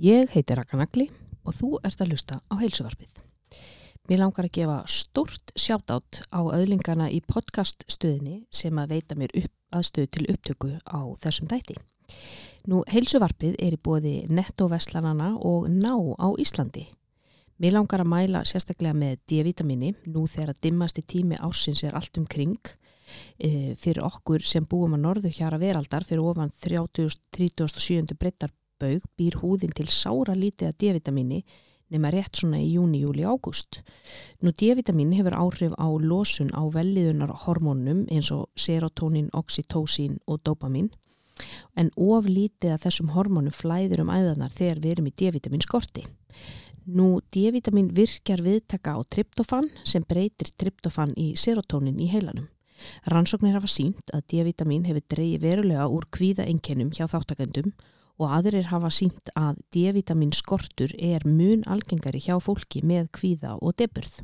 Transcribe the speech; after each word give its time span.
Ég 0.00 0.30
heiti 0.32 0.54
Rakanagli 0.56 1.10
og 1.44 1.52
þú 1.52 1.68
ert 1.84 2.00
að 2.00 2.14
lusta 2.14 2.38
á 2.40 2.54
heilsuvarpið. 2.56 3.18
Mér 4.08 4.22
langar 4.22 4.46
að 4.46 4.54
gefa 4.56 4.76
stort 4.88 5.50
sjátátt 5.52 6.22
á 6.32 6.40
öðlingana 6.40 7.10
í 7.12 7.18
podcaststöðinni 7.20 8.46
sem 8.48 8.78
að 8.80 8.94
veita 8.94 9.16
mér 9.20 9.34
aðstöð 9.76 10.06
til 10.16 10.24
upptöku 10.32 10.70
á 10.88 11.00
þessum 11.20 11.50
dæti. 11.50 11.76
Nú, 12.64 12.80
heilsuvarpið 12.88 13.58
er 13.60 13.76
í 13.76 13.80
bóði 13.84 14.14
nettoveslanana 14.32 15.34
og 15.36 15.68
ná 15.68 15.92
á 16.16 16.32
Íslandi. 16.40 16.86
Mér 17.60 17.76
langar 17.76 18.00
að 18.00 18.08
mæla 18.14 18.40
sérstaklega 18.48 18.96
með 18.96 19.20
D-vitamini 19.28 19.92
nú 20.08 20.24
þegar 20.24 20.54
að 20.54 20.62
dimmasti 20.64 21.04
tími 21.04 21.36
ásins 21.36 21.84
er 21.84 21.92
allt 21.92 22.16
um 22.16 22.24
kring 22.24 22.56
e, 23.36 23.76
fyrir 23.76 24.00
okkur 24.08 24.40
sem 24.40 24.64
búum 24.64 24.96
að 24.96 25.04
norðu 25.04 25.34
hjara 25.36 25.60
veraldar 25.60 26.08
fyrir 26.08 26.24
ofan 26.24 26.56
30.37. 26.64 28.48
breytarbaug 28.80 29.04
býr 29.16 29.36
húðin 29.40 29.74
til 29.74 29.88
sára 29.88 30.34
lítið 30.34 30.70
að 30.70 30.78
D-vitamini 30.80 31.44
nema 31.90 32.10
rétt 32.10 32.38
svona 32.38 32.60
í 32.60 32.70
júni, 32.74 33.00
júli, 33.02 33.24
ágúst. 33.26 33.82
Nú 34.40 34.52
D-vitamin 34.52 35.12
hefur 35.12 35.34
áhrif 35.34 35.72
á 35.76 35.88
losun 35.90 36.50
á 36.54 36.62
velliðunar 36.70 37.32
hormónum 37.44 38.06
eins 38.10 38.30
og 38.30 38.48
serotonin, 38.56 39.30
oxytocin 39.32 40.18
og 40.26 40.40
dopamin 40.44 40.90
en 41.74 41.90
of 41.96 42.26
lítið 42.28 42.74
að 42.74 42.82
þessum 42.84 43.12
hormónum 43.14 43.52
flæður 43.52 44.04
um 44.04 44.10
æðanar 44.12 44.52
þegar 44.52 44.80
við 44.80 44.92
erum 44.92 45.08
í 45.08 45.14
D-vitamin 45.16 45.64
skorti. 45.64 46.04
Nú 46.86 47.20
D-vitamin 47.32 47.92
virkjar 47.96 48.42
viðtaka 48.44 48.96
á 48.96 49.00
tryptofan 49.08 49.70
sem 49.84 50.04
breytir 50.04 50.52
tryptofan 50.56 51.14
í 51.16 51.32
serotonin 51.36 52.00
í 52.00 52.10
heilanum. 52.12 52.48
Rannsóknir 53.08 53.56
hafa 53.56 53.68
sínt 53.68 54.12
að 54.12 54.26
D-vitamin 54.32 54.86
hefur 54.88 55.04
dreyið 55.14 55.42
verulega 55.42 55.88
úr 55.88 56.06
kvíða 56.12 56.46
einkennum 56.48 56.92
hjá 56.92 57.06
þáttakendum 57.08 57.72
og 57.72 57.99
aðrir 58.28 58.68
hafa 58.68 58.90
sínt 58.92 59.30
að 59.38 59.60
D-vitamin 59.72 60.32
skortur 60.36 60.92
er 60.98 61.24
mun 61.24 61.62
algengari 61.70 62.20
hjá 62.20 62.36
fólki 62.42 62.82
með 62.84 63.08
kvíða 63.16 63.56
og 63.60 63.76
deburð. 63.80 64.20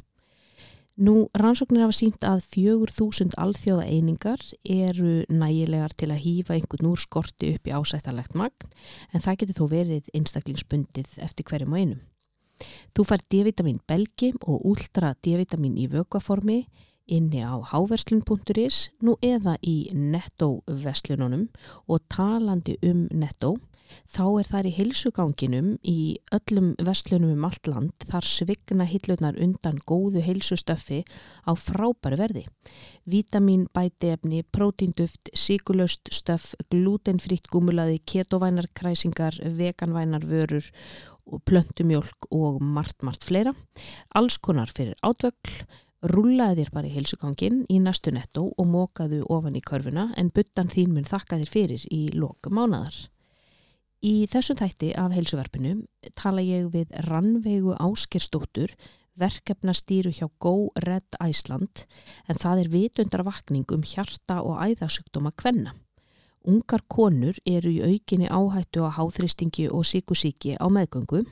Nú, 0.96 1.26
rannsóknir 1.36 1.84
hafa 1.84 1.92
sínt 1.92 2.24
að 2.24 2.40
4000 2.54 3.34
alþjóða 3.36 3.84
einingar 3.84 4.40
eru 4.64 5.26
nægilegar 5.28 5.92
til 5.92 6.08
að 6.08 6.22
hýfa 6.24 6.56
einhvern 6.56 6.88
úr 6.88 7.02
skorti 7.02 7.52
upp 7.52 7.68
í 7.68 7.74
ásættalegt 7.76 8.36
magn 8.36 8.70
en 9.12 9.20
það 9.20 9.42
getur 9.42 9.58
þó 9.58 9.66
verið 9.74 10.08
einstaklingsbundið 10.16 11.18
eftir 11.20 11.48
hverjum 11.50 11.76
og 11.76 11.82
einum. 11.82 12.00
Þú 12.96 13.04
fær 13.04 13.24
D-vitamin 13.28 13.82
belgi 13.84 14.32
og 14.40 14.64
úldra 14.72 15.12
D-vitamin 15.20 15.76
í 15.76 15.84
vöggaformi 15.92 16.62
inni 17.06 17.44
á 17.44 17.60
háverslun.is 17.60 18.90
nú 19.04 19.18
eða 19.20 19.58
í 19.60 19.90
netto-verslununum 19.92 21.46
og 21.92 22.08
talandi 22.08 22.78
um 22.88 23.04
netto 23.12 23.52
þá 24.10 24.24
er 24.40 24.48
þar 24.50 24.68
í 24.68 24.72
heilsuganginum 24.76 25.70
í 25.86 25.98
öllum 26.34 26.72
vestlunum 26.86 27.34
um 27.36 27.46
allt 27.48 27.70
land 27.70 28.06
þar 28.10 28.28
svigna 28.28 28.86
hillunar 28.88 29.38
undan 29.42 29.80
góðu 29.88 30.22
heilsustöfi 30.26 31.02
á 31.46 31.52
frábæru 31.56 32.20
verði. 32.20 32.44
Vítamin, 33.06 33.66
bætefni, 33.74 34.42
prótínduft, 34.52 35.32
síkulöst 35.34 36.12
stöf, 36.12 36.54
glutenfritt 36.70 37.50
gúmulaði, 37.52 38.00
ketovænar 38.04 38.70
kræsingar, 38.74 39.38
veganvænar 39.42 40.26
vörur, 40.26 40.66
plöntumjólk 41.46 42.30
og 42.30 42.62
margt, 42.62 43.02
margt 43.02 43.26
fleira. 43.26 43.54
Alls 44.14 44.38
konar 44.38 44.70
fyrir 44.70 44.94
átvögl, 45.06 45.66
Rúlaði 46.06 46.60
þér 46.60 46.70
bara 46.74 46.86
í 46.86 46.92
heilsugangin 46.92 47.62
í 47.72 47.78
næstu 47.82 48.12
netto 48.12 48.44
og 48.52 48.66
mókaðu 48.68 49.22
ofan 49.32 49.56
í 49.56 49.62
körfuna 49.64 50.10
en 50.20 50.28
buttan 50.30 50.68
þín 50.70 50.92
mun 50.94 51.08
þakka 51.08 51.40
þér 51.40 51.50
fyrir 51.50 51.86
í 51.90 52.00
loka 52.14 52.52
mánadar. 52.52 53.06
Í 54.04 54.26
þessum 54.28 54.58
þætti 54.60 54.90
af 55.00 55.14
heilsuverfinu 55.16 55.72
tala 56.20 56.42
ég 56.44 56.68
við 56.74 56.92
Rannveigu 57.08 57.72
Áskerstóttur, 57.80 58.74
verkefnastýru 59.16 60.12
hjá 60.12 60.28
Go 60.38 60.68
Red 60.84 61.16
Iceland 61.24 61.86
en 62.28 62.36
það 62.36 62.60
er 62.60 62.72
vitundarvakning 62.74 63.64
um 63.72 63.80
hjarta 63.82 64.42
og 64.44 64.60
æðasugdóma 64.60 65.32
kvenna. 65.32 65.72
Ungar 66.46 66.84
konur 66.86 67.40
eru 67.48 67.72
í 67.72 67.80
aukinni 67.82 68.28
áhættu 68.28 68.84
á 68.84 68.92
háþristingi 69.00 69.70
og 69.72 69.88
síkusíki 69.88 70.54
á 70.60 70.68
meðgöngu 70.68 71.24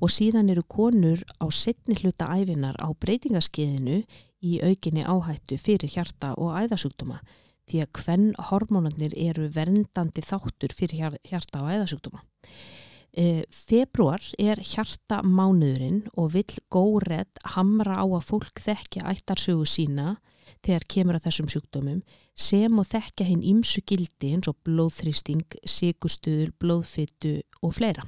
og 0.00 0.10
síðan 0.10 0.50
eru 0.50 0.64
konur 0.64 1.20
á 1.38 1.46
setni 1.52 1.94
hluta 2.00 2.32
æfinar 2.32 2.80
á 2.80 2.88
breytingaskeiðinu 2.96 4.00
í 4.40 4.56
aukinni 4.64 5.04
áhættu 5.04 5.60
fyrir 5.60 5.92
hjarta 5.92 6.32
og 6.40 6.56
æðasugdóma 6.64 7.20
því 7.70 7.82
að 7.84 8.02
hvenn 8.02 8.28
hormónarnir 8.50 9.16
eru 9.16 9.48
verndandi 9.54 10.24
þáttur 10.26 10.74
fyrir 10.76 11.18
hjarta 11.26 11.62
og 11.62 11.72
æðasugduma. 11.74 12.22
E, 13.10 13.42
februar 13.50 14.22
er 14.38 14.60
hjarta 14.62 15.18
mánuðurinn 15.26 16.04
og 16.14 16.30
vill 16.36 16.58
góðrætt 16.70 17.40
hamra 17.56 17.98
á 17.98 18.06
að 18.06 18.26
fólk 18.28 18.62
þekkja 18.62 19.08
ættarsögu 19.10 19.66
sína 19.66 20.20
þegar 20.62 20.86
kemur 20.94 21.18
að 21.18 21.26
þessum 21.26 21.50
sjúkdómum 21.50 22.04
sem 22.38 22.78
og 22.78 22.86
þekkja 22.90 23.26
hinn 23.26 23.42
ímsu 23.46 23.82
gildi 23.86 24.34
eins 24.34 24.50
og 24.50 24.58
blóðþrýsting, 24.66 25.58
síkustuður, 25.66 26.54
blóðfittu 26.62 27.40
og 27.62 27.74
fleira. 27.78 28.06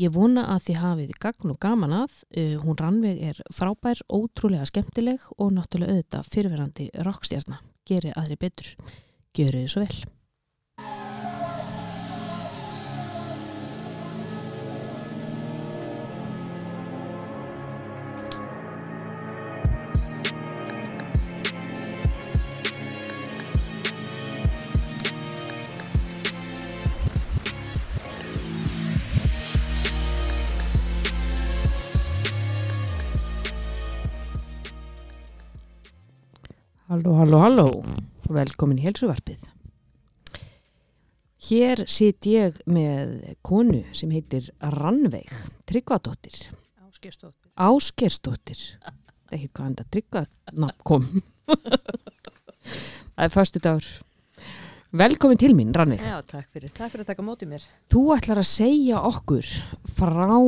Ég 0.00 0.12
vona 0.14 0.46
að 0.52 0.68
þið 0.68 0.78
hafið 0.80 1.16
gagn 1.20 1.52
og 1.52 1.58
gaman 1.60 1.96
að, 2.04 2.20
uh, 2.36 2.54
hún 2.62 2.78
rannveg 2.78 3.24
er 3.32 3.40
frábær, 3.52 4.00
ótrúlega 4.08 4.68
skemmtileg 4.68 5.24
og 5.36 5.52
náttúrulega 5.56 5.98
auðvitað 5.98 6.32
fyrirverandi 6.36 6.88
rockstjarnar 7.04 7.69
geri 7.88 8.12
aðri 8.16 8.36
betur. 8.40 8.74
Gjöru 9.36 9.62
þið 9.62 9.70
svo 9.72 9.84
vel. 9.84 10.00
Halló, 37.10 37.38
halló, 37.38 37.38
halló. 37.42 37.84
Velkomin 38.30 38.78
í 38.78 38.84
helsuvarpið. 38.84 39.48
Hér 41.48 41.80
sitt 41.90 42.28
ég 42.30 42.60
með 42.70 43.32
konu 43.42 43.80
sem 43.98 44.12
heitir 44.14 44.46
Rannveig 44.62 45.32
Tryggvadóttir. 45.66 46.36
Áskerstóttir. 46.86 47.50
Áskerstóttir. 47.58 48.62
Það 48.78 48.94
er 49.26 49.38
ekki 49.40 49.50
hvað 49.50 49.72
enda 49.72 49.88
Tryggvadóttir 49.90 50.86
kom. 50.86 51.10
Það 53.16 53.26
er 53.26 53.34
förstu 53.34 53.64
dagur. 53.66 53.90
Velkomin 55.02 55.42
til 55.42 55.58
mín, 55.58 55.74
Rannveig. 55.74 56.06
Já, 56.06 56.22
takk 56.30 56.46
fyrir. 56.54 56.70
Takk 56.78 56.94
fyrir 56.94 57.08
að 57.08 57.10
taka 57.10 57.26
mótið 57.26 57.56
mér. 57.56 57.68
Þú 57.90 58.06
ætlar 58.20 58.44
að 58.44 58.50
segja 58.54 59.02
okkur 59.10 59.50
frá 59.98 60.38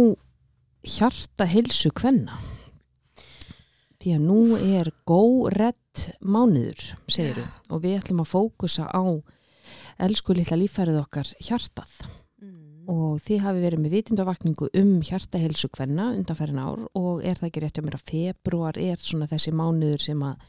hjarta 0.94 1.50
helsu 1.58 1.90
kvenna 1.90 2.38
því 3.98 4.14
að 4.14 4.26
nú 4.30 4.42
er 4.62 4.94
góðrætt 5.92 6.16
mánuður, 6.24 6.96
segir 7.08 7.36
við, 7.36 7.48
og 7.70 7.82
við 7.82 7.98
ætlum 7.98 8.22
að 8.22 8.30
fókusa 8.32 8.86
á 8.88 9.04
elsku 10.00 10.34
litla 10.34 10.56
lífærið 10.56 11.00
okkar 11.02 11.28
hjartað 11.38 11.92
mm. 12.40 12.88
og 12.88 13.20
þið 13.20 13.42
hafi 13.44 13.60
verið 13.60 13.82
með 13.82 13.92
vitindavakningu 13.96 14.68
um 14.72 15.02
hjartahelsu 15.02 15.68
hvenna 15.76 16.12
undanferðin 16.16 16.62
ár 16.62 16.86
og 16.94 17.22
er 17.22 17.36
það 17.36 17.48
ekki 17.48 17.62
rétt 17.64 17.78
að 17.78 17.84
mér 17.86 17.98
að 17.98 18.06
februar 18.08 18.78
er 18.78 18.96
svona 18.98 19.28
þessi 19.28 19.52
mánuður 19.52 20.00
sem 20.00 20.22
að 20.22 20.46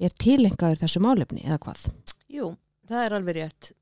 er 0.00 0.12
tilengaður 0.20 0.82
þessu 0.82 1.00
málefni 1.00 1.44
eða 1.44 1.58
hvað? 1.64 1.86
Jú, 2.28 2.50
það 2.88 3.06
er 3.06 3.16
alveg 3.16 3.38
rétt. 3.38 3.72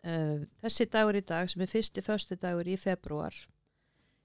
Uh, 0.00 0.48
þessi 0.64 0.88
dagur 0.90 1.18
í 1.20 1.24
dag 1.28 1.50
sem 1.52 1.62
er 1.62 1.70
fyrsti 1.70 2.02
förstu 2.02 2.36
dagur 2.40 2.66
í 2.66 2.76
februar 2.80 3.36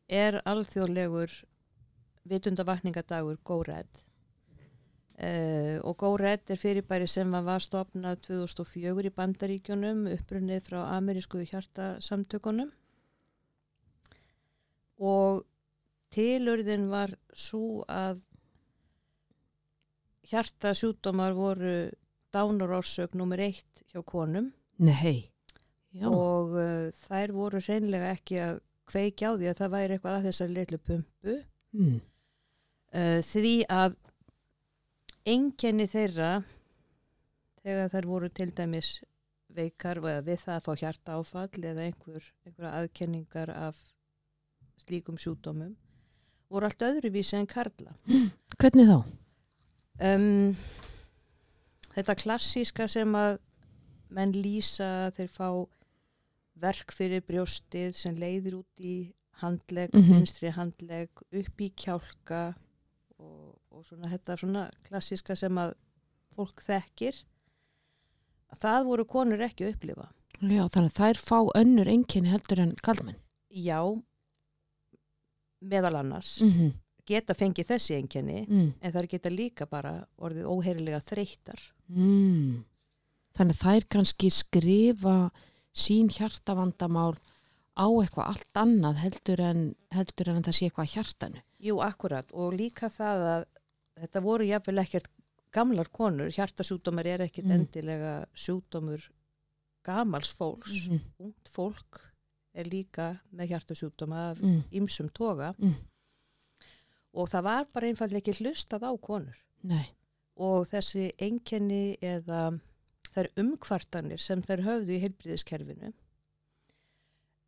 er 0.08 0.40
alþjóðlegur 0.48 1.34
vitundavakningadagur 2.26 3.38
góðrætt 3.46 4.06
Uh, 5.16 5.80
og 5.88 5.96
GoRed 6.02 6.50
er 6.52 6.60
fyrirbæri 6.60 7.06
sem 7.08 7.30
var 7.32 7.64
stopnað 7.64 8.18
2004 8.28 9.08
í 9.08 9.12
bandaríkjónum 9.16 10.10
upprunnið 10.12 10.66
frá 10.68 10.82
amerísku 10.98 11.40
hjartasamtökunum. 11.48 12.74
Og 15.00 15.46
tilurðin 16.12 16.90
var 16.92 17.14
svo 17.32 17.86
að 17.88 18.20
hjartasjútumar 20.28 21.32
voru 21.38 21.78
dánarorsök 22.36 23.16
nummer 23.16 23.40
eitt 23.40 23.86
hjá 23.94 24.04
konum. 24.04 24.52
Nei. 24.84 25.30
Og 26.04 26.58
uh, 26.60 26.92
þær 27.08 27.32
voru 27.36 27.62
hreinlega 27.64 28.12
ekki 28.18 28.42
að 28.44 28.60
kveikja 28.92 29.32
á 29.32 29.38
því 29.40 29.48
að 29.48 29.62
það 29.62 29.76
væri 29.78 29.96
eitthvað 29.96 30.18
að 30.18 30.28
þessari 30.28 30.58
litlu 30.58 30.82
pumpu. 30.90 31.38
Mm. 31.76 31.96
uh, 32.96 33.22
því 33.24 33.56
að 33.72 33.96
enginni 35.26 35.88
þeirra 35.90 36.44
þegar 37.64 37.92
þær 37.94 38.08
voru 38.12 38.30
til 38.30 38.52
dæmis 38.54 39.00
veikar 39.56 40.02
við 40.04 40.38
það 40.44 40.56
að 40.56 40.66
fá 40.66 40.72
hjarta 40.82 41.18
áfall 41.20 41.64
eða 41.64 41.88
einhver, 41.88 42.24
einhverja 42.46 42.74
aðkenningar 42.82 43.52
af 43.56 43.80
slíkum 44.84 45.18
sjúdómum 45.18 45.76
voru 46.52 46.68
allt 46.70 46.84
öðruvísi 46.86 47.38
en 47.40 47.48
karla. 47.50 47.96
Hvernig 48.60 48.90
þá? 48.90 48.98
Um, 50.06 50.52
þetta 51.96 52.18
klassíska 52.20 52.88
sem 52.92 53.16
að 53.18 53.40
menn 54.16 54.36
lýsa 54.36 55.12
þeir 55.16 55.32
fá 55.32 55.48
verk 56.62 56.94
fyrir 56.96 57.24
brjóstið 57.26 57.96
sem 58.00 58.16
leiðir 58.20 58.60
út 58.62 58.84
í 58.84 58.98
handleg, 59.42 59.92
mm 59.92 60.02
-hmm. 60.02 60.20
vinstri 60.20 60.52
handleg, 60.56 61.10
upp 61.12 61.62
í 61.62 61.72
kjálka 61.76 62.44
og, 63.76 63.86
svona 63.88 64.12
þetta 64.12 64.38
svona 64.40 64.66
klassíska 64.88 65.36
sem 65.40 65.58
að 65.62 65.76
fólk 66.36 66.64
þekkir 66.66 67.22
það 68.56 68.88
voru 68.90 69.08
konur 69.10 69.44
ekki 69.46 69.68
að 69.68 69.76
upplifa 69.76 70.10
Já, 70.42 70.66
þannig 70.68 70.90
að 70.92 70.98
þær 71.00 71.22
fá 71.24 71.38
önnur 71.62 71.92
enginni 71.92 72.32
heldur 72.32 72.64
en 72.64 72.74
kallmenn 72.84 73.20
Já 73.50 73.80
meðal 75.66 75.96
annars 76.02 76.38
mm 76.42 76.52
-hmm. 76.52 76.72
geta 77.08 77.34
fengið 77.34 77.72
þessi 77.74 77.96
enginni 77.96 78.46
mm. 78.48 78.72
en 78.82 78.94
þær 78.94 79.08
geta 79.08 79.30
líka 79.30 79.66
bara 79.66 80.06
orðið 80.18 80.46
óheirilega 80.46 81.00
þreytar 81.00 81.62
mm. 81.88 82.64
Þannig 83.36 83.58
að 83.58 83.64
þær 83.66 83.86
kannski 83.92 84.30
skrifa 84.32 85.16
sín 85.76 86.08
hjartavandamál 86.08 87.18
á 87.76 87.88
eitthvað 88.00 88.30
allt 88.32 88.60
annað 88.62 89.02
heldur 89.04 89.42
en, 89.44 89.66
heldur 89.92 90.32
en 90.32 90.46
það 90.46 90.56
sé 90.56 90.70
eitthvað 90.70 90.94
hjartanu. 90.94 91.42
Jú, 91.60 91.82
akkurat 91.84 92.32
og 92.32 92.56
líka 92.56 92.88
það 92.94 93.26
að 93.34 93.46
þetta 94.00 94.22
voru 94.24 94.48
jáfnvel 94.48 94.84
ekkert 94.84 95.12
gamlar 95.56 95.90
konur, 95.94 96.32
hjartasjúdómar 96.36 97.08
er 97.08 97.26
ekkert 97.28 97.48
mm. 97.48 97.56
endilega 97.60 98.14
sjúdómur 98.36 99.06
gamals 99.86 100.34
fólks, 100.36 100.88
mm 100.90 100.96
-hmm. 100.96 101.02
ungt 101.28 101.50
fólk 101.50 102.02
er 102.54 102.68
líka 102.68 103.20
með 103.32 103.54
hjartasjúdóma 103.54 104.32
af 104.32 104.40
ymsum 104.72 105.06
mm. 105.06 105.14
toga 105.14 105.54
mm. 105.58 105.76
og 107.14 107.30
það 107.30 107.44
var 107.44 107.68
bara 107.74 107.88
einfallega 107.88 108.24
ekki 108.24 108.40
hlustað 108.40 108.88
á 108.90 108.92
konur 108.98 109.38
Nei. 109.62 109.86
og 110.36 110.68
þessi 110.68 111.12
enkenni 111.18 111.98
eða 112.02 112.60
þær 113.16 113.32
umkvartanir 113.40 114.20
sem 114.20 114.42
þær 114.44 114.62
höfðu 114.66 114.92
í 114.96 115.02
heilbríðiskerfinu 115.04 115.94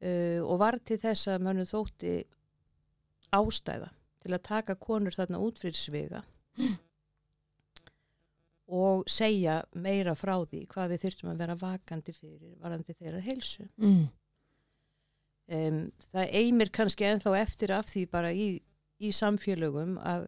uh, 0.04 0.42
og 0.46 0.60
var 0.60 0.80
til 0.80 1.00
þess 1.02 1.28
að 1.28 1.44
mönnum 1.48 1.68
þótti 1.68 2.24
ástæða 3.36 3.90
til 4.24 4.36
að 4.36 4.44
taka 4.48 4.76
konur 4.80 5.16
þarna 5.16 5.40
út 5.44 5.60
fyrir 5.62 5.78
svega. 5.78 6.24
Og 8.68 9.04
segja 9.08 9.62
meira 9.80 10.16
frá 10.18 10.36
því 10.44 10.66
hvað 10.72 10.94
við 10.94 11.04
þurftum 11.06 11.32
að 11.32 11.44
vera 11.44 11.58
vakandi 11.62 12.16
fyrir 12.16 12.56
varandi 12.64 12.96
þeirra 12.96 13.22
heilsu. 13.24 13.68
Mm. 13.80 14.08
Um, 15.48 15.84
það 16.12 16.34
eigmir 16.42 16.72
kannski 16.76 17.08
enþá 17.08 17.38
eftir 17.40 17.72
af 17.72 17.88
því 17.88 18.02
bara 18.12 18.34
í, 18.36 18.50
í 19.00 19.14
samfélögum 19.16 19.96
að 20.04 20.26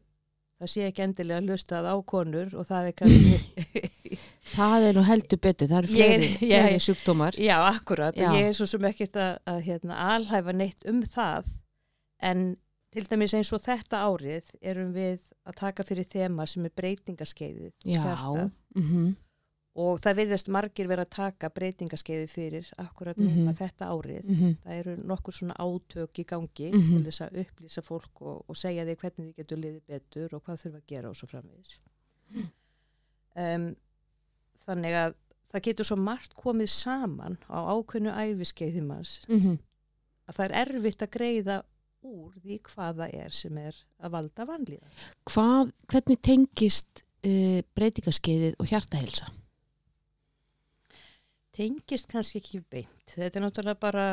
það 0.59 0.71
sé 0.71 0.85
ekki 0.87 1.03
endilega 1.03 1.43
hlustað 1.43 1.87
á 1.87 1.95
konur 2.07 2.53
og 2.55 2.67
það 2.67 2.89
er 2.89 2.95
kannski 3.01 4.15
það 4.55 4.87
er 4.89 4.97
nú 4.97 5.03
heldur 5.07 5.41
betur, 5.43 5.69
það 5.71 5.81
eru 5.81 5.91
fleiri, 5.91 6.29
ég, 6.31 6.47
ég, 6.47 6.65
fleiri 6.67 6.81
sjúkdómar 6.83 7.39
já, 7.39 7.55
akkurat, 7.67 8.15
já. 8.15 8.31
ég 8.35 8.49
er 8.49 8.57
svo 8.57 8.67
sem 8.67 8.87
ekkert 8.89 9.19
að, 9.19 9.31
að 9.53 9.61
hérna, 9.67 9.99
alhæfa 10.15 10.55
neitt 10.55 10.87
um 10.89 11.03
það 11.07 11.53
en 12.31 12.47
til 12.89 13.06
dæmis 13.09 13.33
eins 13.33 13.53
og 13.53 13.62
þetta 13.62 14.03
árið 14.06 14.51
erum 14.62 14.94
við 14.94 15.21
að 15.45 15.56
taka 15.56 15.83
fyrir 15.83 16.07
þema 16.09 16.45
sem 16.50 16.65
er 16.65 16.75
breytingaskeiðið 16.75 17.74
mm 18.75 18.86
-hmm 18.86 19.18
og 19.80 20.00
það 20.01 20.18
virðast 20.19 20.50
margir 20.51 20.89
vera 20.89 21.06
að 21.06 21.12
taka 21.13 21.50
breytingaskeiði 21.53 22.27
fyrir 22.30 22.69
akkurat 22.81 23.18
núna 23.19 23.31
mm 23.31 23.47
-hmm. 23.47 23.57
þetta 23.59 23.89
árið 23.94 24.25
mm 24.25 24.36
-hmm. 24.36 24.56
það 24.63 24.80
eru 24.80 24.95
nokkur 25.12 25.33
svona 25.33 25.56
átök 25.59 26.19
í 26.19 26.25
gangi 26.25 26.71
-hmm. 26.71 26.89
til 26.89 27.06
þess 27.06 27.21
að 27.21 27.38
upplýsa 27.44 27.81
fólk 27.81 28.21
og, 28.21 28.44
og 28.50 28.57
segja 28.57 28.86
því 28.86 28.95
hvernig 28.95 29.27
þið 29.27 29.35
getur 29.35 29.57
liðið 29.57 29.83
betur 29.88 30.35
og 30.35 30.44
hvað 30.44 30.62
þurfa 30.62 30.77
að 30.77 30.88
gera 30.88 31.09
og 31.09 31.15
svo 31.15 31.27
framvegis 31.27 31.80
um, 33.35 33.75
þannig 34.65 34.94
að 34.94 35.13
það 35.51 35.62
getur 35.62 35.85
svo 35.85 35.95
margt 35.95 36.33
komið 36.33 36.69
saman 36.69 37.38
á 37.50 37.59
ákveðnu 37.74 38.12
æfiskeiðimans 38.12 39.21
að 40.27 40.35
það 40.35 40.45
er 40.45 40.56
erfitt 40.68 41.01
að 41.01 41.09
greiða 41.09 41.63
úr 42.05 42.37
því 42.39 42.61
hvað 42.69 43.03
það 43.03 43.19
er 43.25 43.35
sem 43.35 43.59
er 43.59 43.83
að 43.99 44.15
valda 44.15 44.47
vanlíða 44.47 44.95
Hvað, 45.29 45.73
hvernig 45.91 46.21
tengist 46.23 47.03
uh, 47.27 47.59
breytingaskeiðið 47.75 48.57
og 48.59 48.71
hjartahelsa? 48.71 49.29
tengist 51.59 52.09
kannski 52.11 52.41
ekki 52.41 52.63
beint. 52.71 53.13
Þetta 53.15 53.39
er 53.39 53.45
náttúrulega 53.45 53.79
bara 53.81 54.07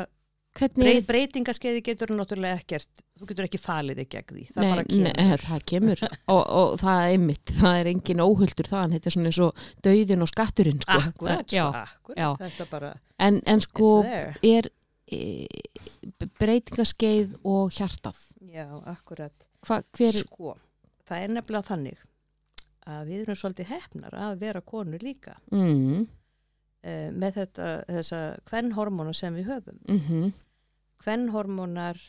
breyt, 0.57 1.05
breytingaskeiði 1.07 1.83
getur 1.85 2.13
náttúrulega 2.17 2.59
ekkert 2.59 3.03
þú 3.19 3.29
getur 3.29 3.47
ekki 3.47 3.61
falið 3.61 4.01
þig 4.01 4.09
gegn 4.15 4.31
því. 4.31 4.45
Það 4.53 4.65
nei, 4.65 4.71
bara 4.73 4.85
kemur, 4.87 5.19
nei, 5.19 5.37
það 5.43 5.65
kemur. 5.71 6.03
og, 6.33 6.41
og 6.41 6.73
það 6.81 7.03
er 7.03 7.13
einmitt, 7.13 7.53
það 7.59 7.81
er 7.81 7.91
engin 7.93 8.23
óhulltur 8.25 8.71
það 8.71 8.97
þetta 8.97 9.11
er 9.11 9.17
svona 9.17 9.31
eins 9.31 9.41
og 9.45 9.61
dauðin 9.87 10.25
og 10.25 10.31
skatturinn 10.33 10.81
sko. 10.83 10.97
akkurat, 11.11 11.55
já, 11.55 11.65
akkurat. 11.83 12.43
þetta 12.43 12.69
bara 12.73 12.91
en, 13.27 13.39
en 13.47 13.63
sko 13.63 13.93
er 14.05 14.71
breytingaskeið 16.37 17.37
og 17.47 17.71
hjartað 17.71 18.19
já, 18.51 18.67
akkurat 18.85 19.47
Hva, 19.67 19.81
hver... 19.95 20.19
sko, 20.19 20.55
það 21.07 21.23
er 21.23 21.33
nefnilega 21.37 21.69
þannig 21.69 22.05
að 22.87 23.09
við 23.09 23.23
erum 23.23 23.39
svolítið 23.39 23.71
hefnar 23.71 24.15
að 24.15 24.39
vera 24.39 24.61
konur 24.61 25.03
líka 25.03 25.37
mm 25.51 26.07
uh, 26.87 27.09
með 27.13 27.41
þetta, 27.41 27.69
þessa 27.89 28.21
hvennhormónu 28.49 29.15
sem 29.17 29.35
við 29.37 29.51
höfum. 29.51 29.79
Mm 29.87 29.99
-hmm. 30.07 30.33
Hvennhormónar 31.03 31.99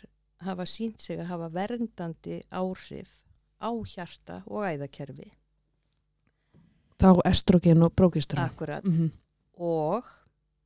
hafa 0.45 0.67
sínt 0.67 1.03
sig 1.03 1.19
að 1.19 1.31
hafa 1.33 1.49
verndandi 1.53 2.43
áhrif 2.51 3.23
á 3.61 3.71
hjarta 3.85 4.43
og 4.47 4.65
æðakerfi. 4.65 5.33
Þá 6.99 7.21
estrogen 7.25 7.83
og 7.83 7.95
brókistrum. 7.95 8.45
Akkurat. 8.45 8.85
Mm 8.85 8.93
-hmm. 8.93 9.11
Og 9.59 10.05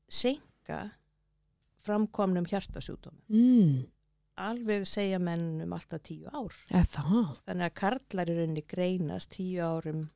senka 0.08 0.90
framkomnum 1.86 2.46
hjartasjúdómi. 2.50 3.20
Mm. 3.32 3.82
Alveg 4.42 4.86
segja 4.88 5.18
mennum 5.20 5.74
alltaf 5.76 6.02
tíu 6.06 6.30
ár. 6.32 6.54
Eða. 6.72 7.04
Þannig 7.44 7.66
að 7.68 7.76
karlar 7.82 8.32
í 8.32 8.38
rauninni 8.38 8.64
greinast 8.68 9.34
tíu 9.36 9.60
árum 9.60 10.06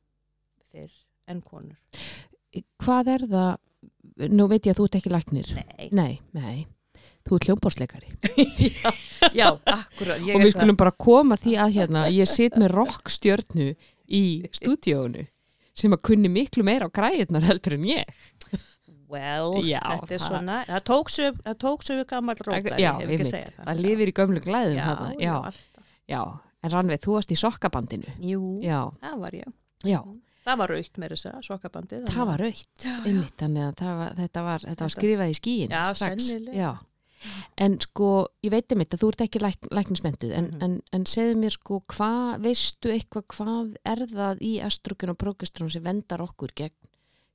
fyrr 0.71 0.93
enn 1.29 1.43
konur. 1.45 1.77
Hvað 2.81 3.13
er 3.13 3.27
það 3.29 3.51
nú 4.33 4.47
veit 4.49 4.65
ég 4.65 4.73
að 4.73 4.79
þú 4.79 4.87
ert 4.87 4.97
ekki 4.99 5.13
læknir 5.13 5.51
Nei, 5.57 5.87
nei, 5.93 6.13
nei. 6.33 6.65
þú 7.27 7.37
ert 7.37 7.47
hljómbórsleikari 7.49 8.09
já, 8.81 8.91
já, 9.35 9.47
akkurat 9.69 10.21
og 10.33 10.41
við 10.43 10.53
skulum 10.55 10.79
bara 10.79 10.93
koma 10.97 11.37
því 11.39 11.57
að 11.61 11.75
hérna 11.77 12.05
ég 12.13 12.29
sit 12.31 12.57
með 12.57 12.73
rockstjörnu 12.77 13.69
í 14.07 14.23
stúdíónu 14.57 15.27
sem 15.77 15.93
að 15.93 16.05
kunni 16.09 16.31
miklu 16.33 16.65
meira 16.65 16.89
á 16.89 16.95
græðirnar 16.95 17.45
heldur 17.45 17.77
en 17.77 17.85
ég 17.91 18.25
Well, 19.07 19.53
já, 19.63 19.79
þetta 20.01 20.13
er 20.17 20.19
svona, 20.19 20.55
það 20.67 20.81
tók 20.83 21.83
svo 21.85 21.95
við 21.95 22.05
gammal 22.09 22.35
rókari, 22.43 22.81
já, 22.83 22.91
ég 22.99 23.07
veit, 23.07 23.29
það, 23.31 23.53
það 23.69 23.81
lifir 23.85 24.11
í 24.11 24.13
gömlu 24.19 24.41
glæðum 24.43 24.75
já, 24.75 24.87
já, 25.23 25.35
já, 26.11 26.21
en 26.63 26.73
Rannveig, 26.73 26.99
þú 27.05 27.13
varst 27.15 27.31
í 27.31 27.37
sokkabandinu. 27.39 28.15
Jú, 28.19 28.41
það 28.99 29.21
var 29.23 29.37
ég. 29.39 29.53
Það 30.47 30.59
var 30.61 30.71
raukt 30.71 30.99
með 31.03 31.13
þess 31.15 31.25
að 31.27 31.39
sokkabandi. 31.47 32.01
Það 32.07 32.27
var 32.29 32.39
raukt, 32.43 32.85
einmitt, 33.05 33.41
að 33.43 33.97
var, 34.01 34.13
þetta, 34.19 34.43
var, 34.45 34.59
þetta 34.67 34.85
var 34.85 34.93
skrifað 34.97 35.31
í 35.33 35.39
skíin 35.39 35.73
strax. 35.95 36.29
En 37.57 37.79
sko, 37.81 38.09
ég 38.45 38.51
veit 38.53 38.71
um 38.75 38.79
þetta, 38.83 38.97
þú 39.01 39.07
ert 39.09 39.23
ekki 39.25 39.39
læk, 39.41 39.67
læknismentuð, 39.73 40.31
en, 40.37 40.45
Mhm. 40.51 40.61
en, 40.63 40.75
en 40.93 41.05
segðu 41.09 41.35
mér 41.41 41.55
sko, 41.55 41.79
hvað, 41.89 42.43
veistu 42.45 42.91
eitthvað, 42.93 43.25
hvað 43.33 43.71
er 43.83 44.03
það 44.11 44.37
í 44.45 44.51
estrogen 44.61 45.09
og 45.09 45.17
prógestrón 45.17 45.71
sem 45.73 45.81
vendar 45.83 46.21
okkur 46.21 46.53
gegn 46.55 46.75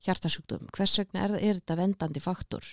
hjartasjúkdum? 0.07 0.69
Hvers 0.77 0.99
vegna 1.03 1.25
er, 1.27 1.35
er 1.41 1.61
þetta 1.61 1.77
vendandi 1.79 2.21
faktor? 2.25 2.65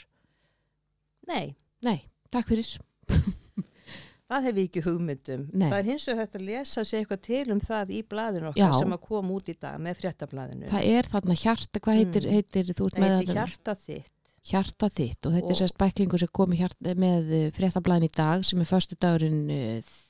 Nei, 1.29 1.55
Nei, 1.86 2.00
takk 2.33 2.50
fyrir. 2.51 2.67
það 4.29 4.45
hef 4.50 4.57
ég 4.59 4.65
ekki 4.69 4.81
hugmyndum. 4.86 5.45
Nei. 5.53 5.69
Það 5.71 5.77
er 5.79 5.88
hins 5.89 6.07
vegar 6.09 6.19
hægt 6.25 6.36
að 6.39 6.43
lesa 6.50 6.83
sér 6.86 7.00
eitthvað 7.03 7.21
til 7.25 7.53
um 7.55 7.62
það 7.63 7.93
í 7.95 8.01
blaðinu 8.12 8.50
okkar 8.51 8.62
Já. 8.74 8.77
sem 8.77 8.93
að 8.98 9.01
koma 9.07 9.36
út 9.38 9.50
í 9.50 9.55
dag 9.57 9.79
með 9.81 10.01
fréttablaðinu. 10.03 10.67
Það 10.69 10.89
er 10.98 11.09
þarna 11.13 11.38
hjarta, 11.43 11.81
hvað 11.86 12.00
heitir, 12.01 12.27
Mm. 12.27 12.36
heitir 12.38 12.71
þú 12.75 12.89
Það 12.89 13.00
með 13.05 13.15
heiti 13.15 13.31
þarna- 13.31 13.45
hjarta 13.45 13.75
þitt. 13.86 14.12
Hjarta 14.50 14.89
þitt 14.89 15.25
og 15.27 15.34
þetta 15.36 15.46
Og- 15.46 15.51
er 15.53 15.60
sérst 15.62 15.77
bæklingur 15.77 16.20
sem 16.20 16.29
komi 16.34 16.58
hjart, 16.58 16.75
með 16.82 17.51
fréttablaðin 17.56 18.08
í 18.08 18.12
dag 18.15 18.44
sem 18.46 18.60
er 18.62 18.65
förstu 18.70 18.96
dagurinn 19.00 19.48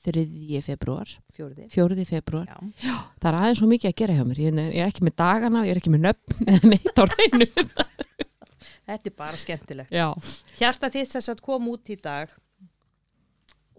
3. 0.04 0.62
februar, 0.62 1.08
Fjórði. 1.32 1.68
4. 1.70 2.04
februar. 2.08 2.46
Já. 2.46 2.94
Það 3.20 3.28
er 3.32 3.38
aðeins 3.40 3.58
svo 3.62 3.68
mikið 3.70 3.90
að 3.92 3.96
gera 4.00 4.14
hjá 4.18 4.24
mér. 4.24 4.40
Ég 4.44 4.58
er- 4.58 4.86
ekki 4.88 5.04
með 5.06 5.16
dagana, 5.16 5.64
ég 5.66 5.70
er 5.76 5.80
ekki 5.80 5.92
með 5.94 6.04
nöfn 6.08 6.68
neitt 6.70 6.98
á 6.98 7.04
reynu. 7.04 7.46
Þetta 8.90 9.06
er 9.06 9.14
bara 9.16 9.36
skemmtilegt. 9.38 9.90
Já. 9.94 10.08
Hjarta 10.58 10.90
þitt 10.90 11.14
að 11.20 11.40
kom 11.44 11.68
út 11.70 11.88
í 11.90 11.96
dag 12.00 12.28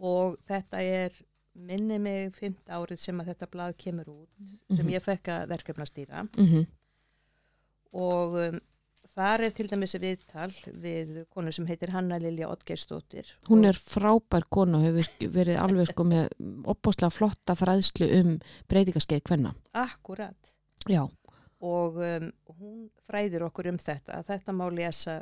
og 0.02 0.38
þetta 0.48 0.80
er 0.82 1.12
minni 1.54 1.98
mig 2.00 2.32
fymta 2.34 2.78
árið 2.80 2.98
sem 3.04 3.20
að 3.20 3.34
þetta 3.34 3.48
blað 3.52 3.74
kemur 3.78 4.08
út 4.08 4.30
sem 4.72 4.86
Mhm. 4.86 4.94
ég 4.96 5.04
fekk 5.04 5.28
að 5.28 5.48
verkefnastýra 5.52 6.24
Mm 6.38 6.48
-hmm. 6.48 6.68
og 7.94 8.34
um, 8.40 8.60
þar 9.16 9.46
er 9.48 9.54
til 9.56 9.68
dæmis 9.70 9.96
viðtal 10.00 10.50
við 10.84 11.24
konu 11.34 11.54
sem 11.56 11.68
heitir 11.70 11.92
Hanna 11.96 12.20
Lilja 12.22 12.50
Ottgeirstóttir. 12.52 13.30
Hún 13.50 13.66
er 13.68 13.78
frábær 13.78 14.48
konu 14.50 14.80
og 14.80 14.86
hefur 14.88 15.32
verið 15.36 15.60
alveg 15.62 15.92
sko 15.92 16.06
með 16.08 16.30
opbáslega 16.72 17.14
flotta 17.14 17.56
fræðslu 17.60 18.10
um 18.20 18.36
breytingaskeið 18.72 19.26
hvenna. 19.30 19.54
Akkurat. 19.78 20.56
Já. 20.90 21.04
Og 21.62 22.00
um, 22.02 22.30
hún 22.58 22.78
fræðir 23.06 23.46
okkur 23.46 23.72
um 23.74 23.82
þetta. 23.82 24.24
Þetta 24.28 24.56
má 24.58 24.66
lesa, 24.74 25.20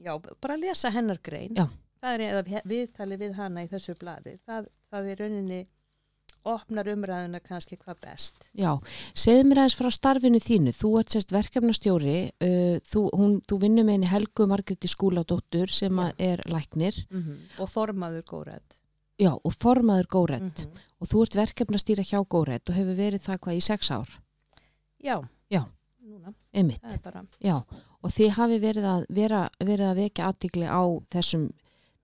já, 0.00 0.14
bara 0.40 0.56
lesa 0.60 0.92
hennar 0.94 1.20
grein. 1.24 1.56
Já. 1.56 1.66
Það 2.00 2.14
er 2.14 2.26
eða 2.26 2.62
viðtali 2.68 3.16
við 3.20 3.38
hana 3.38 3.64
í 3.64 3.70
þessu 3.70 3.96
bladi. 3.98 4.36
Það, 4.46 4.68
það 4.92 5.10
er 5.10 5.22
rauninni 5.24 5.60
opnar 6.46 6.88
umræðuna 6.92 7.40
kannski 7.44 7.78
hvað 7.80 8.00
best. 8.04 8.48
Já, 8.56 8.70
segð 9.16 9.44
mér 9.48 9.62
aðeins 9.62 9.76
frá 9.78 9.90
starfinu 9.94 10.40
þínu. 10.42 10.74
Þú 10.76 10.92
ert 11.00 11.14
sérst 11.14 11.34
verkefnastjóri, 11.34 12.16
uh, 12.46 12.78
þú, 12.86 13.04
hún, 13.18 13.36
þú 13.48 13.60
vinnur 13.66 13.86
með 13.86 13.98
henni 13.98 14.10
Helgu 14.12 14.48
Margreti 14.50 14.90
Skúladóttur 14.90 15.72
sem 15.72 16.02
er 16.18 16.42
læknir. 16.46 17.06
Mm 17.10 17.22
-hmm. 17.22 17.60
Og 17.62 17.68
formaður 17.68 18.22
góðrætt. 18.22 18.80
Já, 19.18 19.32
og 19.32 19.52
formaður 19.52 20.06
góðrætt. 20.06 20.66
Mm 20.66 20.72
-hmm. 20.72 20.80
Og 21.00 21.08
þú 21.08 21.22
ert 21.22 21.36
verkefnastýra 21.36 22.02
hjá 22.02 22.20
góðrætt 22.24 22.68
og 22.68 22.74
hefur 22.74 22.94
verið 22.94 23.22
það 23.22 23.38
hvað 23.38 23.56
í 23.56 23.60
sex 23.60 23.90
ár? 23.90 24.08
Já. 24.98 25.28
Já. 25.50 25.64
Núna. 26.06 26.34
Einmitt. 26.52 26.82
Það 26.82 26.94
er 26.94 27.00
bara. 27.02 27.24
Já, 27.40 27.64
og 28.02 28.10
þið 28.10 28.30
hafi 28.30 28.58
verið 28.58 28.84
að, 28.84 29.06
vera, 29.08 29.50
verið 29.58 29.86
að 29.90 29.96
vekja 29.96 30.26
aðtikli 30.26 30.66
á 30.66 30.82
þessum 31.10 31.50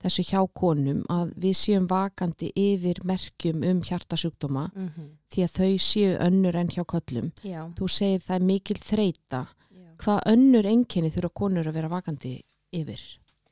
þessu 0.02 0.24
hjá 0.28 0.40
konum 0.54 1.02
að 1.12 1.32
við 1.44 1.56
séum 1.58 1.88
vakandi 1.90 2.50
yfir 2.58 3.00
merkjum 3.08 3.64
um 3.68 3.82
hjartasjúkdóma 3.86 4.70
Mm 4.74 4.88
-hmm. 4.88 5.08
því 5.30 5.42
að 5.44 5.52
þau 5.58 5.78
séu 5.78 6.12
önnur 6.18 6.56
en 6.56 6.68
hjá 6.68 6.84
köllum. 6.84 7.32
Já. 7.42 7.72
Þú 7.78 7.88
segir 7.88 8.20
það 8.20 8.36
er 8.36 8.44
mikil 8.46 8.78
þreita. 8.78 9.46
Já. 9.70 9.96
Hvað 9.96 10.20
önnur 10.26 10.66
enginni 10.66 11.10
þurfa 11.10 11.32
konur 11.34 11.68
að 11.68 11.74
vera 11.74 11.88
vakandi 11.88 12.42
yfir 12.72 13.00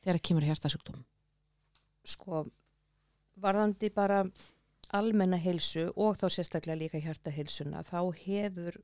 þegar 0.00 0.16
það 0.16 0.26
kemur 0.28 0.44
hjartasjúkdóma? 0.48 1.04
Sko, 2.04 2.46
varðandi 3.36 3.90
bara 3.94 4.24
almenna 4.92 5.36
heilsu 5.36 5.92
og 5.96 6.16
þá 6.16 6.26
sérstaklega 6.28 6.78
líka 6.78 6.98
hjartaheilsuna, 6.98 7.82
þá 7.82 8.12
hefur 8.24 8.80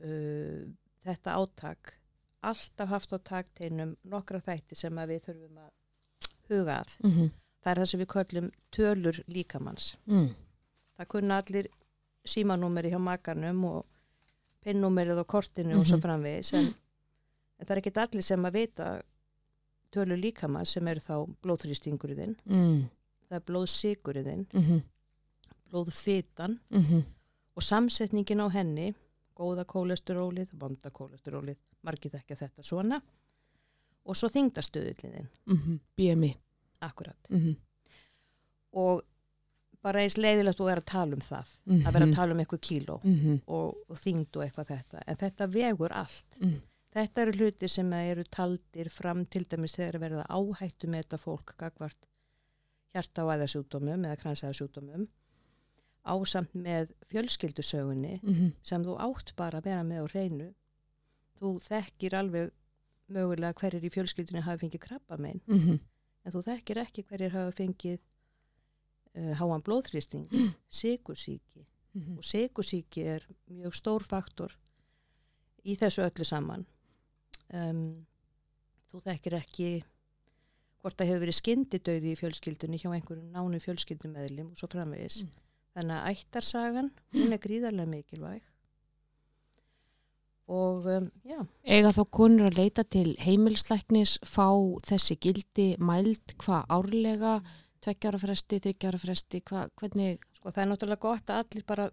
uh, 0.00 0.64
þetta 1.04 1.36
átak 1.36 2.00
alltaf 2.40 2.88
haft 2.88 3.12
á 3.12 3.18
takteinum 3.18 3.96
nokkra 4.08 4.40
þætti 4.40 4.78
sem 4.78 4.96
við 5.10 5.26
þurfum 5.26 5.58
að 5.60 5.72
huga 6.50 6.80
að. 6.82 6.96
Mm 7.04 7.10
-hmm. 7.10 7.30
Það 7.64 7.70
er 7.72 7.78
það 7.82 7.86
sem 7.90 8.00
við 8.00 8.06
köllum 8.14 8.50
tölur 8.72 9.22
líkamanns. 9.28 9.96
mm. 10.06 10.28
Það 10.98 11.08
kunna 11.08 11.38
allir 11.42 11.66
símanúmeri 12.24 12.90
hjá 12.90 12.98
makanum 13.00 13.64
og 13.64 13.86
pinnúmerið 14.64 15.18
á 15.20 15.24
kortinu 15.24 15.78
og 15.80 15.86
svo 15.86 15.96
Mhm. 15.96 16.02
framvegis 16.02 16.52
en, 16.54 16.74
en 17.58 17.66
það 17.66 17.70
er 17.70 17.78
ekki 17.80 18.00
allir 18.00 18.22
sem 18.22 18.44
að 18.44 18.52
vita 18.52 19.02
tölur 19.92 20.16
líkamanns 20.20 20.68
sem 20.72 20.88
eru 20.88 21.00
þá 21.00 21.26
blóðþrýstinguriðinn, 21.42 22.36
Mm. 22.46 22.88
það 23.28 23.36
er 23.36 23.40
blóðsiguriðinn, 23.40 24.46
-hmm. 24.52 24.82
blóðfitan 25.70 26.58
Mm 26.70 26.82
-hmm. 26.84 27.02
og 27.56 27.62
samsetningin 27.62 28.40
á 28.40 28.48
henni, 28.52 28.94
góða 29.36 29.64
kólesterólið, 29.64 30.48
vonda 30.52 30.90
kólesterólið, 30.90 31.56
margir 31.82 32.10
þekka 32.10 32.34
þetta 32.36 32.62
svona 32.62 33.00
og 34.06 34.16
svo 34.16 34.28
þingdastöðuliðin, 34.28 35.28
Mhm. 35.46 35.80
BMI 35.96 36.36
akkurat. 36.82 37.16
mm 37.30 37.56
Og 38.72 39.02
bara 39.82 40.00
eins 40.04 40.14
leiðilegt 40.20 40.60
að 40.60 40.68
vera 40.68 40.80
að 40.80 40.84
tala 40.86 41.16
um 41.16 41.20
það, 41.24 41.48
-hmm. 41.66 41.86
að 41.86 41.92
vera 41.92 42.06
að 42.06 42.14
tala 42.14 42.32
um 42.32 42.38
eitthvað 42.40 42.60
kíló. 42.60 43.00
mm 43.04 43.14
-hmm. 43.20 43.40
og, 43.46 43.74
og 43.88 43.96
þyngd 43.98 44.36
og 44.36 44.42
eitthvað 44.44 44.66
þetta 44.66 45.02
en 45.06 45.16
þetta 45.16 45.46
vegur 45.52 45.92
allt 45.92 46.36
Mm. 46.40 46.60
þetta 46.94 47.22
eru 47.22 47.32
hlutir 47.32 47.68
sem 47.68 47.92
eru 47.92 48.24
taldir 48.24 48.88
fram 48.90 49.24
til 49.26 49.44
dæmis 49.44 49.72
þegar 49.74 50.00
að 50.00 50.26
áhættu 50.28 50.86
með 50.88 51.02
þetta 51.02 51.18
fólk 51.18 51.56
gagvart 51.58 51.96
hjarta 52.94 53.24
og 53.24 53.30
æðasjúkdómum 53.34 54.04
eða 54.04 54.16
kransæðasjúkdómum 54.16 55.06
ásamt 56.04 56.54
með 56.54 56.90
fjölskyldusögunni 57.04 58.20
-hmm. 58.22 58.52
sem 58.62 58.84
þú 58.84 58.96
átt 58.98 59.36
bara 59.36 59.58
að 59.58 59.64
vera 59.64 59.82
með 59.82 60.02
á 60.02 60.06
hreinu 60.12 60.54
þú 61.40 61.58
þekkir 61.60 62.14
alveg 62.14 62.50
mögulega 63.10 63.52
hverjir 63.60 63.84
í 63.84 63.90
fjölskyldunni 63.94 64.42
hafi 64.46 64.66
fengið 64.66 64.80
krabba 64.86 65.16
megin 65.18 65.40
Mhm. 65.46 65.80
en 66.24 66.32
þú 66.32 66.42
þekkir 66.46 66.80
ekki 66.86 67.04
hverjir 67.08 67.30
hafi 67.34 67.56
fengið 67.64 67.98
uh, 69.16 69.34
háan 69.40 69.62
blóðþrýsting 69.66 70.28
Mm. 70.30 70.54
sikursíki 70.70 71.66
Mhm. 71.94 72.18
og 72.18 72.24
sikursíki 72.24 73.02
er 73.16 73.26
mjög 73.50 73.74
stór 73.74 74.02
faktor 74.02 74.52
í 75.64 75.76
þessu 75.76 76.02
öllu 76.08 76.24
saman 76.24 76.66
um, 77.52 78.06
þú 78.92 79.02
þekkir 79.02 79.34
ekki 79.40 79.82
hvort 80.80 80.96
það 80.96 81.06
hefur 81.10 81.24
verið 81.26 81.40
skyndidauði 81.40 82.12
í 82.14 82.18
fjölskyldunni 82.20 82.78
hjá 82.80 82.90
einhverjum 82.94 83.30
nánu 83.34 83.58
fjölskyldumeðlim 83.60 84.50
og 84.52 84.56
svo 84.56 84.68
framvegis 84.72 85.22
Mm. 85.22 85.30
þannig 85.74 85.96
að 85.98 86.14
ættarsagan 86.14 86.90
hún 87.12 87.32
er 87.32 87.38
gríðarlega 87.38 87.88
mikilvæg 87.88 88.42
og 90.50 90.86
um, 90.90 91.08
já, 91.26 91.38
Eiga 91.62 91.92
þá 91.94 92.02
konur 92.10 92.48
að 92.50 92.58
leita 92.58 92.84
til 92.84 93.14
heimilslæknis, 93.22 94.16
fá 94.26 94.48
þessi 94.88 95.16
gildi 95.22 95.68
mæld, 95.78 96.34
hvað 96.42 96.66
árlega, 96.74 97.38
tveggjara 97.84 98.20
fresti, 98.20 98.60
þryggjara 98.66 99.00
fresti, 99.00 99.42
hvað, 99.46 99.72
hvernig, 99.80 100.22
sko 100.36 100.50
það 100.50 100.62
er 100.64 100.70
náttúrulega 100.72 101.04
gott 101.06 101.32
að 101.32 101.44
allir 101.44 101.66
bara 101.68 101.90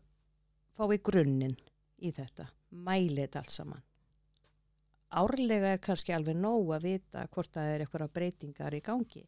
fái 0.78 0.98
grunninn 1.06 1.58
í 1.98 2.14
þetta 2.14 2.50
mæli 2.72 3.22
þetta 3.24 3.44
allt 3.44 3.54
saman. 3.54 3.84
Árlega 5.18 5.72
er 5.72 5.84
kannski 5.84 6.12
alveg 6.16 6.36
nóg 6.36 6.74
að 6.76 6.90
vita 6.90 7.24
hvort 7.32 7.54
það 7.56 7.72
er 7.72 7.84
eitthvað 7.84 8.14
breytingar 8.14 8.76
í 8.76 8.82
gangi. 8.84 9.24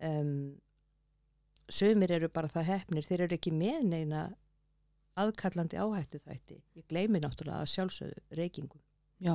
Um, 0.00 0.56
sömur 1.68 2.12
eru 2.14 2.30
bara 2.32 2.48
það 2.48 2.70
hefnir 2.72 3.04
þeir 3.04 3.26
eru 3.26 3.36
ekki 3.36 3.52
með 3.52 3.82
neina 3.90 4.22
aðkallandi 5.24 5.78
áhættu 5.80 6.20
þætti 6.24 6.58
ég 6.78 6.86
gleymi 6.90 7.20
náttúrulega 7.22 7.62
að 7.64 7.72
sjálfsögðu 7.74 8.38
reykingum. 8.38 8.82
Já, 9.22 9.34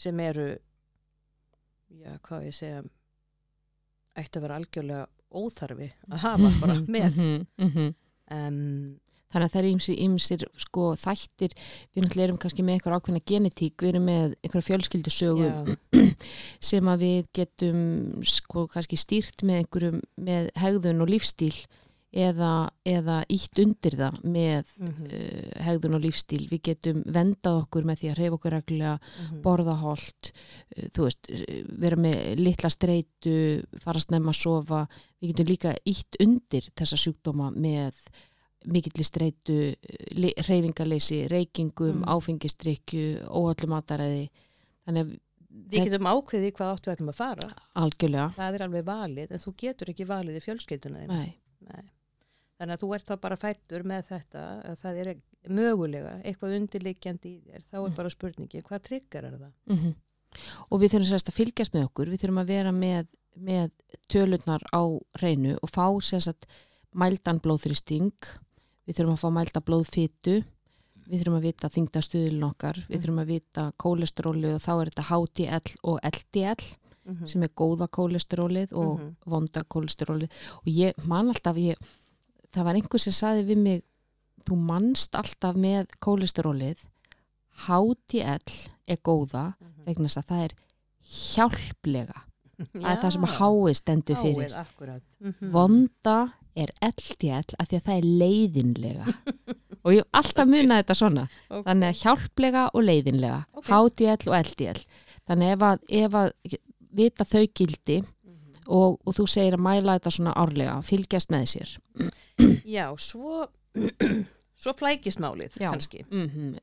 sem 0.00 0.20
eru 0.24 0.48
já, 2.00 2.16
hvað 2.24 2.48
ég 2.48 2.56
segja 2.56 2.82
ætti 4.18 4.38
að 4.38 4.46
vera 4.46 4.58
algjörlega 4.60 5.06
óþarfi 5.34 5.90
að 6.10 6.22
hafa 6.24 6.52
bara 6.62 6.78
með. 6.86 7.22
Um, 8.32 9.00
Þannig 9.34 9.48
að 9.48 9.50
það 9.50 9.58
er 9.58 9.66
ýmsir, 9.66 9.96
ýmsir 10.04 10.42
sko 10.62 10.82
þættir, 10.94 11.54
við 11.90 12.04
náttúrulega 12.04 12.26
erum 12.28 12.36
kannski 12.38 12.62
með 12.62 12.76
einhver 12.76 12.94
ákveðna 12.94 13.22
genetík, 13.26 13.74
við 13.82 13.88
erum 13.90 14.04
með 14.06 14.36
einhverja 14.46 14.66
fjölskyldusögu 14.68 15.48
já, 15.48 16.04
sem 16.70 16.90
að 16.92 17.02
við 17.02 17.30
getum 17.40 17.80
sko 18.30 18.68
kannski 18.70 18.98
stýrt 19.00 19.42
með 19.42 19.64
einhverjum 19.64 19.98
með 20.28 20.52
hegðun 20.62 21.02
og 21.02 21.10
lífstíl 21.10 21.50
eða, 22.14 22.50
eða 22.86 23.16
ítt 23.34 23.58
undir 23.58 23.96
það 23.98 24.18
með 24.22 24.68
mhm, 24.78 25.06
uh, 25.08 25.62
hegðun 25.66 25.96
og 25.98 26.04
lífstíl. 26.04 26.42
Við 26.50 26.60
getum 26.70 27.00
vendað 27.16 27.58
okkur 27.64 27.88
með 27.88 28.02
því 28.02 28.10
að 28.12 28.20
reyfa 28.20 28.38
okkur 28.38 28.54
reglulega, 28.54 28.92
mhm. 29.00 29.40
borða 29.42 29.74
holt, 29.82 30.30
uh, 30.30 30.84
þú 30.94 31.08
veist, 31.08 31.30
uh, 31.34 31.56
vera 31.84 31.98
með 31.98 32.20
litla 32.38 32.70
streitu, 32.70 33.34
fara 33.82 33.98
að 33.98 34.06
snemma 34.06 34.30
að 34.34 34.40
sofa. 34.44 34.84
Við 35.20 35.32
getum 35.34 35.50
líka 35.50 35.74
ítt 35.90 36.20
undir 36.22 36.70
þessa 36.78 37.00
sjúkdóma 37.04 37.50
með 37.56 37.98
mikill 38.64 39.04
streitu, 39.04 39.58
reyfingaleysi, 40.48 41.26
reykingum, 41.28 41.98
Mm. 42.00 42.04
áfengistrykju, 42.14 43.26
óallu 43.28 43.68
mataræði. 43.68 44.30
Þannig 44.86 45.04
að 45.04 45.20
Við 45.54 45.84
getum 45.86 46.08
ákveðið 46.10 46.52
hvað 46.56 46.70
áttu 46.74 46.88
við 46.90 46.94
ætlum 46.96 47.10
að 47.12 47.14
fara. 47.18 47.48
algjörlega, 47.78 48.34
Það 48.34 48.54
er 48.56 48.62
alveg 48.64 48.84
valið, 48.88 49.28
en 49.30 49.38
þú 49.38 49.52
getur 49.56 49.90
ekki 49.92 50.06
valið 50.08 50.38
í 50.40 50.42
fjölskylduna 50.42 51.02
þín. 51.04 51.08
nei, 51.08 51.34
Nei. 51.68 51.82
Þannig 52.58 52.74
að 52.76 52.82
þú 52.84 52.94
ert 52.94 53.06
þá 53.10 53.14
bara 53.20 53.36
fættur 53.36 53.82
með 53.82 54.02
þetta, 54.08 54.42
að 54.70 54.76
það 54.84 54.98
er 55.04 55.14
mögulega 55.50 56.12
eitthvað 56.24 56.56
undirleikjandi 56.60 57.28
í 57.34 57.40
þér. 57.48 57.62
Þá 57.70 57.76
er 57.80 57.88
Mm. 57.90 57.96
bara 57.96 58.10
spurningi, 58.10 58.62
hvað 58.62 58.82
tryggar 58.88 59.24
er 59.24 59.38
það? 59.38 59.52
mm 59.68 59.94
og 60.68 60.80
við 60.82 60.90
þurfum 60.90 61.06
sérst 61.12 61.28
að 61.30 61.36
fylgjast 61.38 61.74
með 61.74 61.84
okkur, 61.86 62.08
við 62.10 62.20
þurfum 62.24 62.40
að 62.42 62.46
vera 62.48 62.70
með, 62.74 63.06
með 63.38 63.70
tölurnar 64.10 64.62
á 64.74 64.82
reynu 65.22 65.52
og 65.62 65.70
fá 65.70 65.86
sérst 66.02 66.26
að 66.32 66.46
mældan 66.92 67.38
blóðþrýsting, 67.40 68.10
við 68.88 68.96
þurfum 68.98 69.14
að 69.14 69.22
fá 69.22 69.30
mælda 69.30 69.60
blóðfytu, 69.62 70.34
við 71.06 71.20
þurfum 71.22 71.38
að 71.38 71.46
vita 71.46 71.68
þingdastuðilin 71.70 72.48
okkar, 72.50 72.74
við 72.88 72.96
Mm. 72.98 73.02
þurfum 73.04 73.22
að 73.22 73.30
vita 73.30 73.72
kólesteróli 73.78 74.54
og 74.56 74.60
þá 74.60 74.72
er 74.80 74.90
þetta 74.90 75.08
HDL 75.10 75.76
og 75.84 76.00
LDL 76.02 76.76
Mm 77.06 77.26
sem 77.26 77.42
er 77.42 77.48
góða 77.54 77.86
kólesterólið 77.86 78.72
og 78.72 78.98
Mhm. 78.98 79.16
vonda 79.26 79.62
kólesterólið 79.68 80.30
og 80.56 80.64
ég 80.64 80.94
man 81.06 81.28
alltaf, 81.28 81.54
ég, 81.56 81.76
það 82.54 82.68
var 82.68 82.78
einhver 82.78 83.02
sem 83.02 83.14
saði 83.14 83.46
við 83.48 83.62
mig, 83.64 83.82
þú 84.44 84.58
manst 84.68 85.16
alltaf 85.18 85.58
með 85.58 85.94
kólesterólið, 86.04 86.84
HDL 87.64 88.54
er 88.90 89.00
góða 89.06 89.54
vegna 89.86 90.08
þess 90.08 90.20
að 90.22 90.30
það 90.30 90.46
er 90.46 90.54
hjálplega, 91.14 92.24
það 92.80 92.90
er 92.92 93.02
það 93.02 93.12
sem 93.16 93.28
hái 93.34 93.76
stendur 93.80 94.22
fyrir. 94.22 94.56
Akkurat. 94.64 95.04
Mhm. 95.20 95.52
Vonda 95.54 96.18
er 96.54 96.70
LDL 96.86 97.56
af 97.58 97.68
því 97.68 97.78
að 97.78 97.86
það 97.88 97.96
er 97.96 98.08
leiðinlega. 98.22 99.14
og 99.84 99.96
ég 99.96 100.06
alltaf 100.16 100.48
munna 100.52 100.80
þetta 100.80 100.96
svona 100.98 101.24
okay. 101.26 101.64
þannig 101.66 101.88
að 101.90 102.00
hjálplega 102.02 102.64
og 102.72 102.86
leiðinlega 102.88 103.40
okay. 103.58 103.74
HDL 103.74 104.30
og 104.30 104.36
LDL 104.40 104.82
þannig 105.28 105.54
ef 105.54 105.66
að, 105.68 105.84
ef 106.00 106.18
að 106.20 106.30
vita 106.94 107.26
þau 107.26 107.44
gildi 107.44 107.98
mm 108.00 108.06
-hmm. 108.06 108.13
Og, 108.66 109.00
og 109.04 109.16
þú 109.16 109.26
segir 109.30 109.56
að 109.56 109.64
mæla 109.66 109.96
þetta 109.98 110.14
svona 110.16 110.34
árlega 110.38 110.76
fylgjast 110.86 111.32
með 111.34 111.44
sér 111.54 111.74
Já, 112.76 112.86
svo 112.98 113.46
svo 114.62 114.74
flækist 114.76 115.22
málið 115.22 115.58
Já. 115.60 115.70
kannski 115.70 116.04
mm 116.10 116.28
-hmm, 116.28 116.58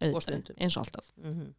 eins 0.58 0.78
og 0.78 0.86
alltaf 0.86 1.12
mm 1.18 1.34
-hmm. 1.34 1.54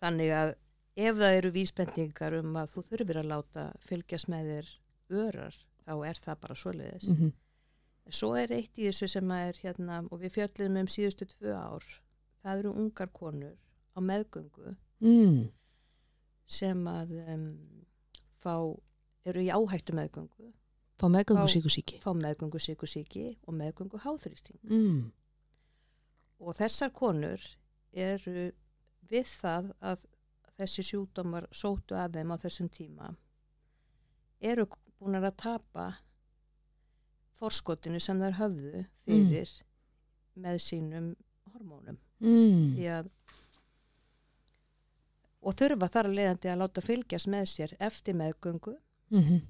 Þannig 0.00 0.30
að 0.32 0.54
ef 0.96 1.16
það 1.16 1.36
eru 1.36 1.50
vísbendingar 1.50 2.34
um 2.34 2.56
að 2.56 2.70
þú 2.74 2.82
þurfir 2.88 3.16
að 3.16 3.30
láta 3.32 3.72
fylgjast 3.78 4.28
með 4.28 4.44
þér 4.50 4.66
örar 5.10 5.54
þá 5.86 6.06
er 6.08 6.16
það 6.16 6.40
bara 6.40 6.54
svoleiðis 6.54 7.08
mhm 7.08 7.28
svo 8.14 8.34
er 8.38 8.52
eitt 8.54 8.78
í 8.78 8.86
þessu 8.88 9.08
sem 9.10 9.32
er 9.34 9.58
hérna 9.62 10.02
og 10.10 10.22
við 10.22 10.36
fjöldum 10.38 10.78
um 10.82 10.90
síðustu 10.90 11.26
tvö 11.30 11.54
ár 11.54 11.86
það 12.42 12.62
eru 12.62 12.72
ungar 12.82 13.10
konur 13.14 13.56
á 13.94 13.98
meðgöngu 14.02 14.74
mm. 15.04 15.40
sem 16.50 16.86
að 16.90 17.14
um, 17.20 17.46
fá 18.40 18.54
eru 19.28 19.44
í 19.44 19.50
áhættu 19.52 19.96
meðgöngu 19.96 20.50
fá 21.00 21.08
meðgöngu 21.12 21.48
síkusíki 21.48 22.00
fá 22.02 22.12
meðgöngu 22.16 22.60
síkusíki 22.60 23.24
og 23.46 23.56
meðgöngu 23.56 24.00
háþrýsting 24.04 24.60
mm. 24.68 25.00
og 26.40 26.56
þessar 26.58 26.92
konur 26.96 27.44
eru 27.92 28.50
við 29.10 29.32
það 29.40 29.72
að 29.80 30.06
þessi 30.60 30.84
sjúdómar 30.90 31.48
sótu 31.56 31.96
að 31.96 32.18
þeim 32.18 32.34
á 32.34 32.36
þessum 32.44 32.68
tíma 32.72 33.10
eru 34.40 34.66
búin 35.00 35.18
að 35.20 35.32
tapa 35.40 35.86
forskotinu 37.40 38.00
sem 38.02 38.20
þær 38.20 38.36
höfðu 38.42 38.84
fyrir 39.06 39.48
mm. 39.48 39.68
með 40.44 40.60
sínum 40.64 41.08
hormónum 41.54 41.96
mm. 42.20 42.76
því 42.76 42.90
að 42.98 43.10
og 45.40 45.56
þurfa 45.56 45.88
þar 45.94 46.10
að 46.10 46.18
leiðandi 46.18 46.52
að 46.52 46.60
láta 46.62 46.84
fylgjast 46.84 47.30
með 47.32 47.48
sér 47.54 47.74
eftir 47.80 48.16
meðgöngu 48.18 48.74
mm 49.10 49.22
-hmm. 49.22 49.40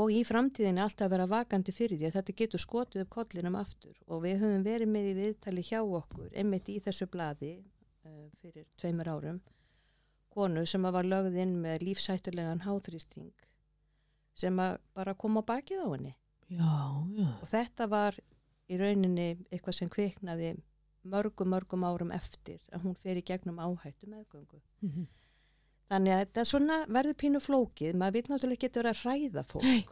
og 0.00 0.12
í 0.12 0.22
framtíðinu 0.24 0.82
alltaf 0.84 1.10
vera 1.10 1.26
vakandi 1.26 1.72
fyrir 1.72 1.98
því 1.98 2.10
að 2.10 2.16
þetta 2.18 2.36
getur 2.42 2.60
skotið 2.60 3.02
upp 3.02 3.10
kollinum 3.16 3.56
aftur 3.56 3.96
og 4.06 4.22
við 4.22 4.40
höfum 4.42 4.64
verið 4.64 4.88
með 4.88 5.10
í 5.10 5.16
viðtali 5.20 5.62
hjá 5.70 5.80
okkur 5.82 6.30
einmitt 6.32 6.68
í 6.68 6.80
þessu 6.80 7.06
bladi 7.06 7.52
uh, 7.56 8.28
fyrir 8.42 8.66
tveimur 8.76 9.08
árum 9.08 9.40
konu 10.28 10.66
sem 10.66 10.82
var 10.82 11.04
lögð 11.04 11.36
inn 11.40 11.56
með 11.62 11.82
lífsættulegan 11.88 12.64
háþrýsting 12.66 13.32
sem 14.36 14.56
bara 14.94 15.14
koma 15.14 15.40
á 15.40 15.48
bakið 15.48 15.80
á 15.80 15.88
henni 15.94 16.14
já, 16.48 16.72
já. 17.16 17.28
og 17.40 17.48
þetta 17.48 17.86
var 17.88 18.18
í 18.68 18.76
rauninni 18.76 19.28
eitthvað 19.50 19.78
sem 19.78 19.88
kviknaði 19.88 20.56
mörgum 21.12 21.52
mörgum 21.52 21.84
árum 21.86 22.12
eftir 22.14 22.60
að 22.72 22.86
hún 22.86 22.96
fer 22.98 23.20
í 23.20 23.24
gegnum 23.26 23.60
áhættu 23.62 24.08
meðgöngu 24.10 24.60
mm 24.82 24.90
-hmm. 24.90 25.06
þannig 25.90 26.14
að 26.14 26.22
þetta 26.24 26.44
svona 26.52 26.78
verður 26.86 27.20
pínu 27.22 27.40
flókið, 27.40 27.94
maður 27.94 28.12
vil 28.18 28.24
náttúrulega 28.30 28.58
ekki 28.58 28.78
vera 28.78 28.94
að 28.94 29.02
hræða 29.02 29.44
fólk, 29.52 29.64
Nei. 29.64 29.84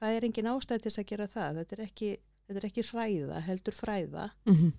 það 0.00 0.16
er 0.16 0.24
engin 0.24 0.52
ástæð 0.52 0.82
til 0.82 0.94
að 0.96 1.08
gera 1.10 1.26
það, 1.26 1.60
þetta 1.60 1.76
er 1.76 1.84
ekki, 1.88 2.10
þetta 2.46 2.60
er 2.60 2.68
ekki 2.70 2.88
hræða, 2.90 3.40
heldur 3.40 3.74
fræða 3.74 4.30
mm 4.46 4.54
-hmm. 4.54 4.72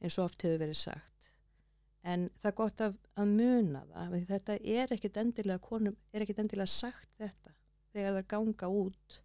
eins 0.00 0.18
og 0.18 0.24
oft 0.24 0.42
hefur 0.42 0.58
verið 0.58 0.76
sagt 0.76 1.12
en 2.02 2.28
það 2.40 2.50
er 2.50 2.56
gott 2.58 2.80
að, 2.80 2.94
að 3.14 3.26
muna 3.26 3.82
það, 3.92 4.14
þetta 4.28 4.56
er 4.58 4.94
ekkit 4.96 5.16
endilega 5.22 5.58
konum, 5.58 5.96
er 6.12 6.24
ekkit 6.24 6.42
endilega 6.42 6.66
sagt 6.66 7.10
þetta 7.18 7.54
þegar 7.92 8.16
það 8.18 8.30
ganga 8.34 8.68
út 8.68 9.18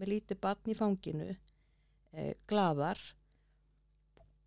með 0.00 0.10
lítið 0.14 0.40
batn 0.42 0.72
í 0.72 0.78
fanginu 0.78 1.28
eh, 1.30 2.34
gladar 2.50 2.98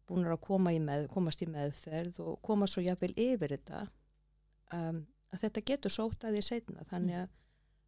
búin 0.08 0.28
að 0.28 0.42
koma 0.44 0.74
í 0.74 0.80
með, 0.84 1.08
komast 1.14 1.42
í 1.44 1.48
meðferð 1.52 2.20
og 2.24 2.40
koma 2.46 2.68
svo 2.70 2.84
jáfnvel 2.86 3.14
yfir 3.14 3.56
þetta 3.56 3.84
um, 4.74 5.02
að 5.34 5.44
þetta 5.44 5.66
getur 5.72 5.94
sótt 5.94 6.24
að 6.28 6.38
því 6.38 6.44
setna 6.48 6.86
þannig 6.92 7.22
að, 7.24 7.28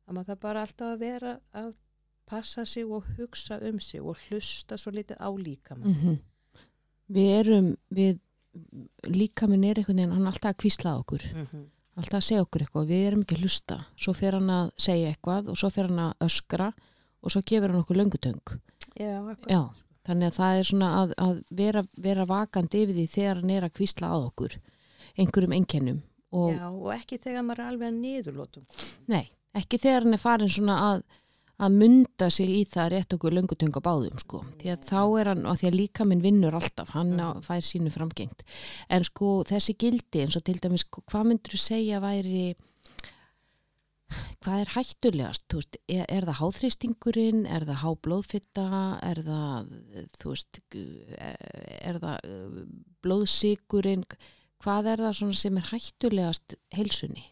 að 0.06 0.18
maður 0.18 0.32
það 0.32 0.42
bara 0.46 0.66
alltaf 0.66 0.94
að 0.94 1.04
vera 1.06 1.36
að 1.64 1.74
passa 2.30 2.66
sig 2.70 2.86
og 2.86 3.08
hugsa 3.18 3.60
um 3.66 3.80
sig 3.82 4.02
og 4.02 4.20
hlusta 4.28 4.78
svo 4.78 4.94
litið 4.94 5.18
á 5.18 5.30
líkamann. 5.34 5.90
Mm 5.90 6.02
-hmm. 6.02 6.18
Við 7.10 7.30
erum 7.40 7.70
við, 7.90 8.20
líkaminn 9.08 9.64
er 9.64 9.80
einhvern 9.80 9.98
veginn 9.98 10.14
hann 10.14 10.28
er 10.28 10.34
alltaf 10.34 10.54
að 10.54 10.62
kvísla 10.62 10.98
okkur. 11.00 11.26
Mm 11.34 11.46
-hmm 11.46 11.68
alltaf 12.00 12.20
að 12.22 12.24
segja 12.24 12.44
okkur 12.46 12.62
eitthvað, 12.64 12.88
við 12.88 13.08
erum 13.08 13.22
ekki 13.26 13.36
að 13.36 13.44
hlusta. 13.44 13.78
Svo 14.00 14.14
fer 14.14 14.34
hann 14.38 14.50
að 14.50 14.72
segja 14.78 15.10
eitthvað 15.10 15.50
og 15.52 15.58
svo 15.58 15.70
fer 15.70 15.90
hann 15.90 16.00
að 16.00 16.14
öskra 16.28 16.74
og 17.20 17.34
svo 17.34 17.42
gefur 17.46 17.74
hann 17.74 17.84
okkur 17.84 18.00
löngutöng 18.00 18.56
Já, 19.00 19.36
Já, 19.48 19.62
þannig 20.10 20.32
að 20.32 20.38
það 20.40 20.60
er 20.60 20.70
svona 20.72 20.90
að, 21.00 21.16
að 21.26 21.40
vera, 21.62 21.86
vera 22.10 22.28
vakandi 22.30 22.84
yfir 22.84 22.98
því 22.98 23.08
þegar 23.14 23.42
hann 23.42 23.56
er 23.56 23.68
að 23.68 23.76
kvísla 23.80 24.12
að 24.12 24.28
okkur 24.30 24.60
einhverjum 25.20 25.58
ennkennum 25.58 26.04
og, 26.30 26.52
Já, 26.54 26.68
og 26.70 26.92
ekki 26.96 27.22
þegar 27.22 27.48
maður 27.48 27.64
er 27.64 27.72
alveg 27.72 27.92
að 27.92 28.04
niðurlótum 28.04 28.86
Nei, 29.10 29.26
ekki 29.58 29.82
þegar 29.82 30.06
hann 30.06 30.18
er 30.18 30.24
farin 30.24 30.54
svona 30.54 30.78
að 30.90 31.08
að 31.60 31.76
mynda 31.76 32.30
sig 32.32 32.52
í 32.56 32.60
það 32.72 32.92
rétt 32.94 33.14
okkur 33.18 33.36
löngutunga 33.36 33.82
báðum 33.84 34.20
sko, 34.22 34.42
því 34.62 34.72
að 34.74 34.86
þá 34.88 35.02
er 35.20 35.30
hann 35.34 35.48
og 35.50 35.58
því 35.60 35.68
að 35.68 35.76
líka 35.76 36.06
minn 36.08 36.22
vinnur 36.24 36.56
alltaf, 36.56 36.94
hann 36.96 37.18
mm. 37.18 37.42
fær 37.44 37.66
sínu 37.68 37.92
framgengt, 37.92 38.46
en 38.88 39.06
sko 39.08 39.42
þessi 39.50 39.76
gildi 39.80 40.24
eins 40.24 40.38
og 40.40 40.46
til 40.48 40.56
dæmis, 40.64 40.86
hvað 40.88 41.28
myndur 41.28 41.58
þú 41.58 41.62
segja 41.66 42.00
væri 42.04 42.54
hvað 44.44 44.64
er 44.64 44.74
hættulegast? 44.76 45.46
Veist, 45.56 45.80
er, 45.90 46.06
er 46.08 46.28
það 46.30 46.40
háþrýstingurinn, 46.42 47.44
er 47.50 47.68
það 47.70 47.82
háblóðfitta, 47.84 48.68
er 49.10 49.24
það 49.28 49.72
veist 50.24 50.62
er 50.80 52.02
það 52.02 52.30
uh, 52.30 52.64
blóðsíkurinn 53.06 54.08
hvað 54.60 54.92
er 54.94 55.06
það 55.08 55.36
sem 55.40 55.62
er 55.62 55.70
hættulegast 55.72 56.58
heilsunni, 56.76 57.30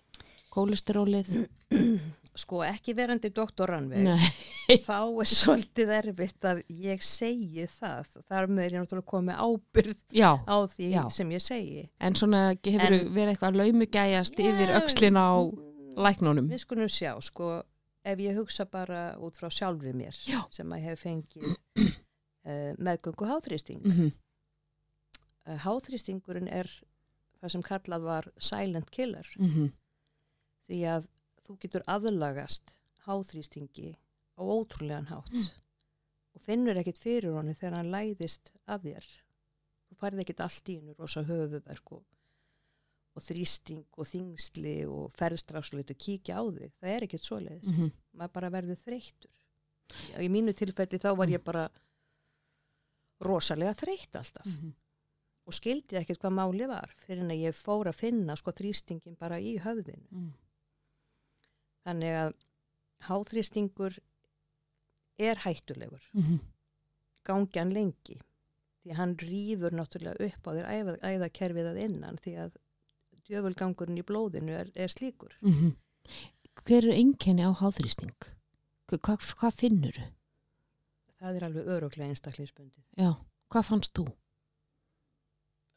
kólesterólið 0.54 1.34
sko 2.38 2.62
ekki 2.66 2.94
verandi 2.98 3.32
doktoranveg 3.34 4.08
þá 4.86 4.98
er 5.24 5.30
svolítið 5.32 5.94
erfitt 5.98 6.48
að 6.48 6.62
ég 6.70 7.04
segi 7.06 7.66
það. 7.72 8.12
Þar 8.28 8.50
með 8.52 8.64
er 8.66 8.76
ég 8.76 8.84
náttúrulega 8.84 9.12
komið 9.14 9.40
ábyrð 9.48 10.02
já, 10.20 10.30
á 10.46 10.58
því 10.74 10.90
já. 10.92 11.02
sem 11.14 11.32
ég 11.34 11.44
segi. 11.44 11.86
En 11.98 12.18
svona 12.20 12.44
hefur 12.54 12.98
en, 13.00 13.08
verið 13.16 13.34
eitthvað 13.34 13.62
laumugæjast 13.62 14.44
yfir 14.44 14.76
aukslin 14.78 15.18
á 15.18 15.30
læknunum 15.98 16.50
Við 16.52 16.64
skulum 16.64 16.92
sjá 16.92 17.16
sko 17.24 17.50
ef 18.08 18.22
ég 18.24 18.38
hugsa 18.38 18.66
bara 18.70 19.02
út 19.24 19.38
frá 19.40 19.50
sjálfrið 19.52 19.98
mér 19.98 20.20
já. 20.28 20.40
sem 20.54 20.72
að 20.72 20.86
hef 20.88 21.04
fengið 21.04 21.48
uh, 21.50 22.74
meðgöngu 22.86 23.30
háþrýsting 23.32 23.84
mm 23.84 23.92
-hmm. 23.98 24.12
uh, 25.48 25.60
Háþrýstingurinn 25.66 26.48
er 26.48 26.72
það 27.42 27.54
sem 27.54 27.64
kallað 27.64 28.02
var 28.02 28.32
silent 28.40 28.90
killer 28.92 29.28
mm 29.40 29.50
-hmm. 29.50 29.72
því 30.68 30.82
að 30.96 31.08
þú 31.46 31.58
getur 31.62 31.84
aðlagast 31.88 32.74
háþrýstingi 33.08 33.96
á 34.38 34.42
ótrúlegan 34.42 35.08
hátt 35.08 35.32
mm. 35.32 35.48
og 36.36 36.42
finnur 36.42 36.78
ekkit 36.78 36.98
fyrir 36.98 37.32
honu 37.34 37.54
þegar 37.54 37.78
hann 37.78 37.92
læðist 37.92 38.52
að 38.68 38.90
þér 38.90 39.08
þú 39.88 40.00
færði 40.02 40.24
ekkit 40.24 40.44
allt 40.46 40.70
í 40.70 40.76
hennur 40.78 41.00
og 41.00 41.10
svo 41.10 41.24
höfuverk 41.24 41.92
og, 43.18 43.24
þrýsting 43.26 43.84
og 43.98 44.10
þingsli 44.12 44.78
og 44.86 45.12
ferðstrafsleitt 45.18 45.94
og 45.94 46.02
kíkja 46.06 46.40
á 46.40 46.44
þig 46.46 46.74
það 46.78 46.94
er 46.94 47.08
ekkit 47.08 47.28
svoleiðis, 47.28 47.68
mm 47.68 47.78
-hmm. 47.78 47.94
maður 48.14 48.34
bara 48.40 48.54
verður 48.54 48.82
þreyttur 48.86 50.24
í 50.24 50.30
mínu 50.30 50.54
tilfelli 50.54 51.00
þá 51.02 51.12
var 51.18 51.32
ég 51.32 51.44
bara 51.44 51.70
rosalega 53.24 53.74
þreytt 53.74 54.16
alltaf 54.16 54.46
mm 54.46 54.58
-hmm. 54.58 54.74
og 55.48 55.54
skildi 55.54 55.98
ekkit 55.98 56.20
hvað 56.22 56.38
máli 56.40 56.68
var 56.68 56.94
fyrir 57.06 57.24
en 57.24 57.32
að 57.32 57.46
ég 57.48 57.56
fór 57.56 57.88
að 57.88 58.02
finna 58.04 58.36
sko 58.36 58.52
þrýstingin 58.52 59.18
bara 59.18 59.40
í 59.40 59.58
höfðinu 59.58 60.08
mm. 60.12 60.36
Þannig 61.88 62.16
að 62.20 62.34
háþrýstingur 63.08 63.98
er 65.18 65.40
hættulegur, 65.40 66.04
mm 66.14 66.24
-hmm. 66.24 66.40
gangjan 67.24 67.74
lengi, 67.74 68.18
því 68.84 68.98
hann 68.98 69.16
rýfur 69.18 69.72
náttúrulega 69.72 70.26
upp 70.28 70.48
á 70.48 70.52
þér 70.58 70.68
æða, 70.74 70.96
æðakerfið 71.12 71.70
að 71.72 71.80
innan 71.86 72.20
því 72.24 72.34
að 72.44 72.58
djöfulgangurinn 73.28 74.00
í 74.02 74.06
blóðinu 74.08 74.56
er, 74.58 74.72
er 74.76 74.94
slíkur. 74.94 75.36
Mm 75.42 75.54
-hmm. 75.54 75.76
Hver 76.64 76.88
er 76.88 76.96
enginni 76.96 77.46
á 77.46 77.52
háþrýsting? 77.52 78.30
Hva, 78.88 79.18
hvað 79.18 79.60
finnur 79.60 80.00
þau? 80.00 80.14
Það 81.18 81.36
er 81.36 81.44
alveg 81.44 81.68
öruglega 81.68 82.10
einstaklingsbundið. 82.10 82.84
Já, 82.98 83.14
hvað 83.50 83.64
fannst 83.70 83.94
þú? 83.98 84.08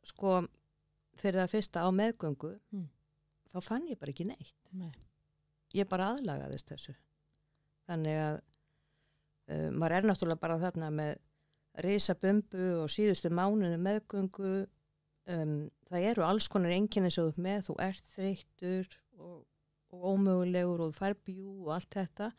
Sko, 0.05 0.41
fyrir 1.17 1.41
það 1.41 1.53
fyrsta 1.55 1.85
á 1.85 1.89
meðgöngu, 1.91 2.59
mm. 2.73 2.89
þá 3.53 3.59
fann 3.61 3.89
ég 3.89 3.99
bara 3.99 4.13
ekki 4.13 4.27
neitt. 4.29 4.57
Nei 4.73 4.93
ég 5.77 5.89
bara 5.91 6.11
aðlagaðist 6.15 6.73
þessu 6.73 6.95
þannig 7.91 8.19
að 8.19 8.39
uh, 8.39 9.69
maður 9.71 9.97
er 9.97 10.09
náttúrulega 10.09 10.43
bara 10.43 10.59
þarna 10.63 10.91
með 10.95 11.13
reysabömbu 11.85 12.69
og 12.83 12.91
síðustu 12.91 13.31
mánuðu 13.35 13.79
meðgöngu 13.83 14.55
um, 15.35 15.55
það 15.91 16.07
eru 16.11 16.27
alls 16.27 16.49
konar 16.51 16.75
enginni 16.75 17.11
sem 17.13 17.31
þú 17.31 17.45
með, 17.45 17.65
þú 17.69 17.77
ert 17.87 18.15
þreyttur 18.15 18.93
og, 19.19 19.41
og 19.95 20.07
ómögulegur 20.15 20.85
og 20.85 20.93
þú 20.93 20.99
fær 20.99 21.17
bjú 21.27 21.57
og 21.67 21.75
allt 21.77 21.99
þetta. 21.99 22.31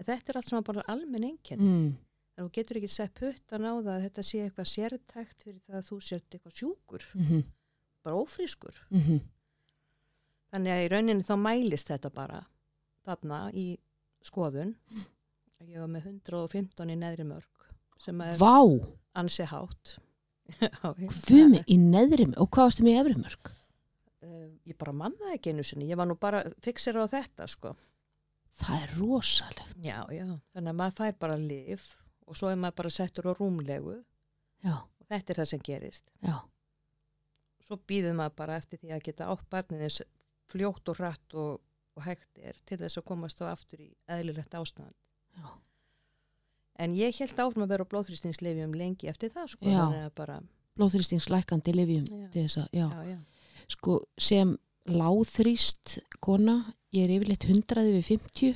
En 0.00 0.08
þetta 0.08 0.32
er 0.32 0.40
allt 0.40 0.50
sem 0.50 0.68
bara 0.70 0.86
almenn 0.88 1.26
enginn 1.28 1.64
mm. 1.64 1.88
en 2.36 2.46
þú 2.46 2.52
getur 2.56 2.80
ekki 2.80 2.92
sett 2.92 3.14
puttan 3.18 3.66
á 3.68 3.72
það 3.76 3.92
að 3.94 4.06
þetta 4.06 4.26
sé 4.26 4.42
eitthvað 4.44 4.70
sértækt 4.72 5.46
fyrir 5.46 5.60
það 5.66 5.80
að 5.80 5.90
þú 5.90 6.00
sért 6.06 6.36
eitthvað 6.36 6.56
sjúkur. 6.62 7.06
Mm 7.14 7.26
-hmm. 7.28 7.42
bara 8.02 8.16
ófrískur. 8.16 8.82
Mm 8.90 9.00
-hmm. 9.00 9.20
þannig 10.50 10.72
að 10.72 10.84
í 10.84 10.88
rauninni 10.88 11.28
þá 11.28 11.36
mælist 11.36 11.88
þetta 11.88 12.10
bara 12.10 12.46
þarna 13.04 13.50
í 13.52 13.78
skoðun. 14.22 14.76
Ég 15.60 15.80
var 15.80 15.88
með 15.88 16.06
115 16.06 16.90
í 16.90 16.96
neðri 16.96 17.24
mörg 17.24 17.68
sem 17.98 18.20
er 18.20 18.38
Vá, 18.40 18.64
ansi 19.12 19.44
hátt 19.44 20.00
hvumi 21.26 21.62
í 21.70 21.78
neðri 21.80 22.28
og 22.40 22.50
hvað 22.54 22.82
í 22.86 22.96
efri 22.98 23.16
mörg? 23.20 23.52
Uh, 24.20 24.50
ég 24.68 24.76
bara 24.76 24.92
mannaði 24.92 25.38
ekki 25.38 25.54
einu 25.54 25.64
sinni, 25.64 25.88
ég 25.88 25.96
var 25.96 26.08
nú 26.10 26.16
bara 26.20 26.42
fixir 26.64 26.98
á 27.00 27.04
þetta 27.08 27.46
sko. 27.48 27.72
Það 28.60 28.82
er 28.82 28.94
rosalegt. 28.98 29.76
Já, 29.80 29.98
já, 30.12 30.26
þannig 30.52 30.72
að 30.72 30.78
maður 30.82 30.96
fær 30.98 31.18
bara 31.22 31.38
lif 31.40 31.86
og 32.26 32.36
svo 32.38 32.50
er 32.52 32.58
maður 32.60 32.78
bara 32.82 32.92
settur 32.94 33.30
á 33.30 33.32
rúmlegu 33.38 33.96
Já, 34.60 34.74
og 34.84 35.06
þetta 35.08 35.32
er 35.32 35.40
það 35.40 35.50
sem 35.52 35.62
gerist. 35.64 36.10
já, 36.20 36.36
Svo 37.64 37.78
býður 37.86 38.16
maður 38.18 38.36
bara 38.42 38.58
eftir 38.60 38.80
því 38.82 38.92
að 38.96 39.02
geta 39.06 39.30
átt 39.32 39.46
barniðis 39.52 40.00
fljótt 40.50 40.90
og 40.90 40.98
hratt 40.98 41.34
og, 41.38 41.60
og 41.96 42.04
hægt 42.04 42.40
er 42.42 42.58
til 42.66 42.80
þess 42.80 42.98
að 43.00 43.06
komast 43.12 43.40
á 43.40 43.46
aftur 43.54 43.80
í 43.86 43.90
eðlilegt 44.10 44.54
ástand. 44.58 44.94
já. 45.38 45.46
En 46.80 46.94
ég 46.96 47.16
held 47.20 47.42
áfram 47.44 47.66
að 47.66 47.72
vera 47.74 47.84
á 47.84 47.90
blóðþrýstingslefjum 47.92 48.74
lengi 48.78 49.10
eftir 49.12 49.32
það 49.34 49.50
sko. 49.52 49.68
Bara, 50.16 50.40
já, 52.72 52.88
já. 53.10 53.18
Sko, 53.70 53.96
sem 54.16 54.54
láþrýst 54.90 55.98
kona, 56.24 56.54
ég 56.96 57.04
er 57.06 57.16
yfirleitt 57.18 57.44
100 57.48 57.84
við 57.90 58.06
50. 58.08 58.54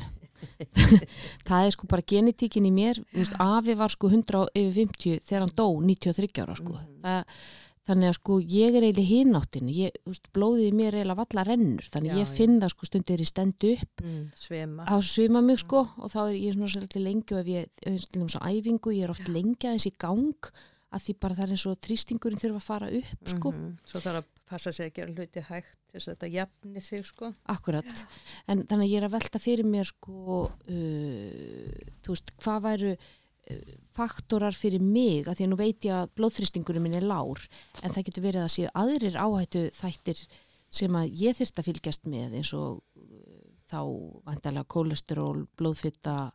það 1.48 1.66
er 1.66 1.74
sko 1.74 1.88
bara 1.90 2.04
genetíkin 2.14 2.66
í 2.68 2.72
mér. 2.74 3.00
Veist, 3.14 3.36
afi 3.40 3.76
var 3.78 3.92
sko 3.92 4.10
100 4.12 4.48
yfir 4.54 4.74
50 4.88 5.20
þegar 5.24 5.44
hann 5.46 5.54
dó 5.56 5.68
93 5.80 6.42
ára 6.44 6.56
sko. 6.58 6.74
Mhm. 6.78 6.98
Það, 7.04 7.38
þannig 7.88 8.08
að 8.08 8.14
sko 8.18 8.38
ég 8.40 8.74
er 8.78 8.82
eiginlega 8.86 9.08
hináttin. 9.10 9.70
Blóðið 10.34 10.66
í 10.70 10.72
mér 10.72 10.94
er 10.94 10.98
eiginlega 11.02 11.18
valla 11.20 11.44
rennur. 11.44 11.88
Þannig 11.92 12.12
Já, 12.14 12.18
ég 12.22 12.30
finn 12.38 12.60
það 12.62 12.72
sko 12.74 12.86
stundir 12.88 13.20
í 13.20 13.26
stendu 13.28 13.72
upp 13.76 14.04
Mm, 14.04 14.22
svima. 14.36 14.84
að 14.88 15.02
svima 15.08 15.42
mig 15.44 15.58
sko 15.60 15.82
og 15.98 16.10
þá 16.10 16.20
er 16.30 16.34
ég 16.40 16.54
svona 16.54 16.72
svolítið 16.72 17.02
lengi 17.04 17.34
og 17.34 17.40
ef 17.40 17.46
ég, 17.46 17.68
ég 17.86 18.00
stundum 18.00 18.28
svo 18.32 18.40
æfingu, 18.40 18.94
ég 18.96 19.04
er 19.04 19.10
oft 19.10 19.28
lengi 19.28 19.68
aðeins 19.68 19.86
í 19.86 19.92
gang 19.98 20.34
að 20.94 21.02
því 21.08 21.14
bara 21.20 21.34
það 21.34 21.44
er 21.44 21.50
eins 21.56 21.66
og 21.66 21.80
trýstingurinn 21.82 22.38
þurfa 22.38 22.60
að 22.60 22.68
fara 22.70 22.88
upp 22.88 23.28
sko, 23.28 23.50
Mhm. 23.50 23.78
Svo 23.84 23.98
þarf 24.00 24.16
að 24.22 24.24
passa 24.46 24.72
sig 24.72 24.86
að 24.86 24.94
gera 24.94 25.12
hluti 25.12 25.40
hægt 25.42 25.76
þess 25.92 26.06
að 26.08 26.14
þetta 26.14 26.32
jafni 26.32 26.80
sig 26.82 27.04
sko. 27.04 27.34
akkurat 27.48 28.06
en 28.46 28.62
þannig 28.62 28.86
að 28.86 28.92
ég 28.92 28.96
er 29.02 29.08
að 29.08 29.14
velta 29.16 29.38
fyrir 29.40 29.64
mér 29.66 29.84
sko 29.84 30.50
uh, 30.68 31.72
þú 32.04 32.14
veist, 32.14 32.30
hvað 32.38 32.62
væru 32.62 32.96
faktorar 33.94 34.56
fyrir 34.56 34.82
mig 34.82 35.28
að 35.28 35.38
því 35.38 35.46
að 35.46 35.50
nú 35.52 35.58
veit 35.60 35.86
ég 35.86 35.96
að 35.96 36.12
blóðþrýstingurinn 36.18 36.84
minn 36.86 36.96
er 36.98 37.06
lár 37.06 37.42
en 37.82 37.92
það 37.92 38.06
getur 38.08 38.24
verið 38.24 38.44
að 38.44 38.52
séu 38.54 38.70
aðrir 38.80 39.18
áhættu 39.20 39.64
þættir 39.76 40.22
sem 40.74 40.96
að 40.98 41.12
ég 41.20 41.36
þyrft 41.38 41.60
að 41.60 41.68
fylgjast 41.68 42.08
með 42.10 42.38
eins 42.40 42.52
og 42.56 42.80
uh, 42.80 43.44
þá 43.70 43.80
vandalega 44.26 44.70
kólesteról, 44.74 45.44
blóðfitta 45.58 46.32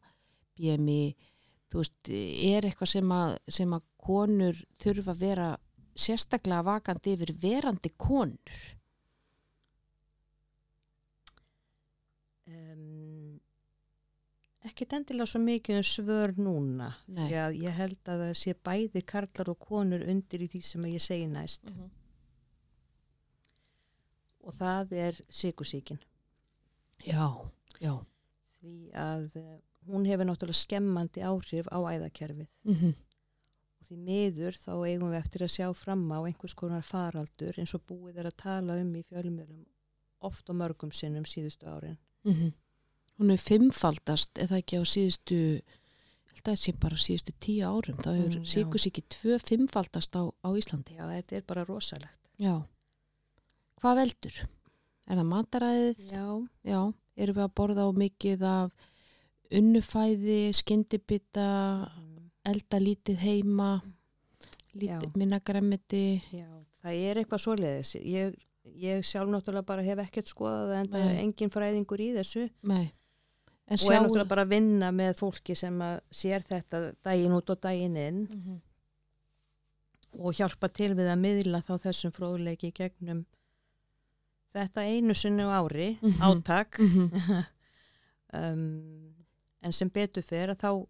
BMI 0.59 1.15
þú 1.69 1.81
veist, 1.81 2.09
er 2.09 2.67
eitthvað 2.67 2.93
sem 2.93 3.11
að, 3.13 3.35
sem 3.57 3.73
að 3.75 3.87
konur 4.01 4.61
þurfa 4.81 5.13
að 5.15 5.23
vera 5.25 5.49
sérstaklega 5.99 6.65
vakandi 6.65 7.15
yfir 7.17 7.33
verandi 7.41 7.91
konur 7.99 8.61
ekkert 14.67 14.93
endilega 14.97 15.29
svo 15.29 15.39
mikið 15.43 15.79
um 15.79 15.87
svör 15.87 16.33
núna. 16.37 16.89
Nei. 17.07 17.27
Því 17.29 17.39
að 17.43 17.57
ég 17.63 17.79
held 17.79 18.11
að 18.11 18.23
það 18.25 18.33
sé 18.41 18.55
bæði 18.67 19.05
karlar 19.13 19.53
og 19.53 19.59
konur 19.63 20.03
undir 20.03 20.43
í 20.43 20.49
því 20.51 20.61
sem 20.67 20.87
ég 20.91 21.03
segi 21.03 21.27
næst. 21.31 21.71
Mhm. 21.71 21.89
Og 24.49 24.55
það 24.55 24.93
er 24.97 25.19
sykusíkin. 25.29 25.99
Já, 27.05 27.27
já 27.79 27.99
Því 28.59 28.91
að 28.91 29.35
uh, 29.39 29.59
hún 29.87 30.07
hefur 30.09 30.27
náttúrulega 30.27 30.59
skemmandi 30.59 31.23
áhrif 31.23 31.69
á 31.71 31.79
æðakerfið. 31.79 32.49
mm 32.67 32.97
Og 33.79 33.87
því 33.87 33.97
miður 34.03 34.57
þá 34.59 34.73
eigum 34.85 35.11
við 35.13 35.19
eftir 35.21 35.43
að 35.45 35.53
sjá 35.53 35.67
fram 35.73 36.01
á 36.11 36.19
einhvers 36.19 36.53
konar 36.53 36.81
faraldur 36.83 37.55
eins 37.55 37.71
og 37.77 37.85
búið 37.87 38.17
er 38.19 38.27
að 38.27 38.35
tala 38.43 38.75
um 38.75 38.89
í 38.91 39.03
fjölmjölum 39.07 39.61
oft 40.27 40.49
og 40.51 40.57
mörgum 40.59 40.91
sinnum 40.91 41.23
síðustu 41.23 41.63
árin. 41.63 41.97
-hmm. 42.25 42.51
Hún 43.19 43.31
er 43.35 43.41
fimmfaldast 43.43 44.39
eða 44.39 44.61
ekki 44.61 44.79
á 44.79 44.83
síðustu 44.87 45.39
held 45.59 46.39
að 46.39 46.51
það 46.53 46.59
sé 46.61 46.73
bara 46.79 46.95
síðustu 47.03 47.33
tíu 47.43 47.65
árum 47.67 47.97
þá 47.99 48.09
hefur 48.15 48.37
Mm, 48.39 48.45
síkusíki 48.47 49.03
tvö 49.11 49.39
fimmfaldast 49.43 50.15
á, 50.15 50.23
á 50.31 50.49
Íslandi 50.55 50.95
Já, 50.95 51.03
þetta 51.09 51.35
er 51.35 51.43
bara 51.47 51.65
rosalegt. 51.67 52.15
Já 52.39 52.53
Hvað 53.81 53.95
veldur? 54.01 54.37
Er 55.09 55.17
það 55.19 55.27
mataræðið? 55.33 56.01
Já, 56.13 56.25
Já, 56.63 56.79
erum 57.17 57.35
við 57.35 57.43
að 57.43 57.53
borða 57.59 57.83
á 57.87 57.89
mikið 57.95 58.43
af 58.47 58.71
unnufæði, 59.51 60.39
skyndibita, 60.53 61.45
mm, 61.97 62.29
elda 62.45 62.79
lítið 62.79 63.17
heima, 63.23 63.81
lítið, 64.75 65.07
Já. 65.09 65.17
minna 65.17 65.39
gremmiti. 65.39 66.21
já, 66.31 66.47
það 66.83 66.93
er 67.09 67.17
eitthvað 67.23 67.41
svoleiðis. 67.43 67.95
Ég, 68.05 68.35
ég 68.77 69.01
sjálf 69.03 69.29
náttúrulega 69.33 69.65
bara 69.65 69.81
hef 69.83 69.97
ekkert 70.05 70.29
skoðað 70.29 70.75
en 70.79 70.87
það 70.93 71.07
er 71.09 71.19
engin 71.23 71.49
fræðingur 71.49 71.99
í 71.99 72.09
þessu 72.15 72.49
Nei. 72.63 72.91
En 73.69 73.77
og 73.77 73.91
er 73.93 74.01
náttúrulega 74.01 74.27
bara 74.31 74.43
að 74.47 74.49
vinna 74.55 74.87
með 74.91 75.11
fólki 75.19 75.55
sem 75.55 75.75
að 75.85 75.99
sér 76.11 76.41
þetta 76.47 76.79
daginn 77.05 77.35
út 77.37 77.49
og 77.53 77.59
daginn 77.61 77.97
inn 77.97 78.21
mm 78.25 78.39
-hmm. 78.41 78.59
og 80.25 80.33
hjálpa 80.39 80.69
til 80.73 80.95
við 80.97 81.11
að 81.13 81.19
miðla 81.21 81.61
þá 81.61 81.73
þessum 81.85 82.11
fróðleiki 82.15 82.71
gegnum 82.73 83.25
þetta 84.53 84.81
einu 84.81 85.13
sinni 85.13 85.43
á 85.45 85.53
ári, 85.61 85.97
Mhm. 86.01 86.21
átak. 86.21 86.79
Mm 86.79 87.09
-hmm. 87.09 87.45
um, 88.33 89.13
en 89.61 89.73
sem 89.73 89.89
betur 89.89 90.23
fer 90.23 90.49
að 90.49 90.57
þá 90.63 90.87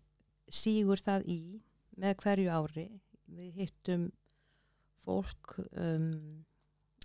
sígur 0.51 0.97
það 1.03 1.23
í 1.27 1.61
með 1.97 2.15
hverju 2.23 2.49
ári 2.49 2.87
við 3.27 3.53
hittum 3.53 4.11
fólk 5.03 5.59
um, 5.77 6.45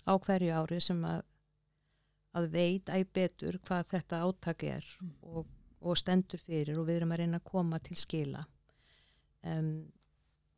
á 0.06 0.14
hverju 0.18 0.52
ári 0.52 0.80
sem 0.80 1.02
að, 1.04 1.22
að 2.34 2.48
veit 2.50 2.88
æg 2.88 3.06
betur 3.12 3.58
hvað 3.58 3.84
þetta 3.90 4.22
átak 4.22 4.62
er 4.62 4.84
Mm. 5.00 5.10
og, 5.22 5.46
og 5.85 5.99
stendur 6.01 6.40
fyrir 6.40 6.79
og 6.81 6.88
við 6.88 7.01
erum 7.01 7.12
að 7.14 7.23
reyna 7.23 7.40
að 7.40 7.51
koma 7.51 7.81
til 7.85 7.99
skila 8.01 8.44
um, 9.44 9.85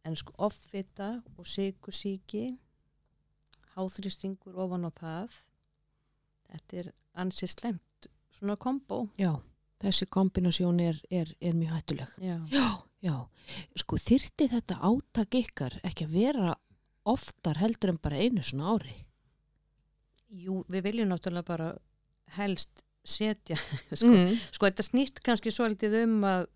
en 0.07 0.17
sko 0.17 0.37
offita 0.47 1.11
og 1.37 1.49
sykusíki 1.51 2.47
háþrýstingur 3.75 4.57
ofan 4.65 4.87
á 4.89 4.91
það 4.95 5.41
þetta 6.47 6.81
er 6.83 6.93
ansið 7.19 7.53
slemt 7.57 8.11
svona 8.37 8.57
kombo 8.61 9.07
Já, 9.21 9.35
þessi 9.83 10.09
kombinásjón 10.13 10.81
er, 10.85 11.01
er, 11.11 11.33
er 11.41 11.57
mjög 11.57 11.75
hættuleg. 11.77 12.15
Já. 12.23 12.37
Já, 12.53 12.69
já. 13.05 13.17
Sko 13.83 13.99
þyrti 14.01 14.49
þetta 14.53 14.79
átak 14.89 15.37
ykkar 15.41 15.79
ekki 15.87 16.07
að 16.07 16.17
vera 16.17 16.55
oftar 17.07 17.61
heldur 17.63 17.95
en 17.95 18.01
bara 18.03 18.21
einu 18.21 18.45
svona 18.45 18.75
ári? 18.75 18.97
Jú, 20.27 20.63
við 20.73 20.89
viljum 20.89 21.13
náttúrulega 21.13 21.47
bara 21.47 21.69
helst 22.37 22.83
setja 23.07 23.57
sko, 24.01 24.13
Mm. 24.13 24.37
sko 24.53 24.67
þetta 24.69 24.87
snýtt 24.87 25.21
kannski 25.25 25.51
svolítið 25.55 25.99
um 26.05 26.21
að 26.25 26.47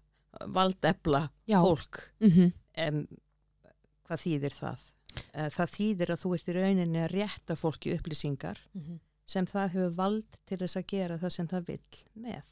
valdefla 0.55 1.25
fólk 1.49 2.01
Mm 2.21 2.31
-hmm. 2.31 2.53
em, 2.75 3.07
hvað 4.09 4.21
þýðir 4.27 4.55
það? 4.61 4.79
Eh, 5.35 5.49
Það 5.51 5.71
þýðir 5.77 6.11
að 6.15 6.21
þú 6.23 6.35
ert 6.35 6.49
í 6.49 6.53
rauninni 6.55 6.99
að 7.03 7.11
rétta 7.15 7.57
fólki 7.57 7.95
upplýsingar 7.97 8.59
sem 9.27 9.47
það 9.47 9.69
hefur 9.73 9.97
vald 9.97 10.37
til 10.47 10.59
þess 10.59 10.77
að 10.77 10.87
gera 10.87 11.19
það 11.19 11.31
sem 11.31 11.49
það 11.49 11.67
vill 11.67 11.99
með. 12.15 12.45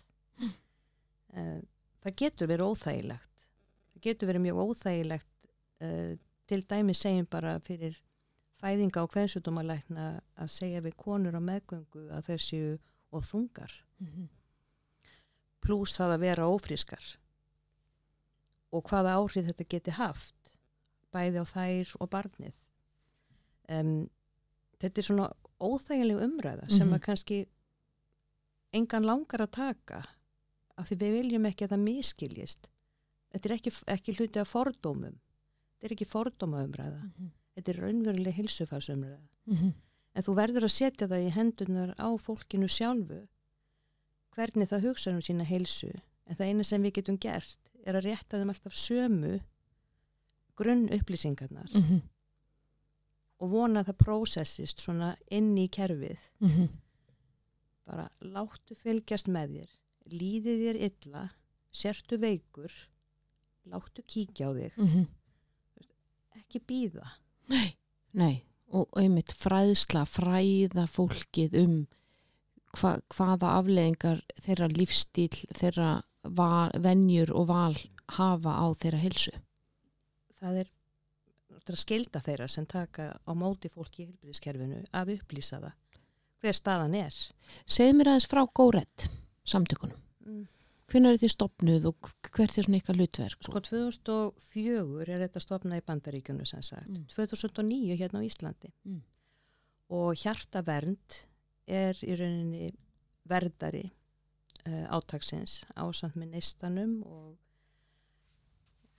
Eh, 1.34 1.60
Það 2.04 2.14
getur 2.16 2.46
verið 2.48 2.68
óþægilegt. 2.70 3.46
Það 3.92 4.00
getur 4.06 4.28
verið 4.30 4.40
mjög 4.44 4.58
óþægilegt 4.64 5.26
eh, 5.80 6.16
til 6.46 6.62
dæmi 6.62 6.94
segjum 6.94 7.26
bara 7.30 7.58
fyrir 7.60 7.96
fæðinga 8.62 9.02
og 9.02 9.10
hversutumalækna 9.12 10.20
að 10.38 10.48
segja 10.50 10.80
við 10.80 10.94
konur 10.96 11.34
á 11.34 11.42
meðgöngu 11.42 12.08
að 12.14 12.22
þeir 12.30 12.42
séu 12.42 12.78
og 13.12 13.22
þungar 13.26 13.72
pluss 15.64 15.96
það 15.98 16.14
að 16.16 16.22
vera 16.24 16.46
ófrískar. 16.48 17.04
Og 18.72 18.84
hvaða 18.88 19.16
áhrif 19.18 19.46
þetta 19.48 19.66
geti 19.68 19.94
haft 19.96 20.54
bæði 21.14 21.40
á 21.40 21.44
þær 21.48 21.92
og 22.04 22.10
barnið. 22.12 22.56
Um, 23.68 24.08
þetta 24.80 24.98
er 25.02 25.06
svona 25.08 25.28
óþægileg 25.60 26.20
umræða 26.24 26.68
sem 26.70 26.86
Mhm. 26.88 26.94
að 26.94 27.00
kannski 27.06 27.38
engan 28.72 29.04
langar 29.04 29.40
að 29.46 29.50
taka 29.50 30.02
af 30.78 30.88
því 30.88 30.96
við 31.00 31.12
viljum 31.22 31.46
ekki 31.48 31.64
að 31.66 31.72
það 31.74 31.84
miskiljist 31.84 32.68
þetta 33.32 33.46
er 33.50 33.54
ekki, 33.56 33.70
ekki 33.88 34.14
hluti 34.16 34.40
af 34.40 34.48
fordómum. 34.52 35.16
Þetta 35.80 35.84
er 35.84 35.92
ekki 35.96 36.06
fordóma 36.06 36.64
umræða 36.64 37.02
þetta 37.56 37.68
er 37.74 37.80
raunveruleg 37.82 38.34
hilsufarsumræða 38.34 39.28
en 40.14 40.22
þú 40.22 40.34
verður 40.36 40.64
að 40.68 40.76
setja 40.76 41.08
það 41.08 41.26
í 41.26 41.30
hendunar 41.34 41.94
á 41.98 42.08
fólkinu 42.20 42.68
sjálfu 42.68 43.26
hvernig 44.38 44.68
það 44.70 44.86
hugsa 44.86 45.14
um 45.14 45.22
sína 45.24 45.46
heilsu. 45.48 45.90
En 46.28 46.38
það 46.38 46.52
eina 46.52 46.66
sem 46.66 46.84
við 46.84 46.98
getum 47.00 47.18
gert 47.18 47.72
er 47.88 47.98
að 47.98 48.06
rétta 48.10 48.38
þeim 48.38 48.52
alltaf 48.52 48.76
sömu 48.76 49.38
grunn 50.58 50.88
upplýsingarnar 50.94 51.70
mm 51.72 51.82
-hmm. 51.82 52.00
og 53.38 53.50
vona 53.50 53.80
að 53.80 53.90
það 53.90 54.02
prósessist 54.04 54.84
svona 54.84 55.16
inn 55.30 55.56
í 55.58 55.68
kerfið. 55.68 56.18
Mm 56.40 56.50
-hmm. 56.50 56.68
bara 57.86 58.08
láttu 58.20 58.74
fylgjast 58.74 59.28
með 59.28 59.54
þér. 59.56 59.70
Líði 60.12 60.54
þér 60.62 60.76
illa. 60.88 61.28
Sértu 61.72 62.18
veikur. 62.18 62.72
Láttu 63.64 64.02
kíkja 64.02 64.48
á 64.48 64.52
þig. 64.52 64.72
Mhm. 64.76 65.06
ekki 66.38 66.60
býða 66.60 67.08
Nei, 67.48 67.76
nei. 68.12 68.44
Og 68.68 68.88
einmitt 69.00 69.32
fræðsla, 69.32 70.04
fræða 70.04 70.84
fólkið 70.86 71.56
um 71.62 71.86
hva, 72.76 72.98
hvaða 73.14 73.54
afleðingar 73.58 74.20
þeirra 74.44 74.68
lífstíl, 74.68 75.32
þeirra 75.56 76.02
val, 76.24 76.70
venjur 76.82 77.32
og 77.32 77.46
val 77.48 77.76
hafa 78.18 78.52
á 78.60 78.66
þeirra 78.76 78.98
hilsu. 79.02 79.32
það 80.38 80.60
er 80.64 80.68
skilda 81.76 82.20
þeirra 82.24 82.46
sem 82.48 82.64
taka 82.66 83.10
á 83.20 83.32
móti 83.36 83.68
fólki 83.68 84.02
í 84.02 84.06
helbriðskerfinu 84.08 84.84
að 84.96 85.18
upplýsa 85.18 85.58
það 85.60 85.72
hver 86.40 86.54
staðan 86.56 86.94
er 86.94 87.16
Segð 87.66 87.96
mér 87.98 88.08
aðeins 88.12 88.26
frá 88.30 88.44
Górett 88.54 89.08
samtökunum. 89.44 89.98
mm. 90.24 90.46
Hvernig 90.88 91.10
eru 91.10 91.18
þið 91.20 91.32
stopnuð 91.34 91.86
og 91.90 92.08
hvert 92.32 92.56
er 92.58 92.64
svona 92.64 92.78
ykkar 92.80 92.96
hlutverk? 92.96 93.42
sko 93.44 93.60
2004 93.60 95.12
er 95.12 95.20
þetta 95.26 95.40
stopnað 95.44 95.82
í 95.82 95.86
Bandaríkjunu 95.90 96.46
sem 96.48 96.62
sagt 96.62 96.88
Mm. 96.88 97.04
2009 97.12 97.96
hérna 98.00 98.22
á 98.22 98.24
Íslandi 98.24 98.72
Mm. 98.86 99.02
og 99.90 100.14
hjartavernd 100.16 101.24
er 101.68 101.98
í 102.04 102.16
rauninni 102.16 102.72
verðari 103.28 103.84
uh, 104.66 104.86
átaksins 104.96 105.62
ásamt 105.76 106.16
með 106.16 106.38
neistanum 106.38 106.98
og, 107.06 107.36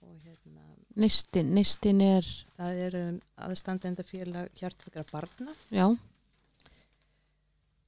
og 0.06 0.16
hérna 0.24 0.66
Neistin, 1.00 1.52
neistin 1.54 2.00
er, 2.02 2.26
það 2.56 2.78
er 2.84 2.94
um, 2.98 3.18
aðstandenda 3.46 4.02
félag 4.02 4.48
hjartveikra 4.58 5.04
barna. 5.12 5.52
Já, 5.70 5.86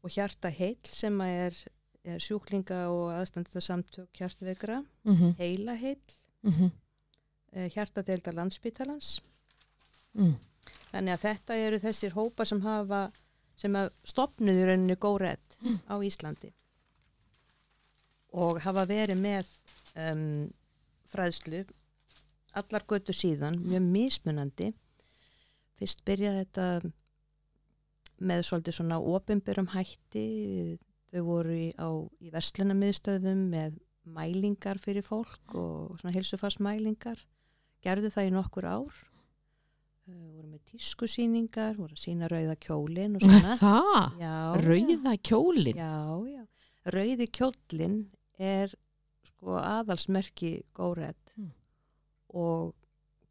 og 0.03 0.11
hjarta 0.11 0.51
heil 0.55 0.79
sem 0.87 1.19
að 1.23 1.33
er, 1.41 1.59
er 2.15 2.23
sjúklinga 2.23 2.85
og 2.93 3.11
aðstandenda 3.17 3.63
samtök 3.65 4.23
hjartveikra. 4.23 4.81
Mm 5.09 5.35
heila 5.39 5.75
heil, 5.75 5.99
-hmm. 6.43 6.71
uh, 7.57 7.69
hjartadeildar 7.75 8.35
landsbítalans 8.35 9.21
mm. 10.15 10.35
Þannig 10.93 11.13
að 11.13 11.23
þetta 11.23 11.55
eru 11.57 11.79
þessir 11.79 12.13
hópa 12.13 12.45
sem 12.45 12.61
hafa, 12.61 13.11
sem 13.63 13.77
að 13.79 13.93
stopnuður 14.13 14.73
rauninni 14.73 14.99
góðrætt 14.99 15.59
Mm. 15.63 15.79
á 15.87 15.95
Íslandi. 16.03 16.49
Og 18.35 18.59
hafa 18.65 18.83
verið 18.89 19.21
með 19.21 19.51
um, 20.01 20.51
fræðslu 21.13 21.61
allar 22.59 22.85
götu 22.89 23.15
síðan, 23.17 23.61
mjög 23.63 23.85
mismunandi. 23.93 24.73
Fyrst 25.79 26.03
byrjaði 26.09 26.43
þetta 26.43 26.67
með 28.23 28.43
svolítið 28.49 28.77
svona 28.77 28.99
opinberum 29.01 29.71
hætti, 29.73 30.25
þau 31.13 31.23
voru 31.27 31.55
í, 31.57 31.69
á, 31.79 31.89
í 32.23 32.33
verslunamiðstöðum 32.35 33.47
með 33.53 33.79
mælingar 34.13 34.81
fyrir 34.83 35.05
fólk 35.07 35.55
og 35.55 35.97
svona 36.01 36.15
hilsufarsmælingar, 36.17 37.23
gerðu 37.85 38.11
það 38.15 38.29
í 38.29 38.35
nokkur 38.37 38.69
ár 38.69 39.01
voru 40.37 40.49
með 40.53 40.61
tískusýningar, 40.73 41.75
voru 41.79 41.95
að 41.97 42.03
sína 42.05 42.29
rauða 42.33 42.57
kjólin 42.61 43.17
og 43.17 43.25
svona. 43.25 43.57
Það, 43.61 44.21
Já, 44.21 44.35
rauða 44.67 45.17
kjólin. 45.31 45.77
Já, 45.77 45.97
já. 46.33 46.45
Rauði 46.97 47.27
kjólin 47.39 47.97
er 48.39 48.73
sko 49.29 49.59
aðalsmerki 49.61 50.63
góðrætt 50.75 51.17
Mm. 51.39 51.51
og 52.35 52.75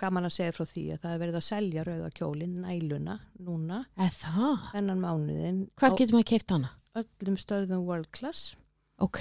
gaman 0.02 0.26
að 0.26 0.34
segja 0.34 0.54
frá 0.56 0.66
því 0.66 0.84
að 0.96 1.00
það 1.04 1.12
er 1.14 1.20
verið 1.22 1.36
að 1.38 1.44
selja 1.46 1.84
rauða 1.86 2.08
kjólin, 2.18 2.56
næluna, 2.64 3.20
núna, 3.40 3.86
Er 3.98 4.10
það? 4.10 4.72
þennan 4.74 5.04
mánuðin 5.04 5.60
Hvar 5.78 5.96
getur 5.98 6.16
maður 6.18 6.30
keift 6.32 6.50
hana? 6.50 6.72
öllum 6.96 7.38
stöðum 7.38 7.86
World 7.86 8.10
Class. 8.12 8.56
Ok, 9.02 9.20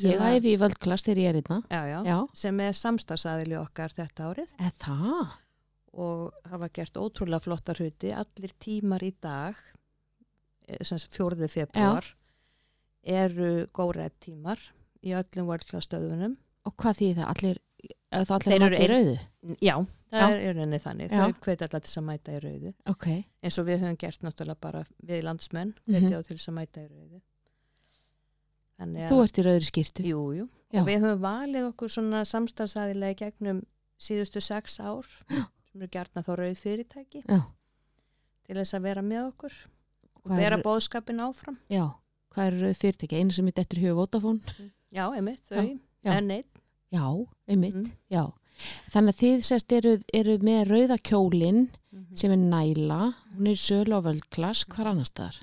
ég 0.00 0.16
æfi 0.20 0.54
í 0.54 0.58
völdklass 0.60 1.04
þegar 1.04 1.18
ég 1.20 1.28
er 1.28 1.38
einna. 1.42 1.62
Já, 1.70 1.80
já. 1.88 2.04
Já, 2.08 2.18
Sem 2.34 2.60
er 2.60 2.72
samstarfsaðili 2.72 3.56
okkar 3.60 3.92
þetta 3.92 4.28
árið 4.32 4.54
er 4.58 4.70
það? 4.80 5.32
Og 5.92 6.32
hafa 6.50 6.68
gert 6.72 6.94
ótrúlega 7.00 7.42
flotta 7.42 7.74
hluti. 7.74 8.12
Allir 8.14 8.52
tímar 8.62 9.02
í 9.02 9.12
dag, 9.20 9.56
eh, 10.68 10.78
4. 10.84 11.48
februar, 11.48 12.04
eru 13.02 13.66
góðrætt 13.74 14.18
tímar 14.20 14.58
í 15.02 15.14
öllum 15.16 15.46
World 15.48 15.66
Class 15.66 15.88
stöðunum. 15.88 16.36
Og 16.66 16.76
hvað 16.76 17.00
þýðir 17.00 17.16
það? 17.16 17.30
Allir, 17.34 17.58
það 18.12 18.34
allir 18.36 18.54
eru 18.54 18.68
mæti 18.76 18.84
í 18.84 18.90
rauðu? 18.90 19.16
Já, 19.60 19.74
það 20.12 20.20
Já. 20.20 20.30
er 20.36 20.54
rauninni 20.54 20.80
þannig. 20.84 21.10
Já. 21.10 21.24
Þau 21.24 21.40
hvetja 21.40 21.68
allar 21.68 21.80
til 21.86 21.96
að 22.02 22.06
mæta 22.10 22.32
í 22.36 22.40
rauðu. 22.44 22.74
Ok, 22.86 23.06
Eins 23.42 23.58
og 23.58 23.66
við 23.66 23.80
höfum 23.80 23.98
gert 23.98 24.20
náttúrulega 24.26 24.60
bara 24.60 24.84
við 25.06 25.22
landsmenn, 25.24 25.74
Mhm. 25.88 25.94
hvetja 25.96 26.18
mm 26.18 26.22
til 26.28 26.36
þess 26.36 26.48
að 26.48 26.54
mæta 26.60 26.80
í 26.80 26.88
rauðu. 26.90 27.20
Þú 28.80 29.22
ert 29.24 29.38
í 29.38 29.42
rauðri 29.44 29.66
skýrtu. 29.68 30.04
Jú, 30.08 30.20
jú. 30.38 30.48
Já. 30.72 30.80
Og 30.80 30.86
við 30.88 31.00
höfum 31.02 31.20
valið 31.20 31.66
okkur 31.74 31.90
svona 31.92 32.22
samstafsæðilega 32.24 33.16
gegnum 33.16 33.64
síðustu 34.00 34.40
sex 34.40 34.78
ár, 34.80 35.04
sem 35.70 35.82
eru 35.82 35.90
gertna 35.94 36.22
þá 36.26 36.32
rauð 36.40 36.58
fyrirtæki, 36.60 37.22
Já. 37.28 37.40
til 38.46 38.56
þess 38.58 38.74
að 38.74 38.82
vera 38.88 39.02
með 39.06 39.28
okkur 39.30 39.52
og 40.24 40.34
vera 40.36 40.56
er, 40.58 40.62
bóðskapin 40.64 41.22
áfram. 41.24 41.58
já, 41.70 41.84
hvað 42.34 42.46
er 42.50 42.58
rauð 42.64 42.80
fyrirtæki? 42.82 43.20
Einu 43.20 43.32
sem 43.36 43.46
er 43.48 43.52
dettur 43.60 43.78
hjá 43.84 43.94
Votafón? 43.94 44.40
Já, 44.92 45.06
einmitt, 45.14 45.40
þau, 45.48 45.78
en 46.04 46.26
neitt. 46.28 46.60
Já, 46.92 47.04
einmitt, 47.48 47.74
Mm. 47.76 47.92
já. 48.10 48.32
Þannig 48.90 49.14
að 49.14 49.20
þið 49.22 49.44
sérst 49.46 49.72
eru, 49.72 49.92
eru 50.12 50.38
með 50.38 50.66
rauða 50.68 50.98
kjólin 51.00 51.70
Mhm. 51.92 52.16
sem 52.16 52.30
er 52.32 52.36
næla, 52.36 53.14
hún 53.36 53.46
er 53.48 53.54
sölu 53.56 53.94
á 53.94 54.00
völdklass, 54.02 54.64
hvar 54.66 54.86
annars 54.90 55.10
þar? 55.14 55.40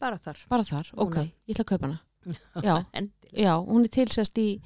Bara 0.00 0.18
þar. 0.18 0.36
Bara 0.48 0.62
þar, 0.62 0.90
ok, 0.98 1.14
Núna. 1.14 1.32
ég 1.48 1.54
ætla 1.56 1.64
að 1.64 1.70
kaupa 1.70 1.86
hana. 1.86 2.00
Já. 2.62 2.86
Já, 3.32 3.64
hún 3.66 3.84
er 3.84 3.88
tilsest 3.88 4.34
í 4.38 4.60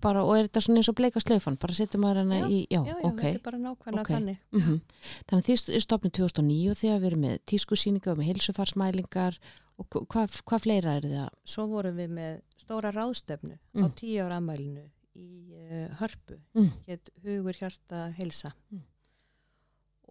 bara, 0.00 0.22
og 0.24 0.36
er 0.36 0.46
þetta 0.48 0.60
svona 0.64 0.80
eins 0.82 0.88
og 0.92 0.96
bleika 0.98 1.20
slaufan, 1.24 1.56
bara 1.60 1.72
setjum 1.74 2.02
maður 2.04 2.20
hana 2.22 2.38
Já, 2.42 2.48
í, 2.52 2.58
já, 2.70 2.80
Já, 2.84 2.94
já, 2.94 3.04
ok. 3.08 3.20
þetta 3.22 3.34
er 3.38 3.44
bara 3.46 3.58
nákvæmlega 3.58 4.00
Ok. 4.04 4.12
þannig. 4.14 4.38
Mm 4.52 4.80
Þannig 5.28 5.44
að 5.44 5.48
þið 5.48 5.80
stopnum 5.86 6.12
2009 6.18 6.70
og 6.70 6.76
þið 6.80 6.90
hafa 6.92 7.04
verið 7.06 7.20
með 7.24 7.38
tískusýningar 7.52 8.12
og 8.12 8.18
með 8.18 8.28
hilsufarsmælingar 8.32 9.38
og 9.78 9.86
hva- 9.90 10.06
hvað, 10.06 10.40
hvað 10.46 10.60
fleira 10.66 10.96
er 10.96 11.02
það? 11.02 11.28
Svo 11.44 11.66
vorum 11.66 11.96
við 11.96 12.10
með 12.18 12.40
stóra 12.60 12.92
ráðstefnu 12.92 13.56
á 13.56 13.84
Mm. 13.88 13.94
tíu 13.96 14.20
ára 14.22 14.36
ammælinu 14.38 14.84
í 15.16 15.28
uh, 15.54 15.88
Hörpu, 16.00 16.38
Mm. 16.54 16.70
hétt 16.88 17.08
Hugur 17.24 17.54
Hjarta 17.54 18.12
Heilsa. 18.18 18.52
Mm. 18.72 18.82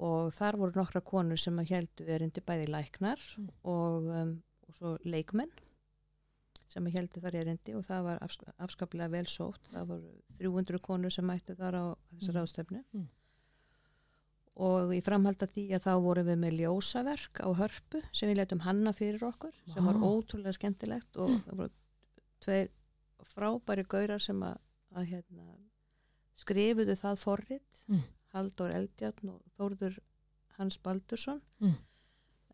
Og 0.04 0.32
þar 0.34 0.58
voru 0.58 0.74
nokkra 0.76 1.02
konur 1.06 1.38
sem 1.38 1.56
að 1.62 1.70
heldu 1.70 2.08
erindi 2.10 2.42
bæði 2.42 2.68
læknar 2.74 3.20
Mm. 3.38 3.50
og, 3.64 4.04
um, 4.10 4.44
og 4.68 4.74
svo 4.76 4.98
leikmenn 5.06 5.52
sem 6.74 6.88
að 6.90 6.96
heldu 6.98 7.22
þar 7.24 7.36
erindi 7.44 7.76
og 7.78 7.84
það 7.86 8.06
var 8.08 8.22
afsk 8.26 8.46
afskaplega 8.66 9.12
vel 9.14 9.26
sótt. 9.30 9.68
Það 9.74 9.88
voru 9.92 10.14
300 10.40 10.80
konur 10.88 11.14
sem 11.14 11.28
mættu 11.30 11.56
þar 11.60 11.78
á 11.78 11.86
þessar 12.18 12.34
Mm. 12.34 12.40
ráðstefnu. 12.40 12.82
Mm. 12.94 13.08
Og 14.64 14.92
í 14.94 15.00
framhald 15.02 15.42
að 15.42 15.54
því 15.56 15.64
að 15.74 15.86
þá 15.88 15.94
vorum 16.06 16.28
við 16.30 16.38
með 16.44 16.58
ljósaverk 16.60 17.40
á 17.42 17.50
hörpu 17.58 18.02
sem 18.14 18.30
við 18.30 18.38
letum 18.38 18.60
hanna 18.62 18.92
fyrir 18.94 19.24
okkur 19.26 19.56
sem 19.74 19.86
var 19.90 19.98
ótrúlega 19.98 20.54
skemmtilegt 20.54 21.18
og 21.18 21.32
það 21.48 21.56
voru 21.58 21.74
tveir 22.46 22.70
frábæri 23.34 23.86
gaurar 23.90 24.22
sem 24.22 24.44
að, 24.46 24.60
að 24.94 25.08
hérna, 25.14 25.48
skrifuðu 26.44 26.98
það 27.00 27.22
forrið 27.24 27.64
Mm. 27.90 28.04
Halldór 28.34 28.72
Eldjarn 28.74 29.30
og 29.30 29.42
Þórður 29.58 29.98
Hans 30.58 30.78
Baldursson 30.78 31.42
Mm. 31.60 31.74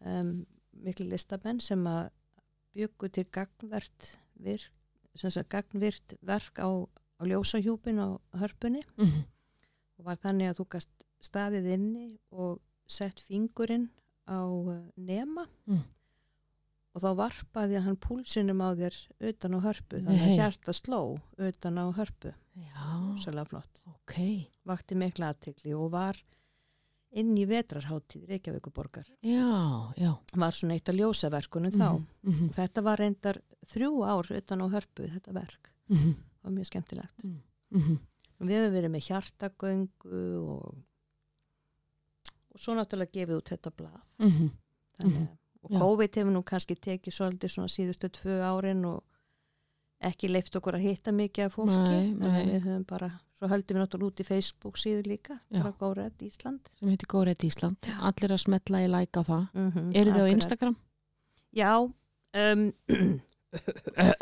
um, 0.05 0.31
miklu 0.83 1.05
listamenn 1.11 1.59
sem 1.61 1.83
að 1.87 2.09
byggu 2.75 3.09
til 3.13 3.25
gagnvert 3.31 4.13
virk, 4.39 4.71
sem 5.15 5.31
sagt 5.33 5.49
gagnvirt 5.51 6.15
verk 6.21 6.61
á, 6.61 6.69
á 6.69 7.21
ljósahjúpin 7.27 7.99
á 7.99 8.15
hörpunni. 8.39 8.85
Mm 8.97 9.27
og 9.99 10.07
var 10.07 10.19
þannig 10.23 10.49
að 10.49 10.59
þú 10.61 10.65
gast 10.75 10.91
staðið 11.23 11.71
inni 11.75 12.09
og 12.31 12.59
sett 12.89 13.19
fingurinn 13.21 13.89
á 14.23 14.39
uh, 14.47 14.75
nema. 14.95 15.45
Mm. 15.67 15.83
og 16.95 17.03
þá 17.03 17.09
varpaði 17.19 17.81
hann 17.85 17.99
púlsinum 18.01 18.63
á 18.65 18.73
þér 18.79 18.95
utan 19.29 19.57
á 19.57 19.59
hörpu 19.67 19.99
þannig 19.99 20.23
að 20.25 20.39
hjarta 20.39 20.73
sló 20.73 21.01
utan 21.37 21.77
á 21.77 21.85
hörpu. 21.93 22.31
Svolítið 23.19 23.51
flott, 23.51 23.81
ok. 23.91 24.15
vakti 24.67 24.97
mikla 24.97 25.33
aðtekli 25.33 25.75
og 25.77 25.91
var 25.93 26.17
inn 27.11 27.37
í 27.37 27.45
vetrarháttíð 27.49 28.27
Reykjavíkuborgar 28.29 29.07
Já, 29.23 29.93
já. 29.97 30.11
var 30.35 30.51
svona 30.53 30.73
eitt 30.73 30.89
af 30.89 30.95
ljósaverkunum 30.95 31.71
þá 31.71 31.89
Mm 32.23 32.33
-hmm. 32.33 32.49
þetta 32.53 32.83
var 32.83 32.97
reyndar 32.99 33.41
þrjú 33.65 34.03
ár 34.05 34.31
utan 34.37 34.61
á 34.61 34.67
hörpu 34.69 35.07
þetta 35.09 35.33
verk, 35.33 35.69
Mm 35.89 35.97
-hmm. 35.97 36.13
það 36.13 36.43
var 36.43 36.51
mjög 36.51 36.65
skemmtilegt 36.65 37.23
Mm 37.23 37.41
-hmm. 37.71 37.97
og 38.39 38.47
við 38.47 38.53
hefum 38.55 38.73
verið 38.75 38.91
með 38.91 39.07
hjartagöngu 39.07 40.37
og 40.49 40.75
og 42.53 42.59
svo 42.59 42.73
náttúrulega 42.73 43.11
gefið 43.13 43.37
út 43.37 43.49
þetta 43.49 43.71
blað 43.77 44.01
Mhm. 44.19 44.49
Þannig, 44.99 45.13
Mhm. 45.15 45.27
og. 45.63 45.81
COVID 45.81 46.15
hefur 46.15 46.31
nú 46.31 46.43
kannski 46.43 46.75
tekið 46.75 47.13
svolítið 47.13 47.47
svona 47.49 47.67
síðustu 47.67 48.09
tvö 48.09 48.41
árin 48.41 48.85
og 48.85 49.03
ekki 50.01 50.29
leift 50.29 50.55
okkur 50.55 50.73
að 50.75 50.81
hitta 50.81 51.11
mikið 51.11 51.45
af 51.45 51.55
fólki 51.55 51.89
Nei, 51.89 52.11
nei. 52.13 52.45
við 52.45 52.61
höfum 52.63 52.85
bara, 52.85 53.19
svo 53.39 53.47
höldum 53.47 53.77
við 53.77 53.83
náttúrulega 53.85 54.11
út 54.11 54.19
í 54.19 54.27
Facebook 54.27 54.79
síður 54.81 55.07
líka, 55.07 55.39
bara 55.53 55.71
Góret 55.79 56.23
Ísland. 56.27 56.67
Sem 56.79 56.91
heitir 56.91 57.07
Góret 57.11 57.43
Ísland. 57.47 57.89
Allir 58.03 58.35
að 58.35 58.43
smetla 58.43 58.83
í 58.83 58.89
like 58.91 59.15
á 59.15 59.23
það. 59.23 59.45
Mm 59.55 59.71
-hmm, 59.71 59.89
eru 59.95 60.15
þið 60.17 60.27
á 60.27 60.33
Instagram? 60.35 60.75
Já 61.55 61.71
um. 61.79 62.71
Já, 63.97 64.13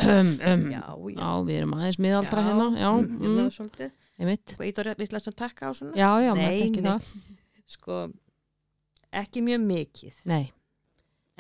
já. 0.72 0.84
Já, 1.18 1.30
við 1.44 1.56
erum 1.58 1.74
aðeins 1.76 1.98
miðaldra 2.00 2.42
Já, 2.42 2.48
hérna 2.48 2.68
já, 2.80 2.92
mm, 3.02 3.50
svolítið. 3.52 3.92
Einmitt. 4.18 4.54
Hvað 4.58 4.70
ítur 4.70 4.90
við 4.94 5.04
ætlum 5.08 5.20
að 5.20 5.36
taka 5.36 5.68
á 5.68 5.72
svona? 5.76 5.96
já, 5.98 6.10
já, 6.24 6.32
Nei, 6.38 6.62
ekki 6.64 6.82
nei. 6.82 6.88
það. 6.88 7.02
Sko, 7.68 7.98
ekki 9.12 9.44
mjög 9.44 9.66
mikið. 9.68 10.22
Nei, 10.32 10.46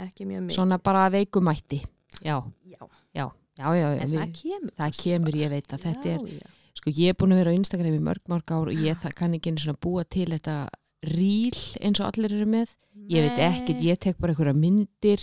ekki 0.04 0.28
mjög 0.28 0.44
mikið. 0.50 0.58
Svona 0.60 0.78
bara 0.78 1.08
veikumætti 1.10 1.80
já, 2.26 2.44
Já, 2.68 2.84
já, 3.14 3.32
já, 3.58 3.68
já, 3.74 3.88
en 4.02 4.10
við, 4.12 4.20
það 4.20 4.36
kemur. 4.42 4.76
það 4.78 5.00
kemur, 5.04 5.40
ég 5.40 5.50
veit 5.56 5.74
að 5.74 5.84
þetta 5.88 6.10
er 6.10 6.20
já, 6.28 6.38
já. 6.42 6.57
Sko 6.88 7.02
ég 7.04 7.12
er 7.12 7.18
búin 7.20 7.36
að 7.36 7.42
vera 7.42 7.52
á 7.52 7.60
Instagram 7.60 7.96
í 7.98 8.04
mörg 8.04 8.30
mörg 8.32 8.52
ár 8.54 8.70
og 8.72 8.80
ég 8.80 8.96
það 9.02 9.16
kann 9.20 9.34
ekki 9.36 9.52
einu 9.52 9.60
svona 9.60 9.82
búa 9.84 10.04
til 10.08 10.30
þetta 10.32 10.70
ríl 11.04 11.58
eins 11.84 12.00
og 12.00 12.08
allir 12.08 12.32
eru 12.32 12.48
með. 12.48 12.72
Ég 13.12 13.24
veit 13.28 13.40
ekkert, 13.44 13.84
ég 13.84 14.00
tek 14.00 14.18
bara 14.18 14.32
einhverja 14.32 14.56
myndir 14.56 15.22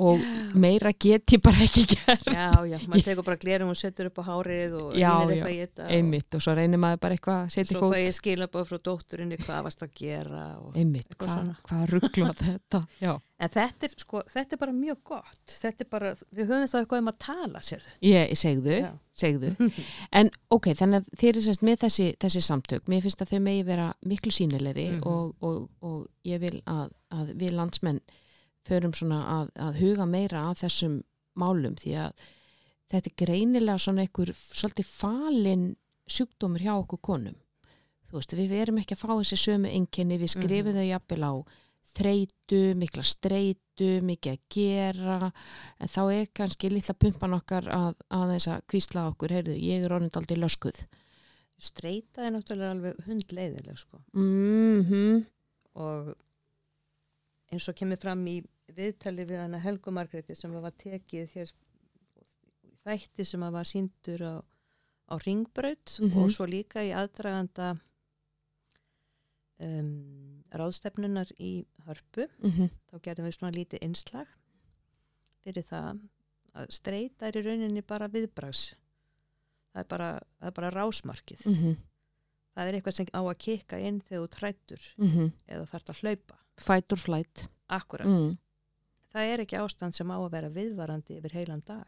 og 0.00 0.22
meira 0.60 0.92
get 0.96 1.34
ég 1.36 1.42
bara 1.44 1.64
ekki 1.66 1.84
gert. 1.92 2.26
Já, 2.32 2.48
já, 2.70 2.76
maður 2.88 3.06
tekur 3.10 3.26
bara 3.26 3.40
glerum 3.42 3.72
og 3.74 3.78
setur 3.80 4.08
upp 4.10 4.20
á 4.20 4.24
hárið 4.30 4.76
og 4.80 4.94
Já, 4.96 5.10
já, 5.12 5.30
eitthvað 5.34 5.54
í 5.54 5.58
þetta 5.64 5.88
einmitt 5.96 6.36
og 6.38 6.44
svo 6.46 6.54
reynir 6.58 6.80
maður 6.80 7.02
bara 7.04 7.18
eitthvað 7.18 7.56
svo 7.70 7.90
fæ 7.92 7.98
ég 8.04 8.16
skilabóð 8.16 8.68
frá 8.70 8.78
dótturinni 8.90 9.38
hvað 9.42 9.64
varst 9.68 9.84
að 9.86 9.92
gera 10.00 10.44
einmitt, 10.74 11.16
hvað 11.20 11.52
hva 11.68 11.82
ruggla 11.92 12.32
þetta? 12.44 12.84
Já, 13.02 13.18
En 13.40 13.48
þetta 13.48 13.86
er, 13.88 13.92
sko, 13.96 14.20
þetta 14.28 14.52
er 14.52 14.58
bara 14.60 14.72
mjög 14.76 14.98
gott. 15.08 15.38
Þetta 15.48 15.80
er 15.80 15.86
bara, 15.88 16.08
við 16.36 16.50
höfum 16.50 16.66
það 16.68 16.82
eitthvað 16.82 17.00
um 17.00 17.06
að 17.08 17.14
tala 17.24 17.62
sérðu. 17.64 17.92
Ég 18.04 18.34
segðu 18.36 18.74
Já. 18.82 18.90
segðu, 19.16 19.52
en 20.20 20.28
ok 20.52 20.68
þannig 20.76 20.98
að 21.00 21.06
þeir 21.22 21.30
eru 21.30 21.44
semst 21.46 21.64
með 21.64 21.78
þessi, 21.86 22.08
þessi 22.20 22.42
samtök. 22.44 22.82
Mér 22.92 23.00
finnst 23.06 23.24
að 23.24 23.32
þau 23.32 23.40
megi 23.46 23.62
vera 23.70 23.86
miklu 24.12 24.34
sínilegri 24.36 24.84
Mhm. 24.90 25.00
og, 25.08 25.32
og, 25.40 25.62
og 25.80 26.04
ég 26.28 26.42
vil 26.44 26.60
að, 26.68 26.92
að 27.16 27.32
við 27.40 27.56
landsmenn 27.56 28.02
förum 28.68 28.92
svona 28.96 29.20
að, 29.38 29.50
að 29.56 29.78
huga 29.80 30.06
meira 30.06 30.42
að 30.50 30.60
þessum 30.64 30.98
málum 31.40 31.76
því 31.80 31.94
að 32.04 32.12
þetta 32.90 33.10
er 33.12 33.18
greinilega 33.24 33.78
svona 33.78 34.02
einhver 34.04 34.32
svolítið 34.36 34.86
falin 34.90 35.64
sjúkdómur 36.10 36.60
hjá 36.64 36.74
okkur 36.74 37.00
konum 37.00 37.36
þú 38.10 38.18
veist, 38.18 38.32
við 38.34 38.52
erum 38.58 38.78
ekki 38.82 38.96
að 38.96 39.02
fá 39.04 39.12
þessi 39.14 39.36
sömu 39.38 39.70
einkenni, 39.70 40.18
við 40.18 40.32
skrifum 40.34 40.72
Mhm. 40.74 40.80
þau 40.80 40.88
jafnvel 40.90 41.22
á 41.30 41.32
þreitu, 41.90 42.58
mikla 42.78 43.02
streitu 43.06 43.90
mikið 44.06 44.32
að 44.34 44.40
gera 44.54 45.32
en 45.80 45.88
þá 45.88 46.00
er 46.14 46.26
kannski 46.34 46.68
litla 46.70 46.94
pumpan 46.94 47.34
okkar 47.38 47.66
að, 47.70 47.94
að 48.10 48.32
þess 48.34 48.48
að 48.52 48.64
kvísla 48.70 49.04
okkur 49.10 49.34
heyrðu, 49.34 49.56
ég 49.58 49.84
er 49.86 49.94
orðin 49.96 50.10
aldrei 50.20 50.36
löskuð 50.38 50.82
Streita 51.60 52.24
er 52.24 52.32
náttúrulega 52.32 52.70
alveg 52.72 53.00
hundleiðileg 53.06 53.76
sko. 53.78 53.98
mm 54.16 55.24
og 55.80 56.14
eins 57.52 57.68
og 57.68 57.74
kemur 57.76 57.98
fram 58.00 58.22
í 58.30 58.38
viðtali 58.76 59.24
við 59.26 59.40
hana 59.42 59.58
Helgu 59.58 59.90
Margréti 59.90 60.36
sem 60.38 60.52
var 60.62 60.72
tekið 60.78 61.32
hér 61.34 61.52
þætti 62.86 63.24
sem 63.26 63.40
var 63.40 63.64
síndur 63.66 64.22
á, 64.22 64.34
á 65.10 65.14
ringbraut 65.26 65.98
Mhm. 66.00 66.16
og 66.18 66.30
svo 66.30 66.46
líka 66.46 66.80
í 66.86 66.92
aðdraganda 66.94 67.76
um, 69.60 70.42
ráðstefnunar 70.54 71.30
í 71.38 71.64
hörpu 71.86 72.26
-hmm. 72.40 72.70
þá 72.90 72.94
gerðum 73.02 73.26
við 73.28 73.36
svona 73.36 73.56
lítið 73.56 73.82
innslag 73.86 74.26
fyrir 75.44 75.64
það 75.64 76.00
að 76.54 76.70
streyta 76.70 77.26
er 77.28 77.36
í 77.38 77.42
rauninni 77.46 77.82
bara 77.86 78.08
viðbrags 78.08 78.74
það 79.72 79.80
er 79.80 79.88
bara, 79.88 80.10
það 80.40 80.46
er 80.46 80.52
bara 80.52 80.70
rásmarkið 80.70 81.46
Mm 81.46 81.76
það 82.50 82.66
er 82.68 82.74
eitthvað 82.74 82.94
sem 82.96 83.06
á 83.14 83.20
að 83.22 83.38
kikka 83.38 83.78
inn 83.78 84.00
þegar 84.00 84.22
þú 84.24 84.28
trættur 84.28 84.82
-hmm. 84.98 85.32
eða 85.48 85.66
þarf 85.66 85.90
að 85.90 86.00
hlaupa 86.02 86.36
fight 86.60 86.92
or 86.92 87.00
flight. 87.00 87.46
Akkurat, 87.70 88.06
mm. 88.06 88.34
það 89.14 89.32
er 89.34 89.42
ekki 89.44 89.58
ástand 89.60 89.94
sem 89.96 90.10
á 90.10 90.18
að 90.18 90.30
vera 90.34 90.50
viðvarandi 90.54 91.18
yfir 91.20 91.36
heilan 91.38 91.62
dag. 91.66 91.86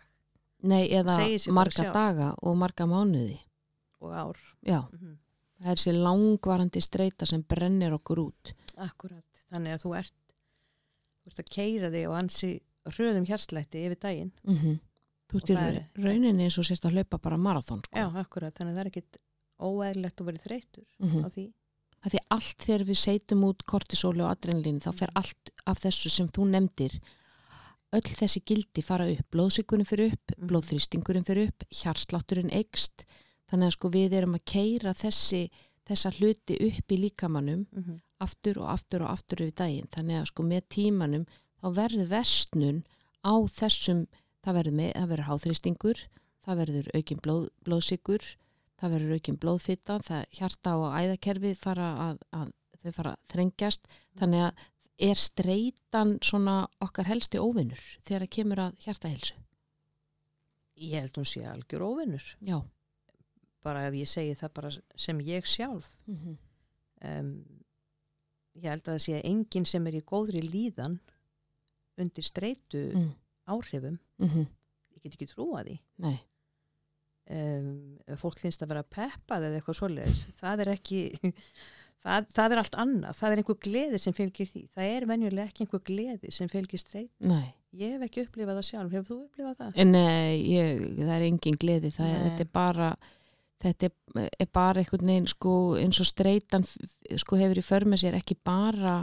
Nei, 0.62 0.86
eða 0.94 1.16
marga 1.50 1.88
daga 1.92 2.28
og 2.42 2.56
marga 2.56 2.86
mánuði. 2.86 3.40
Og 4.02 4.12
ár. 4.14 4.38
Já, 4.66 4.80
mm 4.92 5.18
það 5.62 5.70
er 5.70 5.78
þessi 5.78 5.92
langvarandi 5.94 6.80
streita 6.82 7.26
sem 7.30 7.42
brennir 7.46 7.92
okkur 7.94 8.18
út. 8.18 8.48
Akkurat, 8.82 9.42
þannig 9.52 9.76
að 9.76 9.82
þú 9.84 9.92
ert 10.00 10.14
þú 11.22 11.30
ert 11.30 11.42
að 11.44 11.50
keira 11.54 11.90
þig 11.92 12.06
og 12.10 12.16
ansi 12.18 12.48
hröðum 12.96 13.26
hjarslætti 13.28 13.84
yfir 13.86 14.00
daginn. 14.02 14.32
Mm 14.42 14.80
þú 15.30 15.38
Og 15.38 15.44
styrir 15.44 15.60
það 15.62 15.76
er- 15.78 16.02
rauninni 16.04 16.42
eins 16.48 16.58
og 16.58 16.66
sérst 16.66 16.84
að 16.84 16.96
hlaupa 16.98 17.18
bara 17.22 17.36
marathón 17.38 17.78
sko. 17.86 17.94
já, 17.96 18.08
akkurat, 18.20 18.52
þannig 18.58 18.72
að 18.72 18.76
það 18.76 18.82
er 18.84 18.90
ekkit 18.90 19.18
óæðilegt 19.62 20.20
að 20.20 20.26
vera 20.26 20.42
þreytur 20.48 20.84
Mhm. 20.98 21.22
á 21.24 21.28
því 21.30 21.44
Það 22.02 22.12
því 22.14 22.20
allt 22.34 22.64
þegar 22.66 22.84
við 22.88 22.98
seitum 22.98 23.44
út 23.46 23.64
kortisóli 23.70 24.22
og 24.24 24.30
adrenalín 24.32 24.80
þá 24.82 24.90
fer 24.98 25.10
allt 25.14 25.50
af 25.66 25.78
þessu 25.78 26.10
sem 26.10 26.28
þú 26.28 26.48
nefndir 26.50 26.96
öll 27.92 28.08
þessi 28.08 28.40
gildi 28.48 28.82
fara 28.82 29.06
upp 29.12 29.26
blóðsíkurinn 29.34 29.86
fyrir 29.86 30.12
upp, 30.12 30.32
Mhm. 30.36 30.48
blóðþrýstingurinn 30.48 31.26
fyrir 31.28 31.48
upp 31.48 31.64
hjarslátturinn 31.70 32.50
eikst 32.50 33.04
þannig 33.50 33.66
að 33.68 33.76
sko 33.76 33.90
við 33.90 34.12
erum 34.18 34.34
að 34.34 34.44
keira 34.46 34.94
þessi 34.94 35.50
þessa 35.86 36.10
hluti 36.16 36.56
upp 36.68 36.88
í 36.94 36.96
líkamannum 36.96 37.66
mm 37.70 37.82
-hmm. 37.82 38.00
aftur 38.20 38.58
og 38.58 38.68
aftur 38.70 39.02
og 39.02 39.10
aftur 39.10 39.42
yfir 39.42 39.54
daginn 39.54 39.88
þannig 39.92 40.20
að 40.22 40.26
sko 40.26 40.42
með 40.42 40.62
tímanum 40.70 41.26
þá 41.60 41.66
verður 41.74 42.08
vestnun 42.08 42.84
á 43.22 43.34
þessum 43.46 44.06
það 44.42 44.54
verður, 44.58 44.72
með, 44.72 44.92
það 44.94 45.08
verður 45.08 45.28
háþrýstingur 45.30 45.98
það 46.46 46.56
verður 46.56 46.86
aukin 46.96 47.18
blóð, 47.22 47.48
blóðsíkur 47.64 48.22
það 48.80 48.96
verður 48.96 49.18
aukin 49.18 49.38
blóðfitta 49.38 49.98
það 50.06 50.26
hjarta 50.38 50.76
og 50.80 50.98
æðakerfið 50.98 51.56
fara 51.58 51.88
að, 52.08 52.18
að 52.32 52.52
þau 52.82 52.92
fara 52.92 53.14
að 53.14 53.32
þrengjast. 53.34 53.88
Þannig 54.18 54.46
að 54.48 54.68
er 55.02 55.18
streitan 55.18 56.18
svona 56.22 56.56
okkar 56.84 57.08
helsti 57.08 57.40
óvinnur 57.40 57.80
þegar 58.06 58.26
það 58.26 58.34
kemur 58.36 58.60
að 58.66 58.84
hjartahelsu 58.84 59.42
ég 60.82 61.00
held 61.00 61.18
hún 61.18 61.28
sé 61.28 61.42
algjör 61.46 61.84
óvinnur 61.86 62.24
já. 62.40 62.60
Bara 63.62 63.86
ef 63.86 63.94
ég 63.94 64.10
segi 64.10 64.34
það 64.38 64.54
bara 64.56 64.70
sem 64.98 65.20
ég 65.20 65.46
sjálf. 65.46 65.92
Mm 66.06 66.16
-hmm. 66.16 66.36
um, 67.10 67.60
ég 68.54 68.70
held 68.70 68.88
að 68.88 68.94
það 68.94 69.04
sé 69.04 69.20
enginn 69.24 69.66
sem 69.66 69.86
er 69.86 69.94
í 69.94 70.02
góðri 70.02 70.42
líðan 70.42 70.98
undir 71.96 72.24
streitu 72.24 72.90
mm. 72.94 73.12
áhrifum. 73.46 73.98
Mm 74.18 74.46
ég 74.92 75.02
get 75.02 75.14
ekki 75.14 75.26
trúa 75.26 75.62
því. 75.64 75.78
Nei, 75.96 76.18
um, 77.30 77.70
fólk 78.18 78.42
finnst 78.42 78.64
að 78.64 78.74
vera 78.74 78.82
peppað 78.82 79.48
eða 79.48 79.60
eitthvað 79.60 79.78
svoleiðis 79.78 80.20
það 80.40 80.64
er 80.64 80.72
ekki 80.74 81.00
það, 82.04 82.28
það 82.34 82.54
er 82.54 82.62
allt 82.62 82.78
annað, 82.84 83.16
það 83.18 83.32
er 83.34 83.42
einhver 83.42 83.58
gleði 83.68 84.02
sem 84.02 84.16
fylgir 84.16 84.50
því, 84.50 84.66
það 84.74 84.92
er 84.96 85.08
venjulega 85.12 85.48
ekki 85.50 85.66
einhver 85.66 85.84
gleði 85.86 86.34
sem 86.34 86.52
fylgir 86.52 86.82
streit, 86.82 87.12
nei. 87.20 87.50
Ég 87.72 87.94
hef 87.94 88.02
ekki 88.04 88.26
upplifað 88.26 88.58
það 88.58 88.66
sjálf, 88.68 88.92
hefur 88.92 89.08
þú 89.08 89.18
upplifað 89.30 89.54
það? 89.62 89.84
Nei, 89.88 90.32
ég, 90.44 90.80
það 90.98 91.12
er 91.14 91.22
engin 91.24 91.56
gleði, 91.56 91.92
það 91.96 92.10
þetta 92.26 92.44
er 92.44 92.50
bara 92.52 92.88
þetta 93.62 93.88
er, 93.88 94.28
er 94.42 94.48
bara 94.52 94.82
einhvern 94.82 95.12
veginn 95.12 95.28
sko, 95.30 95.52
eins 95.80 96.00
og 96.02 96.08
streitan 96.08 96.66
sko, 96.66 97.38
hefur 97.40 97.60
í 97.60 97.64
för 97.64 97.86
með 97.88 98.02
sér 98.04 98.18
ekki 98.18 98.36
bara 98.44 98.98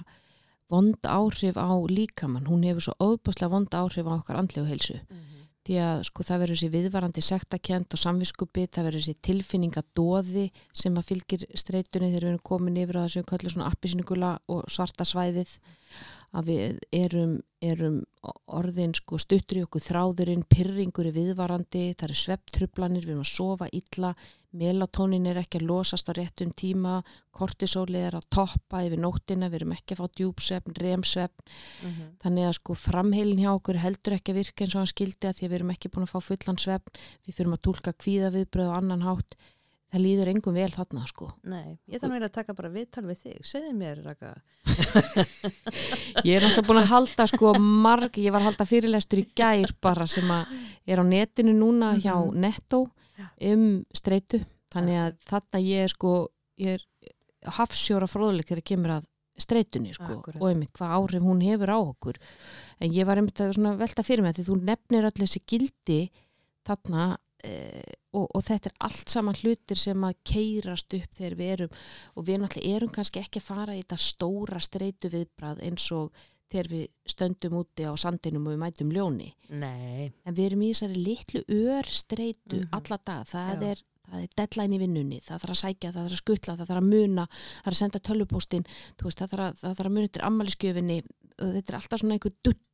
vond 0.69 1.09
áhrif 1.09 1.57
á 1.57 1.69
líkamann. 1.89 2.45
Hún 2.49 2.65
hefur 2.67 2.89
svo 2.89 2.95
óbúslega 3.01 3.51
vond 3.55 3.73
áhrif 3.73 4.05
á 4.05 4.13
okkar 4.19 4.37
andlegu 4.41 4.67
heilsu. 4.69 4.99
Mm 4.99 5.17
-hmm. 5.17 5.38
Því 5.69 5.77
að 5.85 5.99
sko, 6.07 6.23
það 6.25 6.39
verður 6.41 6.57
þessi 6.57 6.69
viðvarandi 6.73 7.21
sektakent 7.21 7.93
og 7.93 8.01
samviskupi, 8.01 8.63
það 8.73 8.87
verður 8.87 9.03
þessi 9.03 9.25
tilfinningadóði 9.27 10.45
sem 10.81 10.95
að 10.97 11.09
fylgir 11.11 11.43
streitunni 11.53 12.09
þegar 12.09 12.25
við 12.25 12.31
erum 12.31 12.47
komin 12.49 12.79
yfir 12.81 12.97
að 12.97 13.05
þessu 13.05 13.25
kallur 13.29 13.53
svona 13.53 13.69
appisinugula 13.69 14.31
og 14.49 14.63
svarta 14.73 15.05
svæðið 15.05 15.53
að 16.35 16.49
við 16.51 16.79
erum, 16.93 17.37
erum 17.61 18.01
orðin 18.53 18.93
sko, 18.97 19.17
stuttur 19.21 19.59
í 19.59 19.63
okkur 19.65 19.81
þráðurinn, 19.81 20.43
pyrringur 20.49 21.09
er 21.09 21.15
viðvarandi, 21.15 21.85
það 21.97 22.05
eru 22.09 22.17
svepptrublanir, 22.21 23.07
við 23.07 23.15
erum 23.15 23.23
að 23.25 23.31
sofa 23.31 23.69
illa, 23.73 24.11
melatónin 24.59 25.27
er 25.29 25.39
ekki 25.41 25.59
að 25.59 25.67
losast 25.69 26.09
á 26.09 26.13
réttum 26.17 26.51
tíma, 26.57 26.99
kortisóli 27.35 28.01
er 28.01 28.17
að 28.17 28.29
toppa 28.33 28.83
yfir 28.85 29.01
nóttina, 29.01 29.49
við 29.49 29.61
erum 29.61 29.75
ekki 29.77 29.95
að 29.95 30.01
fá 30.01 30.15
djúpsvefn, 30.19 30.77
remsvefn, 30.83 31.45
Mm 31.79 31.89
-hmm. 31.89 32.07
þannig 32.21 32.45
að 32.45 32.53
sko 32.53 32.73
framheilin 32.75 33.39
hjá 33.39 33.51
okkur 33.55 33.77
heldur 33.79 34.13
ekki 34.13 34.31
að 34.31 34.39
virka 34.39 34.63
eins 34.63 34.75
og 34.75 34.79
hann 34.79 34.93
skildi 34.93 35.27
að 35.27 35.35
því 35.37 35.45
að 35.45 35.49
við 35.49 35.57
erum 35.59 35.71
ekki 35.71 35.89
búin 35.89 36.03
að 36.03 36.13
fá 36.13 36.19
fullan 36.19 36.57
svefn, 36.57 36.91
við 37.25 37.35
fyrir 37.35 37.53
að 37.53 37.61
tólka 37.61 37.91
kvíða 37.93 38.29
viðbröð 38.35 38.69
og 38.69 38.77
annan 38.77 39.01
hátt, 39.07 39.35
það 39.89 40.01
líður 40.03 40.29
engum 40.33 40.53
vel 40.53 40.69
þarna 40.73 41.05
sko. 41.09 41.27
Nei, 41.49 41.77
ég 41.89 41.97
eiginlega 42.01 42.27
að 42.29 42.35
taka 42.35 42.53
bara 42.57 42.69
viðtal 42.69 43.05
við 43.09 43.21
þig, 43.23 43.39
segðu 43.49 43.73
mér 43.79 44.03
Raka 44.05 44.33
Ég 46.27 46.35
er 46.37 46.43
náttúrulega 46.43 46.67
búin 46.67 46.81
að 46.81 46.91
halda 46.93 47.25
sko 47.31 47.53
marg, 47.59 48.17
ég 48.21 48.33
var 48.33 48.43
að 48.43 48.49
halda 48.51 48.67
fyrirlestur 48.69 49.21
í 49.23 49.27
gær 49.37 49.73
bara 49.81 50.07
sem 50.09 50.29
að 50.33 50.51
er 50.89 51.01
á 51.01 51.03
netinu 51.07 51.55
núna 51.57 51.93
hjá 51.97 52.15
Mhm. 52.19 52.39
Netto 52.39 52.83
um 53.41 53.63
streitu, 53.95 54.39
þannig 54.71 54.99
að 55.03 55.15
þarna 55.27 55.61
ég 55.65 55.83
er 55.87 55.91
sko, 55.91 56.11
ég 56.59 56.77
er 56.77 56.85
hafsjóra 57.57 58.07
fróðuleik 58.07 58.47
þegar 58.47 58.63
kemur 58.63 58.93
að 58.99 59.07
streitunni 59.39 59.93
sko 59.95 60.17
Akkúrat. 60.19 60.41
og 60.41 60.49
einmitt 60.51 60.73
hvað 60.75 60.93
áhrif 60.97 61.23
hún 61.23 61.41
hefur 61.43 61.71
á 61.71 61.77
okkur 61.79 62.17
en 62.83 62.91
ég 62.91 63.05
var 63.07 63.17
einmitt 63.17 63.39
að 63.39 63.77
velta 63.79 64.03
fyrir 64.03 64.21
mig 64.23 64.33
að 64.35 64.41
því 64.41 64.47
þú 64.49 64.57
nefnir 64.67 65.07
allir 65.07 65.23
þessi 65.27 65.41
gildi 65.47 65.99
þarna 66.67 67.05
e, 67.43 67.53
og, 68.13 68.25
og 68.25 68.43
þetta 68.45 68.71
er 68.71 68.75
allt 68.87 69.13
saman 69.13 69.37
hlutir 69.41 69.79
sem 69.79 70.03
að 70.03 70.17
keirast 70.31 70.95
upp 70.97 71.19
þegar 71.19 71.37
við 71.39 71.53
erum 71.55 71.77
og 72.15 72.27
við 72.27 72.41
náttúrulega 72.41 72.79
erum 72.79 72.93
kannski 72.95 73.23
ekki 73.23 73.41
að 73.41 73.47
fara 73.49 73.77
í 73.77 73.83
þetta 73.83 73.99
stóra 74.09 74.61
streitu 74.63 75.11
viðbrað 75.13 75.63
eins 75.67 75.87
og 75.95 76.13
þegar 76.49 76.71
við 76.71 76.87
stöndum 77.09 77.59
úti 77.61 77.85
á 77.85 77.93
sandinum 77.99 78.47
og 78.47 78.55
við 78.55 78.63
mætum 78.63 78.93
ljóni 78.93 79.29
Nei. 79.49 80.09
en 80.25 80.35
við 80.35 80.47
erum 80.47 80.65
í 80.65 80.71
þessari 80.73 81.03
litlu 81.05 81.43
ör 81.45 81.89
streitu 81.93 82.57
mm 82.57 82.63
-hmm. 82.63 82.75
alla 82.77 82.99
dag, 83.05 83.27
það 83.29 83.49
Já. 83.53 83.69
er, 83.69 83.83
það 84.09 84.23
er 84.23 84.29
deadline 84.41 84.75
í 84.75 84.79
vinnunni, 84.79 85.19
það 85.21 85.43
þarf 85.43 85.55
að 85.55 85.61
sækja, 85.61 85.91
það 85.91 86.03
þarf 86.03 86.17
að 86.17 86.23
skutla 86.23 86.57
það 86.57 86.69
þarf 86.71 86.83
að 86.83 86.89
muna, 86.89 87.27
það 87.29 87.63
þarf 87.63 87.75
að 87.75 87.81
senda 87.83 87.99
tölvupóstinn 87.99 88.65
það 88.97 89.29
þarf 89.29 89.45
að, 89.45 89.79
að 89.85 89.93
muna 89.93 90.07
til 90.07 90.25
ammaliðskjöfinni 90.29 90.99
og 91.39 91.53
þetta 91.55 91.71
er 91.71 91.79
alltaf 91.79 92.01
svona 92.01 92.17
einhver 92.17 92.35
dutt, 92.43 92.68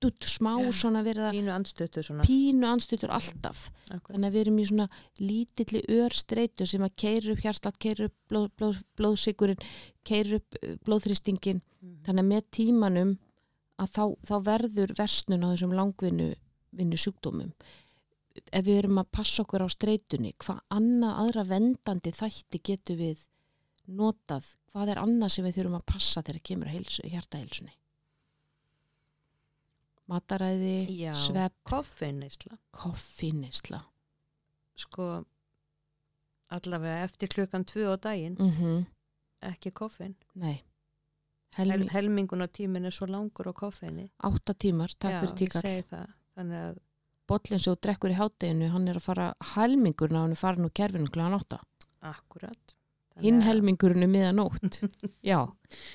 dutt, 0.00 0.26
smá 0.28 0.52
Já. 0.60 0.70
svona 0.76 1.00
verið 1.06 1.24
að 1.30 1.36
Pínu 1.38 2.02
svona. 2.04 2.24
pínu 2.26 2.66
anstötur 2.68 3.10
alltaf 3.16 3.70
Akkurat. 3.88 4.12
þannig 4.16 4.28
að 4.28 4.34
við 4.36 4.40
erum 4.44 4.58
í 4.58 4.66
svona 4.68 4.88
lítilli 5.18 5.80
örstreitu 5.88 6.66
sem 6.68 6.82
að 6.84 6.96
keira 6.96 7.32
upp 7.32 7.40
hjarslátt, 7.44 7.78
keira 7.78 8.04
upp 8.10 8.14
blóð, 8.28 8.50
blóð, 8.58 8.82
blóðsigurinn, 8.96 9.62
keira 10.04 10.36
upp 10.36 10.58
uh, 10.62 10.76
blóðþristingin, 10.84 11.62
Mhm. 11.80 12.02
þannig 12.04 12.24
að 12.24 12.30
með 12.34 12.44
tímanum 12.50 13.18
að 13.78 13.88
þá, 13.92 14.04
þá 14.26 14.34
verður 14.44 14.94
versnun 14.96 15.44
á 15.44 15.48
þessum 15.52 15.74
langvinnu 15.76 16.34
vinnu 16.76 16.96
sjúkdómum 16.96 17.52
ef 18.52 18.64
við 18.66 18.78
erum 18.82 18.98
að 19.00 19.10
passa 19.12 19.42
okkur 19.44 19.64
á 19.64 19.68
streitunni 19.72 20.34
hvað 20.36 20.60
annað 20.70 21.18
aðra 21.24 21.44
vendandi 21.48 22.12
þætti 22.12 22.60
getur 22.62 22.96
við 23.00 23.26
notað, 23.88 24.56
hvað 24.72 24.90
er 24.92 25.00
annað 25.00 25.30
sem 25.32 25.44
við 25.46 25.56
þurfum 25.60 25.78
að 25.80 25.86
passa 25.86 26.22
þegar 26.22 26.42
kemur 26.42 26.68
hjartaheilsunni 26.68 27.72
mataræði, 30.10 30.74
svepp 31.18 31.54
Koffeinneisla. 31.66 32.58
koffinisla 32.72 33.80
Sko, 34.76 35.24
allavega 36.52 37.04
eftir 37.06 37.32
klukkan 37.32 37.64
tvö 37.64 37.94
á 37.94 37.96
daginn, 37.96 38.36
mm 38.38 38.84
ekki 39.46 39.70
koffein. 39.70 40.14
nei 40.34 40.62
Hel, 41.56 41.70
Helmi, 41.70 41.88
helmingun 41.92 42.42
á 42.44 42.48
tíminn 42.52 42.84
er 42.84 42.92
svo 42.92 43.06
langur 43.06 43.48
á 43.48 43.54
koffeini. 43.54 44.10
átta 44.24 44.52
tímar, 44.54 44.92
takk 44.98 45.12
Já, 45.12 45.20
fyrir 45.20 45.36
tíkall. 45.40 46.08
Þannig 46.36 46.58
að, 46.60 46.78
bollin 47.28 47.60
sem 47.60 47.72
þú 47.72 47.76
drekkur 47.80 48.12
í 48.12 48.16
hátteginu, 48.18 48.68
hann 48.72 48.88
er 48.88 48.98
að 49.00 49.06
fara 49.06 49.28
helmingurinn 49.54 50.18
á 50.18 50.22
hann 50.24 50.34
er 50.34 50.40
farin 50.40 50.66
úr 50.68 50.74
kerfinu 50.76 51.08
kláðan 51.12 51.38
átta 51.38 51.60
akkurat. 52.00 52.74
Þannig 53.14 53.24
hinn 53.24 53.40
er 53.40 54.10
miðanótt 54.12 54.82
já, 55.30 55.38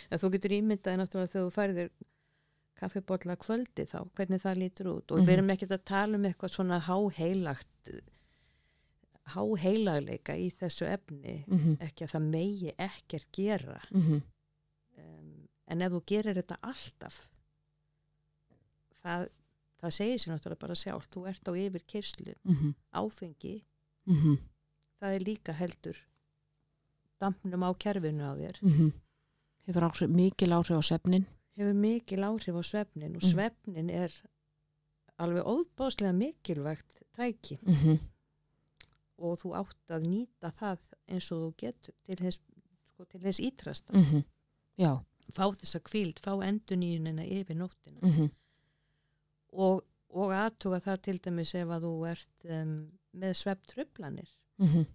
að 0.09 0.23
þú 0.23 0.31
getur 0.33 0.55
ímyndaði 0.57 0.97
náttúrulega 0.97 1.33
þegar 1.33 1.45
þú 1.45 1.53
færðir 1.57 1.91
kaffibotla 2.81 3.35
kvöldi 3.41 3.85
þá, 3.89 3.99
hvernig 4.17 4.41
það 4.41 4.59
lítur 4.63 4.89
út. 4.95 5.11
Og 5.13 5.19
Mhm. 5.21 5.27
við 5.27 5.33
erum 5.37 5.51
ekkert 5.53 5.75
að 5.77 5.83
tala 5.85 6.17
um 6.17 6.25
eitthvað 6.29 6.55
svona 6.55 6.79
háheilagt 6.87 7.91
háheilagleika 9.31 10.35
í 10.35 10.49
þessu 10.59 10.87
efni 10.89 11.35
mm 11.47 11.75
ekki 11.85 12.05
að 12.07 12.13
það 12.15 12.29
megi 12.31 12.71
ekkert 12.77 13.27
gera. 13.31 13.81
-hmm. 13.91 14.21
um, 14.97 15.47
en 15.67 15.81
ef 15.81 15.91
þú 15.91 16.01
gerir 16.05 16.35
þetta 16.35 16.57
alltaf 16.61 17.19
það, 19.03 19.27
það 19.81 19.91
segir 19.97 20.17
sér 20.19 20.33
náttúrulega 20.33 20.59
bara 20.59 20.75
sjálf 20.75 21.07
þú 21.09 21.27
ert 21.29 21.47
á 21.47 21.51
yfir 21.55 21.83
kyrslu, 21.87 22.35
Mm 22.43 22.73
áfengi 22.93 23.63
-hmm. 24.07 24.37
það 25.01 25.15
er 25.15 25.19
líka 25.19 25.53
heldur 25.53 25.97
dampnum 27.19 27.63
á 27.63 27.69
kerfinu 27.77 28.23
á 28.25 28.33
þér. 28.35 28.57
Mm 28.61 28.91
hefur 29.67 30.07
mikil 30.07 30.51
áhrif 30.51 30.77
á 30.77 30.81
svefnin 30.81 31.25
hefur 31.57 31.73
mikil 31.73 32.23
áhrif 32.27 32.55
á 32.55 32.63
svefnin 32.63 33.15
og 33.15 33.21
Mhm. 33.23 33.31
svefnin 33.31 33.89
er 33.89 34.11
alveg 35.19 35.43
óðbáslega 35.45 36.13
mikilvægt 36.17 36.99
tæki. 37.13 37.59
Mm 37.61 37.73
-hmm. 37.75 37.99
og 39.17 39.37
þú 39.39 39.49
átt 39.53 39.87
að 39.89 40.03
nýta 40.09 40.51
það 40.51 40.79
eins 41.07 41.31
og 41.31 41.37
þú 41.41 41.55
getur 41.57 41.93
til 42.05 42.15
þess, 42.15 42.39
sko, 42.93 43.05
til 43.05 43.19
þess 43.21 43.39
ítrasta 43.39 43.93
Mhm. 43.93 44.23
já. 44.79 45.03
Fá 45.31 45.45
þessa 45.53 45.79
kvíld, 45.79 46.19
fá 46.19 46.31
endurnýjunina 46.43 47.23
yfir 47.25 47.55
nóttina. 47.55 47.99
Mm 48.01 48.31
og, 49.53 49.83
og 50.09 50.31
aðtuga 50.31 50.79
það 50.79 51.01
til 51.01 51.17
dæmis 51.19 51.53
ef 51.55 51.67
að 51.67 51.81
þú 51.85 51.93
ert 52.11 52.45
um, 52.45 52.91
með 53.13 53.33
svefntrublanir 53.33 54.29
-hmm. 54.59 54.85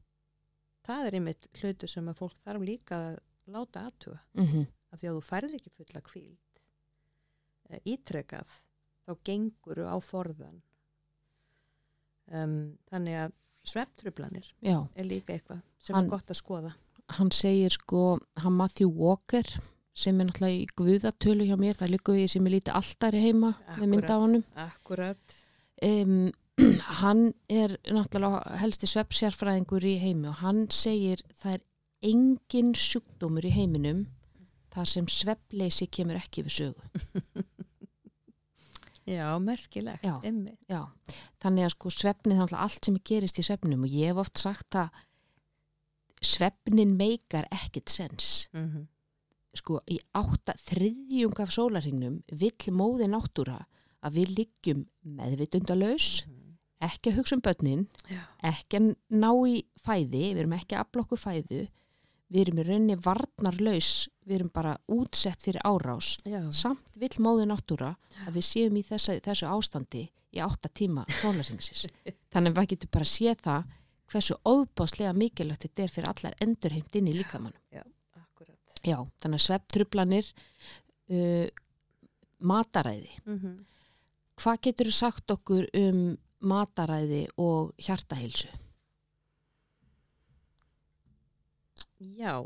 það 0.86 1.06
er 1.06 1.14
einmitt 1.14 1.48
hlutu 1.60 1.86
sem 1.86 2.08
að 2.08 2.14
fólk 2.16 2.36
þarf 2.44 2.62
líka 2.62 2.94
að 2.96 3.18
láta 3.46 3.86
aðtuga 3.86 4.18
Mm 4.34 4.66
af 4.92 5.00
því 5.00 5.08
að 5.08 5.16
þú 5.16 5.22
færð 5.22 5.54
ekki 5.54 5.70
fulla 5.70 6.00
kvíld 6.00 6.38
ítrekað 7.84 8.50
þá 9.06 9.12
gengur 9.26 9.80
á 9.86 9.96
forðan 10.02 10.60
um, 12.32 12.56
þannig 12.90 13.20
að 13.26 13.34
svefntrublanir 13.66 14.48
já, 14.62 14.76
er 14.94 15.08
líka 15.08 15.34
eitthvað 15.34 15.62
sem 15.82 15.96
Hann- 15.96 16.06
er 16.06 16.14
gott 16.14 16.30
að 16.30 16.40
skoða. 16.40 16.74
Hann 17.16 17.30
segir 17.30 17.70
sko 17.74 18.18
hann 18.42 18.56
Matthew 18.58 18.90
Walker 18.90 19.46
sem 19.96 20.18
er 20.20 20.28
náttúrulega 20.28 20.62
í 20.62 20.66
guðatölu 20.76 21.46
hjá 21.46 21.56
mér 21.58 21.76
það 21.78 21.86
er 21.86 21.92
líka 21.94 22.14
við 22.16 22.26
sem 22.30 22.46
er 22.46 22.54
lítið 22.56 22.78
alltari 22.80 23.22
heima 23.22 23.52
með 23.78 23.86
mynd 23.92 24.10
af 24.10 24.24
honum. 24.24 24.44
Akkurat. 24.66 25.36
Um, 25.86 26.32
hann 27.02 27.22
er 27.52 27.76
náttúrulega 27.86 28.58
helsti 28.62 28.90
sveppsjárfræðingur 28.90 29.86
í 29.86 29.96
heimi 30.02 30.30
og 30.32 30.42
hann 30.42 30.66
segir 30.74 31.22
það 31.38 31.58
er 31.58 31.64
engin 32.10 32.74
sjúkdómur 32.76 33.46
í 33.46 33.54
heiminum 33.54 34.06
þar 34.74 34.90
sem 34.90 35.06
sveppleysi 35.08 35.86
kemur 35.88 36.18
ekki 36.20 36.44
við 36.46 36.56
sögu 36.58 37.44
Já, 39.06 39.38
merkilegt 39.38 40.04
Já. 40.04 40.16
einmitt. 40.24 40.58
Já, 40.68 40.82
þannig 41.42 41.64
að 41.68 41.74
sko 41.76 41.90
svefnin 41.94 42.40
þannig 42.40 42.58
allt 42.64 42.88
sem 42.88 42.96
gerist 43.06 43.38
í 43.38 43.44
svefnum 43.46 43.84
og 43.86 43.92
ég 43.94 44.10
hef 44.10 44.22
oft 44.24 44.38
sagt 44.42 44.78
að 44.80 44.88
svefnin 46.24 46.96
meikar 46.98 47.46
ekkit 47.52 47.88
sens 47.92 48.48
Mm 48.52 48.66
-hmm. 48.70 48.86
sko 49.54 49.80
í 49.88 49.98
átta 50.12 50.52
þriðjung 50.58 51.40
af 51.40 51.52
sólarhingnum 51.52 52.22
vill 52.32 52.72
móði 52.72 53.06
náttúra 53.08 53.66
að 54.02 54.12
við 54.18 54.28
liggjum 54.38 54.86
meðvitundalaus 55.02 56.26
ekki 56.80 57.10
að 57.10 57.16
hugsa 57.16 57.36
um 57.36 57.40
börnin 57.40 57.86
Já, 58.10 58.20
ekki 58.42 58.76
að 58.76 58.96
ná 59.08 59.30
í 59.48 59.62
fæði 59.80 60.34
við 60.34 60.38
erum 60.40 60.52
ekki 60.52 60.76
að 60.76 60.84
aflokku 60.84 61.16
fæðu 61.16 61.68
við 62.32 62.42
erum 62.42 62.60
í 62.60 62.66
rauninni 62.66 62.98
varnarlaus 63.02 63.90
við 64.26 64.38
erum 64.40 64.52
bara 64.54 64.74
útsett 64.90 65.42
fyrir 65.42 65.62
árás. 65.66 66.16
Já, 66.26 66.40
samt 66.50 66.98
vill 66.98 67.14
móði 67.22 67.46
náttúra 67.50 67.92
að 68.26 68.38
við 68.38 68.46
séum 68.48 68.78
í 68.78 68.84
þessa, 68.86 69.18
þessu 69.22 69.50
ástandi 69.50 70.06
í 70.36 70.42
átta 70.42 70.68
tíma 70.68 71.06
sólarhingsins 71.20 71.86
þannig 72.34 72.52
að 72.52 72.58
við 72.58 72.72
getum 72.74 72.94
bara 72.96 73.06
að 73.06 73.12
sé 73.12 73.36
það 73.42 73.76
hversu 74.10 74.38
óbáslega 74.46 75.14
mikilvægt 75.16 75.66
þetta 75.66 75.84
er 75.84 75.94
fyrir 75.94 76.10
allar 76.10 76.42
endurheimt 76.42 76.98
inn 76.98 77.08
í 77.10 77.14
líkamann 77.16 77.54
akkurat. 78.18 78.76
Já, 78.82 78.98
þannig 79.22 79.40
að 79.40 79.46
svepptrublanir 79.46 80.28
uh, 81.10 81.46
mataræði. 82.46 83.14
Mm 83.26 83.38
hvað 84.36 84.62
getur 84.68 84.92
sagt 84.92 85.32
okkur 85.32 85.66
um 85.80 86.00
mataræði 86.46 87.26
og 87.40 87.72
hjartaheilsu? 87.80 88.50
Já, 92.14 92.44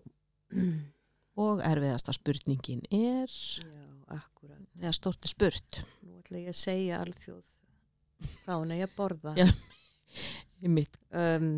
Og 1.40 1.62
erfiðasta 1.64 2.12
spurningin 2.12 2.82
er? 2.90 3.30
Já, 3.30 3.84
akkurat. 4.16 4.62
Þegar 4.76 4.96
stórt 4.96 5.24
er 5.24 5.32
spurt. 5.32 5.80
Nú 6.04 6.18
ætla 6.18 6.42
ég 6.42 6.52
að 6.52 6.58
segja 6.58 7.00
alþjóð. 7.04 7.52
Hvað 8.44 8.62
hún 8.62 8.72
er 8.74 8.84
að 8.84 8.96
borða. 8.98 9.34
Já. 9.38 9.46
í 10.64 10.72
mitt, 10.72 10.98
um, 11.16 11.52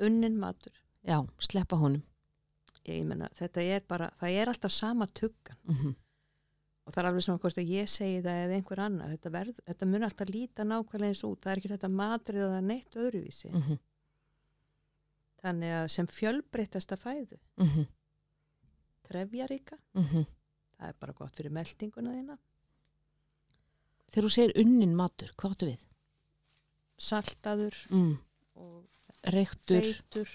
Unnin 0.00 0.38
matur. 0.40 0.74
Já, 1.06 1.20
sleppa 1.42 1.78
honum. 1.78 2.02
Ég 2.88 3.04
menna, 3.06 3.28
þetta 3.36 3.62
er 3.62 3.84
bara, 3.86 4.08
það 4.18 4.36
er 4.40 4.50
alltaf 4.50 4.72
sama 4.74 5.06
tuggan. 5.14 5.58
Mm 5.68 5.92
og 6.90 6.94
það 6.94 7.04
er 7.04 7.08
alveg 7.10 7.22
svona 7.22 7.40
hvort 7.44 7.58
að 7.60 7.68
ég 7.70 7.88
segi 7.90 8.22
það 8.24 8.38
eða 8.44 8.54
einhver 8.56 8.80
annar, 8.82 9.10
þetta, 9.14 9.42
þetta 9.68 9.86
mun 9.86 10.06
alltaf 10.06 10.30
líta 10.32 10.64
nákvæmlega 10.66 11.12
eins 11.12 11.20
út, 11.28 11.38
það 11.44 11.52
er 11.52 11.60
ekki 11.60 11.70
þetta 11.70 11.90
matrið 11.94 12.46
að 12.46 12.64
neitt 12.66 12.96
öðruvísi, 12.98 13.50
-hmm. 13.52 13.78
Þannig 15.42 15.72
að 15.82 15.88
sem 15.88 16.06
fjölbreytasta 16.06 16.96
fæðu, 17.00 17.38
Mm 17.56 17.66
-hmm. 17.68 17.86
trefjaríka. 19.08 19.76
Mm 19.94 20.26
það 20.80 20.88
er 20.88 20.94
bara 21.00 21.12
gott 21.12 21.36
fyrir 21.36 21.50
meldinguna 21.52 22.10
þína. 22.14 22.38
Þegar 24.10 24.24
þú 24.24 24.30
segir 24.32 24.52
unnin 24.56 24.94
matur, 24.96 25.28
hvað 25.36 25.50
áttu 25.52 25.66
við? 25.66 25.84
saltaður 27.00 27.74
Mm. 27.90 28.18
og 28.56 28.84
Reyktur, 29.24 29.82
feitur 29.82 30.28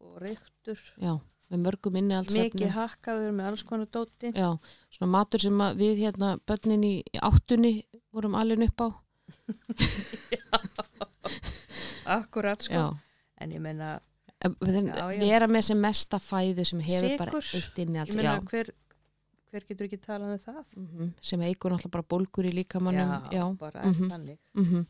og 0.00 0.20
reyktur. 0.20 0.78
Já, 1.00 1.18
með 1.50 1.58
mörgum 1.64 1.96
inni 1.96 2.14
alls 2.16 2.28
mikið 2.34 2.70
hakkaður 2.72 3.32
með 3.32 3.46
alls 3.46 3.62
konar 3.62 3.86
dóti. 3.86 4.32
Já, 4.32 4.58
svona 4.90 5.10
matur 5.10 5.38
sem 5.40 5.58
að 5.60 5.76
við 5.76 5.96
hérna 6.04 6.38
börnin 6.46 6.84
í, 6.84 7.02
áttunni 7.20 7.84
vorum 8.12 8.34
alveg 8.34 8.62
upp 8.68 8.80
á. 8.80 8.88
Akkurat 12.06 12.62
sko, 12.62 12.74
Já, 12.74 12.96
en 13.40 13.50
ég 13.52 13.60
menna 13.60 13.84
Já, 13.96 13.96
já. 13.96 14.00
Vera 14.40 15.46
með 15.48 15.64
sem 15.70 15.80
mesta 15.80 16.18
fæðu 16.20 16.66
sem 16.68 16.82
hefur 16.84 17.16
bara 17.18 17.40
Sykur. 17.40 17.56
eitt 17.60 17.78
inni 17.84 17.98
allt 18.02 18.12
ég 18.12 18.18
meina 18.20 18.36
hver, 18.50 18.70
hver 19.50 19.64
getur 19.68 19.88
ekki 19.88 19.98
talað 20.02 20.34
um 20.36 20.44
það? 20.44 20.62
Mm 20.76 21.10
sem 21.20 21.40
eigur 21.46 21.72
náttúrulega 21.72 21.94
bara 21.96 22.08
bólgur 22.14 22.48
í 22.48 22.52
líkamannum 22.52 23.08
já, 23.08 23.32
já, 23.32 23.44
bara 23.58 23.82
Mhm. 23.86 24.10
þannig. 24.12 24.38
Mm 24.54 24.86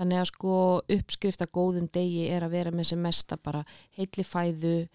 þannig 0.00 0.16
að 0.16 0.28
sko 0.30 0.52
uppskrifta 0.88 1.46
góðum 1.52 1.86
degi 1.92 2.22
er 2.32 2.40
að 2.42 2.50
vera 2.50 2.70
með 2.72 2.86
sem 2.88 3.02
mesta 3.02 3.36
bara 3.36 3.60
heitli 3.98 4.24
fæðu. 4.24 4.88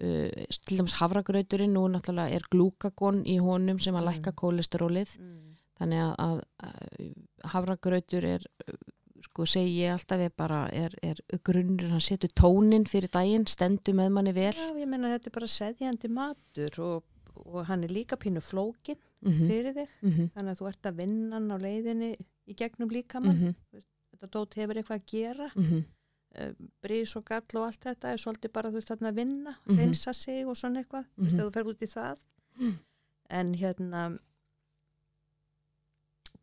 Uh, 0.00 0.30
til 0.64 0.78
dæmis 0.78 0.94
havragrauturinn 0.96 1.74
nú 1.76 1.82
náttúrulega 1.92 2.32
er 2.32 2.46
glúkagon 2.50 3.20
í 3.28 3.36
honum 3.38 3.78
sem 3.78 3.94
að 3.94 4.06
lækka 4.08 4.32
mm. 4.32 4.38
kólesterólið. 4.40 5.18
Mm. 5.20 5.42
þannig 5.76 6.00
að, 6.00 6.14
að, 6.24 6.38
að 6.64 7.50
havragrautur 7.52 8.24
er 8.24 8.46
sko 9.36 9.48
segi 9.52 9.82
ég 9.82 9.92
alltaf 9.92 10.22
er 10.24 10.32
bara 10.32 10.62
er, 10.72 10.96
er 11.04 11.20
grunnur, 11.44 11.90
hann 11.92 12.00
setur 12.00 12.32
tónin 12.32 12.88
fyrir 12.88 13.12
daginn, 13.12 13.44
stendur 13.46 13.94
með 13.94 14.14
manni 14.16 14.32
vel 14.32 14.54
Já, 14.56 14.70
ég 14.72 14.88
menna 14.88 15.12
þetta 15.12 15.30
er 15.30 15.36
bara 15.36 15.50
seðjandi 15.52 16.08
matur 16.08 16.80
og, 16.80 17.04
og 17.44 17.66
hann 17.68 17.84
er 17.84 17.92
líka 17.92 18.16
pínu 18.16 18.40
flókin 18.40 18.96
mm 18.96 19.32
-hmm. 19.32 19.48
fyrir 19.48 19.76
þig 19.76 19.90
mm 20.00 20.10
-hmm. 20.10 20.30
þannig 20.34 20.50
að 20.50 20.58
þú 20.60 20.68
ert 20.68 20.86
að 20.86 20.96
vinna 21.02 21.36
á 21.36 21.56
leiðinni 21.60 22.16
í 22.46 22.54
gegnum 22.54 22.88
líka 22.88 23.20
mann 23.20 23.36
mm 23.36 23.52
-hmm 23.52 23.84
þetta 24.16 24.32
dót 24.32 24.56
hefur 24.56 24.80
eitthvað 24.80 25.00
að 25.00 25.10
gera 25.12 25.48
-hmm. 25.54 25.82
uh, 26.40 26.52
brís 26.82 27.16
og 27.16 27.24
gall 27.28 27.60
og 27.60 27.66
allt 27.66 27.88
þetta 27.88 28.12
er 28.12 28.22
svolítið 28.22 28.52
bara 28.52 28.70
þú 28.70 28.80
veist 28.80 28.94
að 28.96 29.14
vinna 29.14 29.56
-hmm. 29.56 29.78
reynsa 29.78 30.12
sig 30.12 30.46
og 30.46 30.56
svona 30.56 30.80
eitthvað 30.80 31.04
þú 31.04 31.22
veist 31.22 31.34
að 31.34 31.38
mhm. 31.38 31.48
þú 31.48 31.52
fer 31.52 31.66
út 31.66 31.82
í 31.82 31.86
það 31.86 32.16
mhm. 32.56 32.72
en 33.28 33.54
hérna 33.54 34.18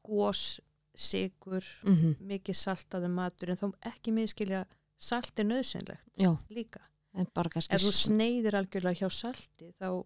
gós, 0.04 0.60
sigur 0.96 1.66
mhm. 1.84 2.18
mikið 2.30 2.60
saltaðu 2.60 3.12
matur 3.14 3.54
en 3.54 3.60
þá 3.60 3.68
ekki 3.94 4.16
miskilja 4.16 4.64
salt 4.98 5.40
er 5.40 5.50
nöðsynlegt 5.50 6.20
Já. 6.20 6.32
líka 6.54 6.84
ef 7.14 7.84
þú 7.84 7.94
sneiðir 7.94 8.58
algjörlega 8.58 9.04
hjá 9.04 9.14
salti 9.14 9.72
þá 9.78 10.04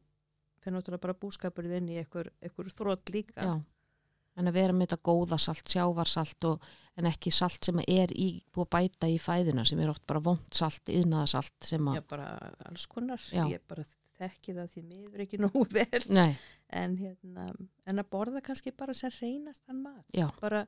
fyrir 0.61 0.75
náttúrulega 0.75 1.03
bara 1.05 1.19
búskapurðið 1.21 1.81
inn 1.81 1.91
í 1.93 1.99
einhver 2.01 2.31
þrótt 2.73 3.13
líka 3.13 3.43
Já 3.43 3.57
en 4.37 4.49
að 4.49 4.57
vera 4.59 4.75
með 4.75 4.91
þetta 4.91 5.05
góða 5.09 5.39
salt, 5.41 5.69
sjávarsalt 5.71 6.47
og, 6.49 6.65
en 6.97 7.09
ekki 7.09 7.33
salt 7.33 7.67
sem 7.67 7.81
er 7.83 8.13
í, 8.13 8.29
búið 8.53 8.67
að 8.67 8.73
bæta 8.75 9.09
í 9.09 9.17
fæðuna 9.21 9.65
sem 9.67 9.81
er 9.81 9.93
oft 9.93 10.05
bara 10.09 10.21
vondt 10.23 10.59
salt, 10.59 10.91
yðnaðasalt 10.93 11.69
sem 11.71 11.89
að... 11.89 11.99
Já, 11.99 12.03
bara 12.13 12.27
alls 12.69 12.85
konar, 12.91 13.23
Já. 13.33 13.43
ég 13.49 13.63
bara 13.69 13.85
þekki 14.17 14.55
það 14.57 14.71
því 14.73 14.83
miður 14.91 15.23
ekki 15.25 15.39
nógu 15.45 15.65
vel. 15.73 16.03
En, 16.67 16.97
hérna, 16.99 17.47
en 17.87 18.01
að 18.03 18.09
borða 18.11 18.43
kannski 18.43 18.73
bara 18.75 18.95
sem 18.97 19.13
reynast 19.21 19.63
hann 19.69 19.83
mat 19.85 20.17
bara 20.41 20.65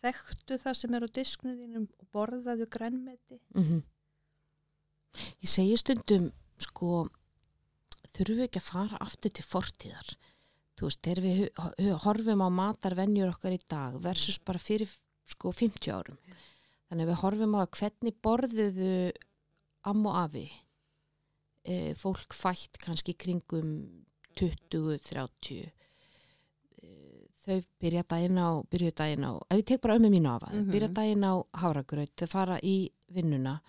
þekktu 0.00 0.58
það 0.60 0.76
sem 0.78 0.94
er 0.96 1.06
á 1.06 1.08
disknuðinum 1.18 1.88
og 2.00 2.10
borðaðu 2.14 2.68
grænmeti. 2.72 3.40
Mm 3.56 3.64
-hmm. 3.64 3.82
Ég 5.42 5.50
segi 5.50 5.76
stundum 5.76 6.30
sko 6.58 7.08
þurfum 8.14 8.38
við 8.38 8.46
ekki 8.46 8.60
að 8.60 8.70
fara 8.70 9.00
aftur 9.00 9.32
til 9.34 9.44
fortíðar? 9.44 10.14
Þú 10.78 10.86
veist, 10.88 11.02
þegar 11.04 11.22
við 11.76 11.96
horfum 12.04 12.44
á 12.46 12.48
matarvenjur 12.48 13.34
okkar 13.34 13.52
í 13.52 13.60
dag 13.68 13.98
versus 14.00 14.38
bara 14.38 14.58
fyrir 14.58 14.88
sko 15.28 15.52
50 15.52 15.92
árum. 15.92 16.18
Þannig 16.88 17.04
að 17.04 17.10
við 17.10 17.20
horfum 17.22 17.56
á 17.58 17.62
hvernig 17.68 18.16
borðuðu 18.22 19.12
am 19.90 20.06
og 20.06 20.16
afi 20.24 20.46
e, 21.64 21.94
fólk 21.98 22.34
fætt 22.36 22.78
kannski 22.82 23.14
kringum 23.14 23.72
20-30 24.38 25.58
e, 25.60 26.92
þau 27.44 27.58
byrja 27.82 28.04
daginn 28.08 28.38
á 28.40 28.48
byrju 28.70 28.94
daginn 28.96 29.26
á, 29.26 29.32
ef 29.50 29.60
ég 29.60 29.66
tek 29.66 29.82
bara 29.82 29.98
ömmu 29.98 30.10
mínu 30.12 30.30
af 30.30 30.42
að 30.48 30.54
mm 30.54 30.62
-hmm. 30.64 30.72
byrja 30.72 30.88
daginn 30.88 31.24
á 31.24 31.34
háragraut 31.62 32.14
þau 32.16 32.28
fara 32.28 32.60
í 32.62 32.90
vinnuna 33.08 33.60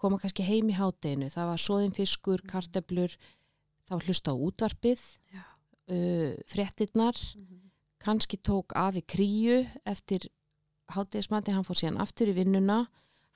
koma 0.00 0.18
kannski 0.18 0.42
heim 0.42 0.70
í 0.70 0.78
hátdeinu, 0.78 1.28
það 1.28 1.50
var 1.50 1.60
soðin 1.60 1.92
fiskur, 1.92 2.40
karteblur 2.48 3.16
þá 3.88 3.94
hlusta 4.00 4.32
á 4.32 4.36
útvarpið 4.36 5.00
uh, 5.36 6.32
frettinnar 6.46 7.16
mm 7.16 7.44
-hmm. 7.44 7.70
kannski 7.98 8.36
tók 8.36 8.72
af 8.74 8.96
í 8.96 9.02
kríu 9.04 9.66
eftir 9.84 10.30
háttegismati, 10.88 11.52
hann 11.52 11.64
fór 11.64 11.76
síðan 11.76 12.00
aftur 12.00 12.28
í 12.28 12.34
vinnuna 12.34 12.88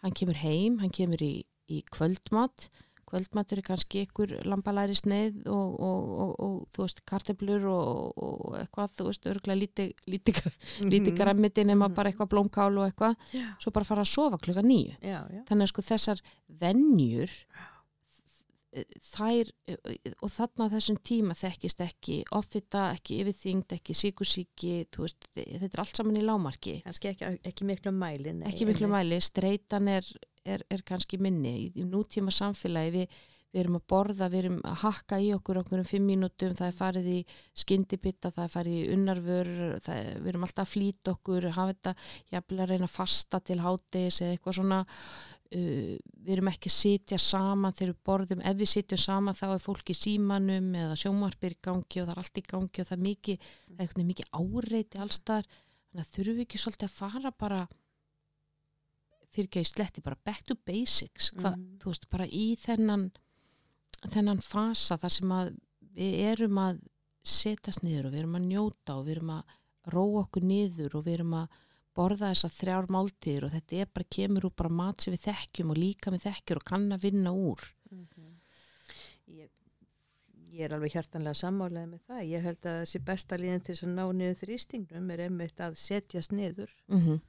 hann 0.02 0.12
kemur 0.12 0.36
heim, 0.36 0.78
hann 0.78 0.92
kemur 0.92 1.22
í, 1.22 1.44
í 1.68 1.82
kvöldmat 1.88 2.68
kvöldmatur 3.14 3.60
er 3.60 3.66
kannski 3.66 4.04
ykkur 4.08 4.32
lampalæri 4.48 4.96
sneið 4.98 5.44
og, 5.46 5.76
og, 5.78 6.08
og, 6.24 6.32
og 6.46 6.56
þú 6.74 6.86
veist 6.86 7.02
karteblur 7.08 7.66
og 7.70 8.56
eitthvað, 8.58 8.96
þú 8.98 9.06
veist, 9.10 9.28
örgulega 9.30 9.60
lítið 9.60 9.92
líti, 10.10 10.34
líti 10.82 11.12
mhm. 11.12 11.18
græmiti 11.20 11.66
nema 11.66 11.90
bara 11.94 12.10
eitthvað 12.10 12.32
blómkál 12.34 12.72
og 12.80 12.88
eitthvað, 12.88 13.14
svo 13.62 13.74
bara 13.74 13.88
fara 13.88 14.04
að 14.06 14.12
sofa 14.14 14.40
klukka 14.42 14.64
nýju, 14.66 14.98
þannig 15.48 15.68
að 15.68 15.72
sko 15.72 15.86
þessar 15.92 16.24
vennjur 16.64 17.38
þær 18.74 19.50
og 20.24 20.32
þarna 20.32 20.66
á 20.66 20.72
þessum 20.74 20.98
tíma 21.06 21.36
þekkist 21.38 21.82
ekki 21.84 22.16
offita, 22.34 22.88
ekki 22.96 23.20
yfirþyngd, 23.22 23.76
ekki 23.76 23.96
síkusíki 23.98 24.72
þetta 24.94 25.68
er 25.68 25.82
allt 25.82 26.00
saman 26.00 26.18
í 26.18 26.24
lámarki 26.24 26.80
kannski 26.84 27.12
ekki, 27.12 27.30
ekki 27.50 27.68
miklu 27.68 27.94
mæli 27.94 28.34
nei, 28.34 28.48
ekki 28.50 28.66
miklu 28.68 28.90
mæli, 28.90 29.20
streitan 29.22 29.92
er, 29.92 30.08
er, 30.44 30.64
er 30.70 30.82
kannski 30.86 31.20
minni. 31.22 31.54
Í, 31.64 31.70
í 31.78 31.86
nútíma 31.86 32.34
samfélagi 32.34 32.94
við, 32.96 33.20
við 33.54 33.62
erum 33.62 33.78
að 33.78 33.86
borða 33.94 34.30
við 34.32 34.42
erum 34.42 34.58
að 34.66 34.80
hakka 34.82 35.20
í 35.22 35.30
okkur 35.36 35.62
okkur 35.62 35.84
um 35.84 35.88
fimm 35.88 36.10
mínútum 36.10 36.56
það 36.58 36.66
er 36.66 36.78
farið 36.80 37.10
í 37.12 37.20
skindipitta 37.62 38.32
það 38.34 38.48
er 38.48 38.54
farið 38.56 38.80
í 38.80 38.88
unnarvör 38.96 39.52
við 39.84 40.32
erum 40.32 40.48
alltaf 40.48 40.66
að 40.66 40.74
flýta 40.74 41.14
okkur 41.14 41.48
hafa 41.54 41.70
þetta, 41.76 41.94
jafnvel 42.34 42.60
að 42.64 42.74
reyna 42.74 42.90
að 42.90 42.96
fasta 42.98 43.42
til 43.44 43.60
hátis 43.62 44.20
eða 44.24 44.34
eitthvað 44.34 44.58
svona 44.58 44.82
Uh, 45.54 45.94
við 46.24 46.32
erum 46.34 46.48
ekki 46.50 46.70
að 46.70 46.74
sitja 46.74 47.18
saman 47.20 47.74
þegar 47.76 47.92
við 47.92 48.00
borðum, 48.08 48.40
ef 48.42 48.56
við 48.58 48.70
sitjum 48.72 49.00
saman 49.04 49.36
þá 49.38 49.44
er 49.52 49.62
fólk 49.62 49.92
í 49.92 49.94
símanum 49.94 50.70
eða 50.80 50.96
sjómarbyr 50.98 51.54
gangi 51.62 52.00
og 52.02 52.08
það 52.08 52.14
er 52.14 52.22
allt 52.24 52.40
í 52.40 52.44
gangi 52.48 52.82
og 52.82 52.88
það 52.88 52.96
er 52.96 53.04
mikið, 53.04 53.48
það 53.70 53.84
er 53.84 54.08
mikið 54.08 54.32
áreiti 54.40 55.02
allstar, 55.04 55.50
þannig 55.90 56.02
að 56.02 56.12
þurfum 56.16 56.38
við 56.40 56.46
ekki 56.46 56.62
svolítið 56.64 56.88
að 56.88 56.96
fara 56.96 57.34
bara 57.44 57.60
fyrir 59.34 59.48
ekki 59.48 59.60
að 59.60 59.66
í 59.66 59.70
sletti, 59.70 60.04
bara 60.04 60.20
back 60.26 60.46
to 60.48 60.56
basics 60.66 61.30
Hva, 61.34 61.52
mm. 61.54 61.68
þú 61.82 61.92
veist, 61.92 62.08
bara 62.12 62.26
í 62.26 62.46
þennan 62.60 63.08
þennan 64.12 64.42
fasa 64.44 64.98
þar 65.00 65.14
sem 65.14 65.34
að 65.34 65.52
við 65.94 66.16
erum 66.32 66.60
að 66.60 66.80
setjast 67.24 67.84
niður 67.84 68.08
og 68.08 68.14
við 68.14 68.24
erum 68.24 68.38
að 68.38 68.48
njóta 68.50 68.98
og 68.98 69.06
við 69.06 69.16
erum 69.18 69.32
að 69.38 69.54
róa 69.94 70.24
okkur 70.24 70.44
niður 70.48 70.98
og 70.98 71.06
við 71.06 71.18
erum 71.18 71.36
að 71.38 71.62
borða 71.94 72.30
þessar 72.32 72.54
þrjár 72.54 72.88
máltíður 72.92 73.48
og 73.48 73.52
þetta 73.54 73.82
er 73.82 73.90
bara 73.94 74.12
kemur 74.16 74.48
úr 74.48 74.54
bara 74.62 74.78
mat 74.80 75.04
sem 75.04 75.14
við 75.14 75.26
þekkjum 75.28 75.74
og 75.74 75.80
líka 75.80 76.14
við 76.14 76.26
þekkjum 76.26 76.60
og 76.60 76.66
kann 76.70 76.88
að 76.96 77.06
vinna 77.06 77.34
úr 77.34 77.66
mm 77.90 78.08
-hmm. 78.14 78.32
ég, 79.38 79.50
ég 80.54 80.64
er 80.66 80.74
alveg 80.74 80.96
hjartanlega 80.96 81.40
sammálega 81.42 81.86
með 81.92 82.02
það 82.08 82.26
ég 82.32 82.48
held 82.48 82.66
að 82.66 82.80
þessi 82.82 83.04
besta 83.10 83.38
líðin 83.38 83.64
til 83.64 83.74
þess 83.74 83.86
að 83.86 83.94
ná 83.94 84.04
niður 84.12 84.40
þrýstingnum 84.42 85.10
er 85.10 85.24
einmitt 85.28 85.60
að 85.60 85.78
setjast 85.86 86.32
niður 86.32 86.74
mm 86.88 87.00
-hmm. 87.00 87.20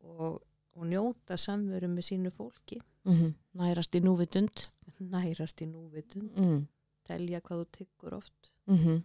og, 0.00 0.42
og 0.74 0.86
njóta 0.86 1.36
samveru 1.36 1.88
með 1.88 2.08
sínu 2.10 2.30
fólki 2.30 2.80
mm 3.04 3.14
-hmm. 3.14 3.34
nærast 3.52 3.94
í 3.94 4.00
núvitund 4.00 4.68
nærast 4.98 5.60
í 5.60 5.66
núvitund 5.66 6.32
mhm. 6.36 6.66
telja 7.04 7.40
hvað 7.40 7.60
þú 7.60 7.66
tyggur 7.78 8.14
oft 8.14 8.53
mhm. 8.66 9.02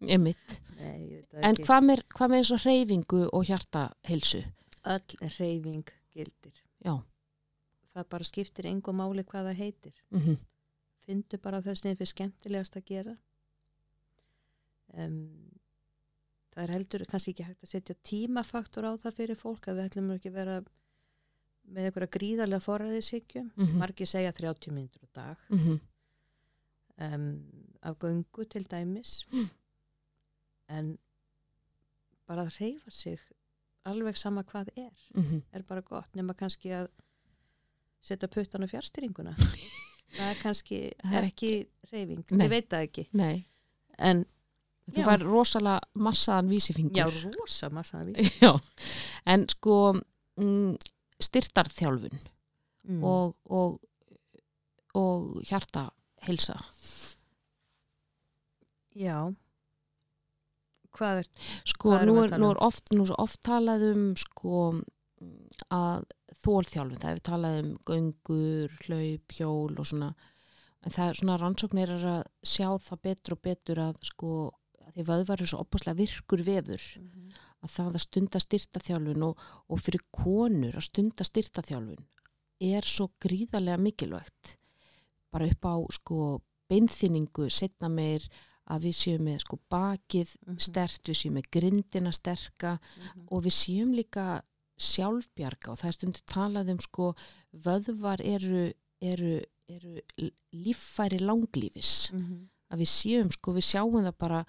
Emitt. 0.00 0.60
Nei, 0.78 1.20
en 1.44 1.58
hvað 1.60 1.82
með, 1.84 2.02
hvað 2.14 2.30
með 2.32 2.38
eins 2.38 2.50
og 2.54 2.62
reyfingu 2.64 3.18
og 3.36 3.42
hjartaheilsu? 3.44 4.40
Öll 4.88 5.16
reyfing 5.36 5.90
gildir. 6.14 6.62
Já. 6.80 6.94
Það 7.92 8.06
bara 8.14 8.24
skiptir 8.28 8.68
engum 8.70 8.96
máli 8.96 9.24
hvað 9.26 9.50
það 9.50 9.60
heitir. 9.60 9.94
Mm 10.10 10.20
-hmm. 10.20 10.38
Findu 11.04 11.38
bara 11.38 11.58
er 11.58 11.76
fyrir 11.76 12.06
skemmtilegast 12.06 12.76
að 12.76 12.84
gera. 12.86 13.16
Um, 14.94 15.50
það 16.50 16.62
er 16.62 16.70
heldur 16.70 17.04
kannski 17.04 17.30
ekki 17.30 17.46
hægt 17.46 17.62
að 17.62 17.72
setja 17.72 17.94
tímafaktor 18.02 18.84
á 18.84 18.92
það 18.98 19.16
fyrir 19.16 19.36
fólk 19.36 19.68
að 19.68 19.76
við 19.76 19.84
ætlum 19.84 20.10
ekki 20.10 20.30
vera 20.30 20.62
með 21.70 21.84
einhverja 21.84 22.14
gríðarlega 22.16 22.60
forræðisíkjum. 22.60 23.50
Mm 23.56 23.66
-hmm. 23.66 23.78
Margi 23.78 24.06
segja 24.06 24.32
30 24.32 24.72
minnur 24.72 25.04
á 25.04 25.08
dag. 25.12 25.36
Mm 25.50 25.58
-hmm. 25.58 25.78
um, 27.14 27.69
af 27.82 27.96
göngu 27.98 28.44
til 28.44 28.70
dæmis. 28.70 29.26
Mm 29.32 29.48
en 30.70 30.94
bara 32.28 32.46
að 32.46 32.58
reyfa 32.60 32.94
sig 32.94 33.20
alveg 33.88 34.18
sama 34.18 34.42
hvað 34.46 34.70
er 34.76 34.96
mm 35.14 35.22
-hmm. 35.22 35.42
er 35.52 35.62
bara 35.62 35.80
gott 35.80 36.14
nema 36.14 36.34
kannski 36.34 36.68
að 36.68 36.88
setja 38.02 38.28
puttan 38.28 38.64
á 38.64 38.68
fjárstyringuna 38.70 39.34
það 40.16 40.30
er 40.30 40.42
kannski 40.42 40.92
það 41.04 41.18
er 41.18 41.24
ekki 41.24 41.52
reyfing, 41.92 42.24
ég 42.30 42.50
veit 42.50 42.68
það 42.68 42.82
ekki. 42.82 43.06
Nei. 43.12 43.44
en 43.98 44.24
þú 44.90 45.04
fær 45.04 45.22
rosalega 45.22 45.80
massaðan 45.94 46.48
vísifingur. 46.48 46.96
Já, 46.96 47.06
rosa 47.38 47.68
massaðan 47.68 48.06
vísifingur. 48.06 48.60
En 49.32 49.48
sko 49.48 49.94
mm, 50.36 50.76
styrtarþjálfun 51.20 52.18
mm. 52.84 53.04
og, 53.04 53.36
og 53.44 53.80
og 54.94 55.42
hjarta 55.46 55.90
helsa 56.22 56.56
já. 58.96 59.16
Hvað 60.90 61.22
er 61.22 61.28
sko 61.70 61.92
hvað 61.92 62.06
nú, 62.08 62.16
er, 62.24 62.34
nú 62.42 62.50
er 62.50 62.62
oft, 62.66 62.90
nú 62.90 63.06
oft 63.14 63.40
talað 63.46 63.84
um 63.92 64.06
sko 64.18 64.62
að 65.70 66.06
þólþjálfum, 66.40 66.98
það 66.98 67.10
hefur 67.12 67.26
talað 67.28 67.58
um 67.60 67.70
göngur, 67.86 68.76
hlaup, 68.86 69.34
hjól 69.36 69.74
og 69.78 69.86
svona. 69.86 70.14
En 70.80 70.94
það 70.94 71.10
er 71.10 71.18
svona 71.20 71.36
rannsóknir 71.36 71.92
að 71.98 72.22
sjá 72.46 72.68
það 72.80 73.02
betur 73.04 73.36
og 73.36 73.42
betur 73.44 73.82
að 73.84 74.00
sko 74.08 74.30
að 74.90 74.96
því 74.96 75.06
vöðvar 75.06 75.42
er 75.42 75.50
svo 75.50 75.62
opaslega 75.62 75.98
virkur 76.00 76.42
vefur 76.42 76.84
mm 76.98 77.08
-hmm. 77.10 77.34
að 77.62 77.70
það 77.76 77.94
að 77.94 78.04
stunda 78.06 78.40
styrtaþjálfun 78.40 79.22
og, 79.22 79.42
og 79.68 79.80
fyrir 79.80 80.04
konur 80.10 80.76
að 80.76 80.88
stunda 80.88 81.24
styrtaþjálfun 81.24 82.06
er 82.60 82.84
svo 82.84 83.10
gríðarlega 83.20 83.78
mikilvægt. 83.78 84.56
Bara 85.30 85.46
upp 85.46 85.64
á 85.64 85.76
sko 85.92 86.40
beinþyningu, 86.68 87.48
setna 87.50 87.88
meir 87.88 88.26
að 88.70 88.86
við 88.86 88.96
séum 89.00 89.26
með 89.26 89.38
sko 89.44 89.58
bakið 89.72 90.30
mm 90.36 90.52
-hmm. 90.52 90.62
stert, 90.66 91.02
við 91.08 91.18
séum 91.20 91.34
með 91.38 91.50
grindina 91.56 92.12
sterka 92.12 92.72
mm 92.74 92.80
-hmm. 92.80 93.26
og 93.30 93.44
við 93.44 93.54
séum 93.56 93.94
líka 93.94 94.26
sjálfbjarga 94.80 95.72
og 95.72 95.78
það 95.80 95.88
er 95.88 95.96
stundu 95.98 96.20
talað 96.26 96.72
um 96.72 96.80
sko 96.80 97.14
vöðvar 97.52 98.20
eru, 98.24 98.72
eru, 99.00 99.34
eru 99.68 100.00
líffæri 100.52 101.18
langlífis 101.20 102.12
mm 102.12 102.20
-hmm. 102.20 102.48
að 102.72 102.78
við 102.82 102.88
séum 102.88 103.30
sko, 103.30 103.52
við 103.52 103.64
sjáum 103.72 104.04
það 104.04 104.16
bara 104.18 104.44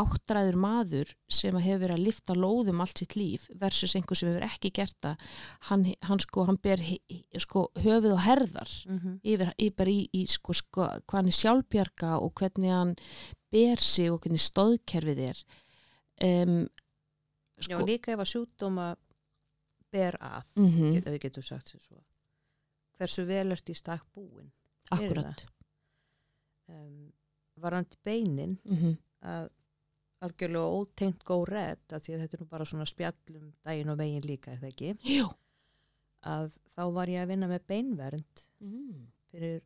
áttræður 0.00 0.56
maður 0.58 1.10
sem 1.30 1.54
hefur 1.54 1.82
verið 1.84 1.94
að 1.96 2.06
lifta 2.08 2.34
lóðum 2.34 2.80
allt 2.82 2.98
sitt 2.98 3.14
líf 3.18 3.46
versus 3.60 3.94
einhver 3.94 4.18
sem 4.18 4.30
hefur 4.30 4.46
ekki 4.46 4.72
gert 4.74 4.96
það 5.04 5.22
hann, 5.68 5.84
hann 6.08 6.22
sko, 6.22 6.46
hann 6.48 6.58
ber 6.62 6.82
sko, 7.44 7.68
höfuð 7.78 8.16
og 8.16 8.22
herðar 8.24 8.72
mm 8.88 8.98
-hmm. 8.98 9.16
yfir, 9.22 9.52
yfir 9.68 9.92
í, 9.92 9.98
í 10.12 10.24
sko, 10.26 10.56
sko, 10.58 10.88
hvað 11.06 11.20
hann 11.20 11.30
er 11.30 11.38
sjálfbjarga 11.38 12.18
og 12.18 12.34
hvernig 12.40 12.74
hann 12.74 12.94
ber 13.54 13.78
sig 13.78 14.10
og 14.10 14.20
hvernig 14.20 14.42
stóðkerfið 14.42 15.22
er 15.30 15.44
um, 16.22 16.66
Já, 17.62 17.78
líka 17.86 18.12
ef 18.12 18.18
að 18.18 18.32
sjúkdóma 18.32 18.96
ber 19.94 20.18
að 20.18 20.42
mm 20.56 20.70
-hmm. 20.70 20.92
get, 20.94 21.06
við 21.06 21.20
getum 21.28 21.42
sagt 21.42 21.70
sér 21.70 21.80
svo 21.80 22.02
hversu 22.98 23.24
vel 23.26 23.52
ert 23.52 23.70
í 23.70 23.74
stakk 23.74 24.06
búin 24.14 24.50
Akkurat 24.90 25.46
um, 26.68 27.12
Varandi 27.56 27.96
beinin 28.02 28.58
mm 28.64 28.76
-hmm. 28.76 28.96
að 29.22 29.48
algjörlega 30.24 30.78
ótengt 30.78 31.24
góð 31.26 31.44
rétt 31.52 31.94
að 31.94 32.04
því 32.04 32.14
að 32.14 32.22
þetta 32.24 32.36
er 32.36 32.42
nú 32.42 32.48
bara 32.50 32.66
svona 32.68 32.86
spjallum 32.88 33.48
daginn 33.66 33.92
og 33.92 33.98
veginn 34.00 34.26
líka, 34.28 34.52
er 34.54 34.62
það 34.62 34.72
ekki? 34.72 34.92
Jú. 35.14 35.28
Að 36.24 36.56
þá 36.74 36.84
var 36.96 37.12
ég 37.12 37.22
að 37.22 37.30
vinna 37.34 37.50
með 37.50 37.66
beinvernd 37.70 38.44
mm. 38.64 39.06
fyrir 39.32 39.58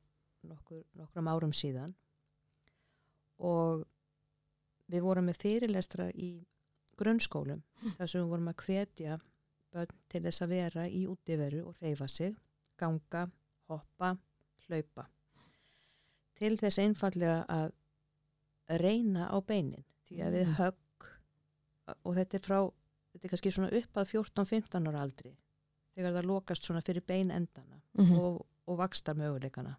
nokkur, 0.49 0.85
nokkrum 0.99 1.31
árum 1.31 1.55
síðan 1.55 1.95
og 3.39 3.85
við 4.91 5.05
vorum 5.05 5.29
með 5.31 5.43
fyrirlestra 5.45 6.09
í 6.15 6.33
grunnskólum 6.99 7.61
mm. 7.61 7.99
þar 8.01 8.11
sem 8.11 8.25
við 8.25 8.33
vorum 8.33 8.51
að 8.51 8.65
hvetja 8.65 9.21
börn 9.75 10.01
til 10.11 10.25
þess 10.25 10.43
að 10.43 10.57
vera 10.57 10.89
í 10.89 11.05
útíveru 11.07 11.63
og 11.69 11.85
reyfa 11.85 12.09
sig, 12.11 12.35
ganga, 12.81 13.29
hoppa, 13.69 14.17
hlaupa 14.67 15.07
til 16.39 16.55
þess 16.59 16.81
einfallega 16.83 17.43
að 17.51 17.73
reyna 18.83 19.29
á 19.31 19.37
beinin 19.43 19.85
því 20.09 20.23
að 20.25 20.37
við 20.39 20.47
mm. 20.47 20.55
högg 20.59 21.09
og 22.05 22.17
þetta 22.19 22.39
er 22.39 22.45
frá 22.45 22.59
þetta 23.13 23.27
er 23.27 23.33
kannski 23.35 23.53
svona 23.55 23.73
upp 23.81 24.01
að 24.01 24.15
14-15 24.15 24.89
ára 24.91 25.03
aldri 25.07 25.35
þegar 25.97 26.17
það 26.17 26.31
lokast 26.31 26.69
svona 26.69 26.85
fyrir 26.85 27.05
beinendana 27.07 27.81
mm 27.99 28.05
-hmm. 28.05 28.19
og, 28.23 28.47
og 28.67 28.79
vakstar 28.79 29.19
möguleikana 29.19 29.77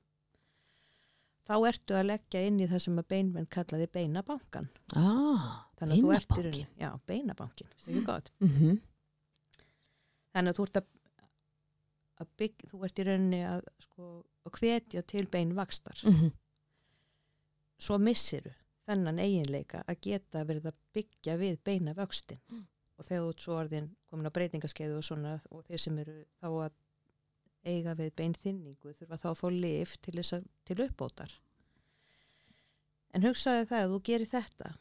þá 1.47 1.55
ertu 1.71 1.97
að 1.97 2.09
leggja 2.11 2.43
inn 2.45 2.59
í 2.61 2.67
það 2.69 2.83
sem 2.85 3.01
að 3.01 3.09
beinmenn 3.13 3.49
kallaði 3.49 3.87
beinabankan 3.93 4.69
ah, 4.93 5.65
þannig 5.79 5.95
að 5.95 6.03
þú 6.03 6.13
ert 6.13 6.37
í 6.37 6.43
rauninni 6.45 6.67
já, 6.77 6.89
beinabankin, 7.09 7.67
mm 7.87 8.49
-hmm. 8.49 8.79
þannig 10.33 10.51
að 10.51 10.57
þú 10.57 10.67
ert 10.67 10.81
að, 10.81 10.85
að 12.21 12.27
bygg, 12.37 12.67
þú 12.69 12.83
ert 12.85 12.99
í 12.99 13.07
rauninni 13.07 13.41
að 13.45 13.65
sko, 13.79 14.11
hvetja 14.59 15.01
til 15.01 15.27
beinvakstar 15.27 16.01
mm 16.03 16.13
-hmm. 16.13 16.31
svo 17.77 17.97
missiru 17.97 18.53
þennan 18.89 19.21
eiginleika 19.23 19.83
að 19.85 20.01
geta 20.07 20.43
verið 20.49 20.69
að 20.71 20.77
byggja 20.97 21.37
við 21.39 21.57
beina 21.65 21.95
vöxtin 21.97 22.41
mm. 22.49 22.63
og 22.97 23.07
þegar 23.07 23.25
þú 23.25 23.45
svo 23.45 23.57
orðin 23.61 23.89
komin 24.09 24.29
á 24.29 24.35
breytingaskeiðu 24.35 24.99
og 24.99 25.05
svona 25.05 25.35
og 25.53 25.65
þeir 25.67 25.83
sem 25.85 25.99
eru 26.03 26.17
þá 26.39 26.49
að 26.49 26.77
eiga 27.69 27.93
við 27.99 28.11
beinþynningu 28.17 28.95
þurfa 28.95 29.19
þá 29.19 29.29
að 29.31 29.39
fá 29.41 29.47
lif 29.53 29.95
til, 30.03 30.15
að, 30.21 30.45
til 30.65 30.79
uppbótar. 30.85 31.33
En 33.13 33.25
hugsaði 33.25 33.67
það 33.69 33.83
að 33.83 33.93
þú 33.93 34.01
gerir 34.09 34.31
þetta 34.31 34.73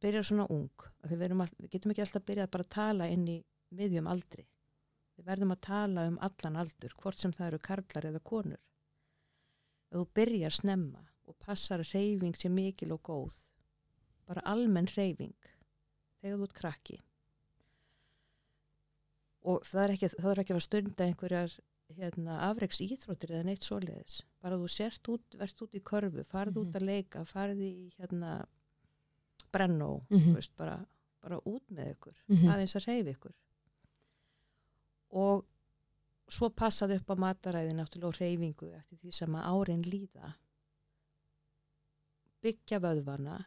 byrjar 0.00 0.26
svona 0.26 0.46
ung 0.50 0.86
við, 1.08 1.26
all, 1.28 1.52
við 1.58 1.74
getum 1.74 1.92
ekki 1.92 2.04
alltaf 2.04 2.26
byrjað 2.28 2.50
bara 2.54 2.66
að 2.66 2.74
tala 2.76 3.10
inn 3.12 3.28
í 3.28 3.36
miðjum 3.76 4.08
aldri. 4.10 4.46
Við 5.16 5.28
verðum 5.28 5.54
að 5.54 5.62
tala 5.66 6.06
um 6.08 6.18
allan 6.24 6.58
aldur 6.62 6.94
hvort 7.00 7.20
sem 7.20 7.32
það 7.36 7.50
eru 7.50 7.62
karlar 7.68 8.08
eða 8.10 8.22
konur. 8.24 8.60
Og 9.90 10.00
þú 10.00 10.04
byrjar 10.16 10.56
snemma 10.56 11.09
og 11.30 11.38
passar 11.44 11.84
reyfing 11.92 12.36
sem 12.38 12.54
mikil 12.54 12.96
og 12.96 13.02
góð 13.06 13.38
bara 14.28 14.44
almenn 14.52 14.90
reyfing 14.96 15.50
þegar 16.20 16.36
þú 16.36 16.46
ert 16.48 16.58
krakki 16.60 17.00
og 19.50 19.66
það 19.66 19.82
er 19.84 19.94
ekki, 19.96 20.12
það 20.18 20.30
er 20.32 20.42
ekki 20.42 20.56
að 20.56 20.64
stunda 20.66 21.06
einhverjar 21.06 21.58
hérna, 21.96 22.38
afreiks 22.46 22.80
íþróttir 22.84 23.34
eða 23.34 23.48
neitt 23.48 23.66
svoleiðis 23.66 24.20
bara 24.44 24.58
þú 24.60 24.70
sért 24.70 25.10
út, 25.12 25.36
verðt 25.40 25.64
út 25.66 25.76
í 25.76 25.82
körfu 25.90 26.24
farð 26.24 26.56
mm 26.56 26.62
-hmm. 26.62 26.68
út 26.68 26.76
að 26.76 26.88
leika, 26.90 27.24
farð 27.24 27.60
í 27.60 27.90
hérna, 27.98 28.46
brennó 29.52 30.06
mm 30.08 30.18
-hmm. 30.18 30.34
veist, 30.34 30.56
bara, 30.56 30.84
bara 31.20 31.40
út 31.44 31.64
með 31.70 31.90
ykkur 31.94 32.16
mm 32.26 32.36
-hmm. 32.36 32.52
aðeins 32.52 32.76
að 32.76 32.86
reyfi 32.86 33.10
ykkur 33.10 33.34
og 35.10 35.46
svo 36.28 36.48
passaði 36.50 36.96
upp 37.00 37.10
á 37.10 37.16
mataræði 37.16 37.74
náttúrulega 37.74 38.20
reyfingu 38.20 38.72
eftir 38.76 38.98
því 38.98 39.12
sem 39.12 39.34
að 39.34 39.46
árin 39.52 39.82
líða 39.82 40.34
byggja 42.44 42.80
vöðvana 42.82 43.38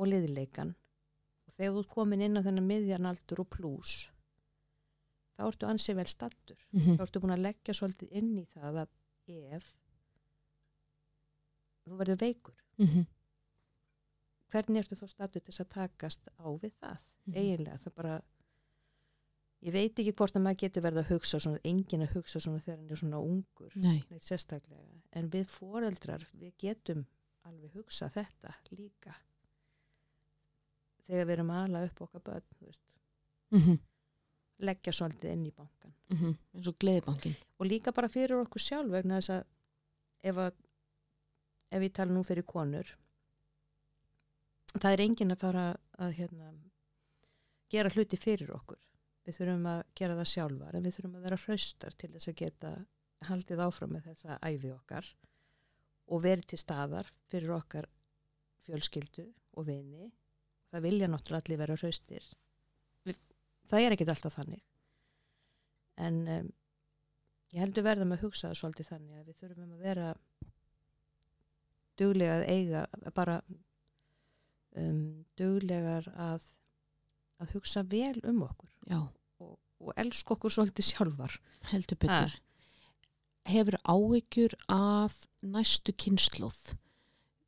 og 0.00 0.08
liðleikan 0.10 0.72
og 1.46 1.52
þegar 1.54 1.74
þú 1.74 1.82
er 1.84 1.92
komin 1.94 2.24
inn 2.26 2.40
á 2.40 2.44
þennan 2.46 2.70
miðjanaldur 2.70 3.44
og 3.44 3.50
plús 3.52 3.94
þá 5.36 5.46
ertu 5.48 5.68
ansið 5.68 6.00
vel 6.00 6.08
stattur 6.10 6.58
mm 6.70 6.80
-hmm. 6.80 6.96
þá 6.96 7.02
ertu 7.06 7.20
búin 7.20 7.36
að 7.36 7.46
leggja 7.46 7.74
svolítið 7.74 8.18
inn 8.20 8.34
í 8.38 8.44
það 8.54 8.82
að 8.82 8.90
ef 9.56 9.70
þú 11.84 12.00
verður 12.00 12.20
veikur 12.20 12.58
mm 12.78 12.86
-hmm. 12.86 13.06
hvernig 14.50 14.82
ertu 14.82 14.98
þá 15.00 15.06
stattur 15.08 15.42
til 15.42 15.54
að 15.60 15.68
takast 15.68 16.28
á 16.38 16.46
við 16.62 16.72
það 16.80 16.98
mm 16.98 17.32
-hmm. 17.32 17.38
eiginlega 17.38 17.78
það 17.78 17.94
bara 17.94 18.22
ég 19.60 19.72
veit 19.72 19.98
ekki 19.98 20.12
hvort 20.12 20.36
að 20.36 20.42
maður 20.42 20.60
getur 20.62 20.82
verið 20.82 20.98
að 20.98 21.10
hugsa 21.12 21.40
svona, 21.40 21.58
engin 21.64 22.02
að 22.02 22.14
hugsa 22.14 22.40
svona 22.40 22.60
þegar 22.60 22.78
hann 22.78 22.90
er 22.90 22.96
svona 22.96 23.18
ungur 23.18 23.72
Nei. 23.74 24.02
neitt 24.10 24.24
sérstaklega 24.24 25.02
en 25.12 25.30
við 25.30 25.46
foreldrar 25.46 26.26
við 26.32 26.54
getum 26.58 27.06
alveg 27.48 27.74
hugsa 27.74 28.08
þetta 28.12 28.54
líka. 28.70 29.14
Þegar 31.06 31.26
við 31.26 31.34
erum 31.36 31.50
aðla 31.50 31.84
upp 31.88 32.02
okkar 32.06 32.22
börn 32.26 32.48
mm 33.50 33.60
-hmm. 33.60 33.78
leggja 34.58 34.92
svolítið 34.92 35.32
inn 35.32 35.46
í 35.46 35.52
bankan 35.56 35.94
mm 36.08 36.16
-hmm. 36.16 36.36
eins 36.54 36.66
og 36.68 36.78
gleðibankin 36.78 37.36
og 37.58 37.66
líka 37.66 37.92
bara 37.92 38.08
fyrir 38.08 38.36
okkur 38.36 38.60
sjálf 38.60 38.90
vegna 38.92 39.20
þess 39.20 39.30
að 39.30 39.44
ef, 40.22 40.36
að, 40.36 40.54
ef 41.70 41.80
við 41.80 41.92
tala 41.92 42.12
nú 42.12 42.22
fyrir 42.22 42.44
konur 42.44 42.96
það 44.78 44.92
er 44.92 45.00
engin 45.00 45.34
að 45.34 45.42
fara 45.44 45.64
að 45.98 46.12
hérna, 46.20 46.52
gera 47.70 47.90
hluti 47.90 48.16
fyrir 48.16 48.52
okkur. 48.54 48.78
Við 49.26 49.36
þurfum 49.36 49.66
að 49.66 49.82
gera 49.98 50.16
það 50.18 50.30
sjálfar 50.32 50.76
en 50.76 50.86
við 50.86 50.94
þurfum 50.96 51.16
að 51.18 51.26
vera 51.26 51.40
hraustar 51.44 51.96
til 51.98 52.10
þess 52.12 52.28
að 52.28 52.38
geta 52.40 52.70
haldið 53.28 53.62
áfram 53.66 53.92
með 53.92 54.06
þessa 54.10 54.38
æfi 54.46 54.70
okkar 54.72 55.10
og 56.10 56.24
verið 56.24 56.52
til 56.52 56.60
staðar 56.60 57.10
fyrir 57.30 57.54
okkar 57.54 57.88
fjölskyldu 58.66 59.26
og 59.58 59.66
vini. 59.68 60.10
Það 60.70 60.86
vilja 60.86 61.08
náttúrulega 61.10 61.46
allir 61.46 61.60
vera 61.60 61.78
hraustir. 61.78 62.26
Það 63.70 63.84
er 63.84 63.94
ekkit 63.94 64.12
alltaf 64.12 64.36
þannig. 64.38 64.62
En 66.00 66.20
um, 66.36 66.52
ég 67.54 67.62
heldur 67.62 67.86
verðum 67.86 68.14
að 68.16 68.24
hugsa 68.26 68.48
það 68.50 68.60
svolítið 68.60 68.90
þannig 68.90 69.18
að 69.18 69.26
við 69.28 69.40
þurfum 69.42 69.74
að 69.74 69.84
vera 69.86 70.10
duglega 72.00 72.38
að 72.38 72.46
eiga 72.48 73.12
bara 73.14 73.40
um, 74.80 75.02
duglegar 75.38 76.08
að 76.16 76.46
að 77.40 77.56
hugsa 77.56 77.82
vel 77.88 78.18
um 78.28 78.42
okkur 78.44 78.70
og, 79.40 79.54
og 79.80 79.92
elsk 80.00 80.34
okkur 80.34 80.52
svolítið 80.52 80.90
sjálfar. 80.90 81.38
Heldur 81.70 82.00
betur 82.02 82.34
hefur 83.48 83.76
áhyggjur 83.88 84.54
af 84.68 85.16
næstu 85.42 85.94
kynnslóð 85.96 86.74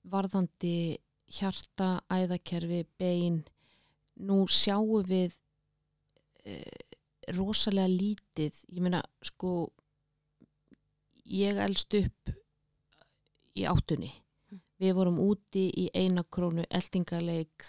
varðandi 0.09 0.99
hjarta, 1.33 2.03
æðakerfi, 2.11 2.83
bein. 2.99 3.43
Nú 4.23 4.45
sjáum 4.51 5.05
við 5.07 5.37
e, 6.45 6.59
rosalega 7.37 7.91
lítið. 7.91 8.59
Ég 8.69 8.83
meina 8.85 9.03
sko 9.25 9.71
ég 11.25 11.61
elst 11.65 11.95
upp 11.97 12.35
í 13.57 13.65
áttunni. 13.69 14.11
Mm. 14.51 14.61
við 14.83 14.95
vorum 14.99 15.19
úti 15.23 15.69
í 15.79 15.89
einakrónu 15.95 16.65
eldingaleik 16.69 17.67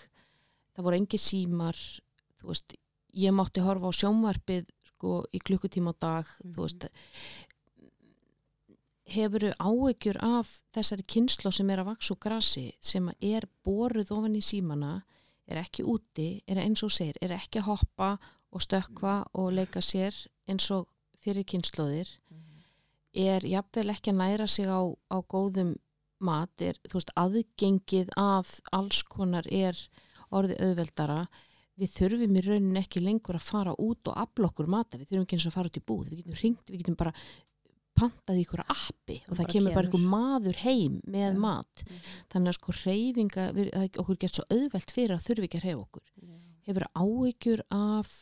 það 0.73 0.85
voru 0.85 0.99
engi 0.99 1.19
símar. 1.21 1.77
Þú 2.39 2.49
veist, 2.49 2.75
ég 3.13 3.35
mátti 3.35 3.63
horfa 3.63 3.91
á 3.93 3.99
sjónvarpið 3.99 4.71
sko 4.89 5.21
í 5.31 5.39
klukkutíma 5.39 5.93
á 5.93 6.01
dag. 6.01 6.25
Mm 6.43 6.55
þú 6.57 6.65
veist 6.65 6.87
hefur 9.13 9.49
áegjur 9.57 10.19
af 10.25 10.51
þessari 10.75 11.05
kynslo 11.15 11.51
sem 11.53 11.69
er 11.69 11.83
að 11.83 11.91
vaks 11.93 12.11
og 12.13 12.19
grasi 12.23 12.69
sem 12.81 13.09
er 13.21 13.47
boruð 13.65 14.11
ofan 14.15 14.37
í 14.39 14.43
símana 14.43 15.01
er 15.49 15.59
ekki 15.63 15.85
úti, 15.87 16.27
er 16.47 16.61
eins 16.63 16.83
og 16.85 16.91
segir, 16.93 17.17
er 17.21 17.35
ekki 17.35 17.61
að 17.61 17.69
hoppa 17.71 18.15
og 18.53 18.63
stökva 18.63 19.21
og 19.39 19.51
leika 19.57 19.81
sér 19.83 20.15
eins 20.49 20.69
og 20.71 20.87
fyrir 21.23 21.45
kynnslóðir, 21.47 22.09
er 23.13 23.45
jafnvel 23.47 23.93
ekki 23.93 24.11
að 24.11 24.19
næra 24.19 24.47
sig 24.49 24.67
á, 24.67 24.81
á 24.83 25.17
góðum 25.21 25.75
mat, 26.23 26.53
er, 26.63 26.77
þú 26.87 26.99
veist, 26.99 27.13
aðgengið 27.19 28.13
að 28.19 28.51
alls 28.75 29.01
konar 29.11 29.47
er 29.51 29.77
orðið 30.33 30.61
auðveldara, 30.67 31.23
við 31.79 31.95
þurfum 31.97 32.37
í 32.37 32.43
raunin 32.45 32.79
ekki 32.79 33.01
lengur 33.01 33.39
að 33.39 33.47
fara 33.47 33.73
út 33.81 34.11
og 34.11 34.19
afla 34.19 34.49
okkur 34.49 34.69
mata, 34.69 34.99
við 34.99 35.09
þurfum 35.09 35.25
ekki 35.25 35.37
eins 35.37 35.47
og 35.47 35.51
að 35.51 35.57
fara 35.57 35.71
út 35.71 35.79
í 35.79 35.85
búð, 35.89 36.09
við 36.09 36.21
getum 36.21 36.39
ringt, 36.41 36.69
við 36.69 36.83
getum 36.83 36.99
bara 36.99 37.13
pantað 37.97 38.39
í 38.39 38.43
ykkur 38.45 38.63
appi 38.65 39.19
og, 39.27 39.37
það 39.37 39.49
kemur 39.53 39.75
bara 39.77 39.89
ykkur 39.89 40.05
maður 40.13 40.59
heim 40.63 40.99
með 41.05 41.27
ja. 41.27 41.39
mat, 41.45 41.85
mm 41.85 42.11
þannig 42.33 42.49
að 42.51 42.57
sko 42.57 42.75
reyfinga, 42.79 43.47
okkur 44.01 44.19
gert 44.21 44.37
svo 44.39 44.45
auðvelt 44.49 44.93
fyrir 44.93 45.15
að 45.15 45.25
þurfi 45.27 45.47
ekki 45.47 45.59
að 45.59 45.65
reyfa 45.67 45.83
okkur, 45.83 46.05
ja. 46.23 46.37
hefur 46.67 46.85
áhyggjur 46.97 47.65
af 47.77 48.13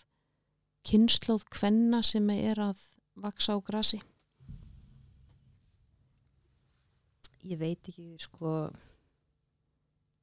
kynnslóð 0.88 1.45
kvenna 1.53 2.01
sem 2.03 2.30
er 2.34 2.59
að 2.59 2.86
vaksa 3.22 3.55
á 3.55 3.57
grasi? 3.63 4.01
Ég 7.41 7.57
veit 7.61 7.88
ekki 7.89 8.15
sko 8.22 8.69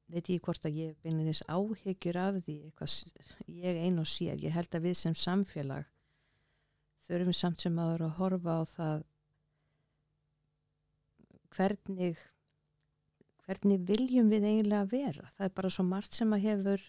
veit 0.09 0.29
ég 0.31 0.41
hvort 0.43 0.65
að 0.65 0.77
ég 0.79 0.97
beinir 1.03 1.41
áhyggjur 1.47 2.17
af 2.17 2.39
því 2.45 2.57
eitthvað, 2.69 2.97
ég 3.59 3.81
ein 3.85 4.01
og 4.01 4.09
sér, 4.09 4.39
ég 4.41 4.53
held 4.55 4.73
að 4.73 4.87
við 4.89 4.99
sem 5.01 5.15
samfélag 5.17 5.89
þurfum 7.05 7.35
samt 7.35 7.65
sem 7.65 7.77
aður 7.81 8.07
að 8.07 8.17
horfa 8.19 8.55
á 8.61 8.63
það 8.69 9.05
hvernig 11.55 12.17
hvernig 13.49 13.81
viljum 13.87 14.29
við 14.29 14.45
eiginlega 14.45 14.85
vera? 14.91 15.31
Það 15.37 15.47
er 15.47 15.53
bara 15.57 15.73
svo 15.73 15.85
margt 15.87 16.13
sem 16.13 16.33
að 16.35 16.45
hefur 16.45 16.83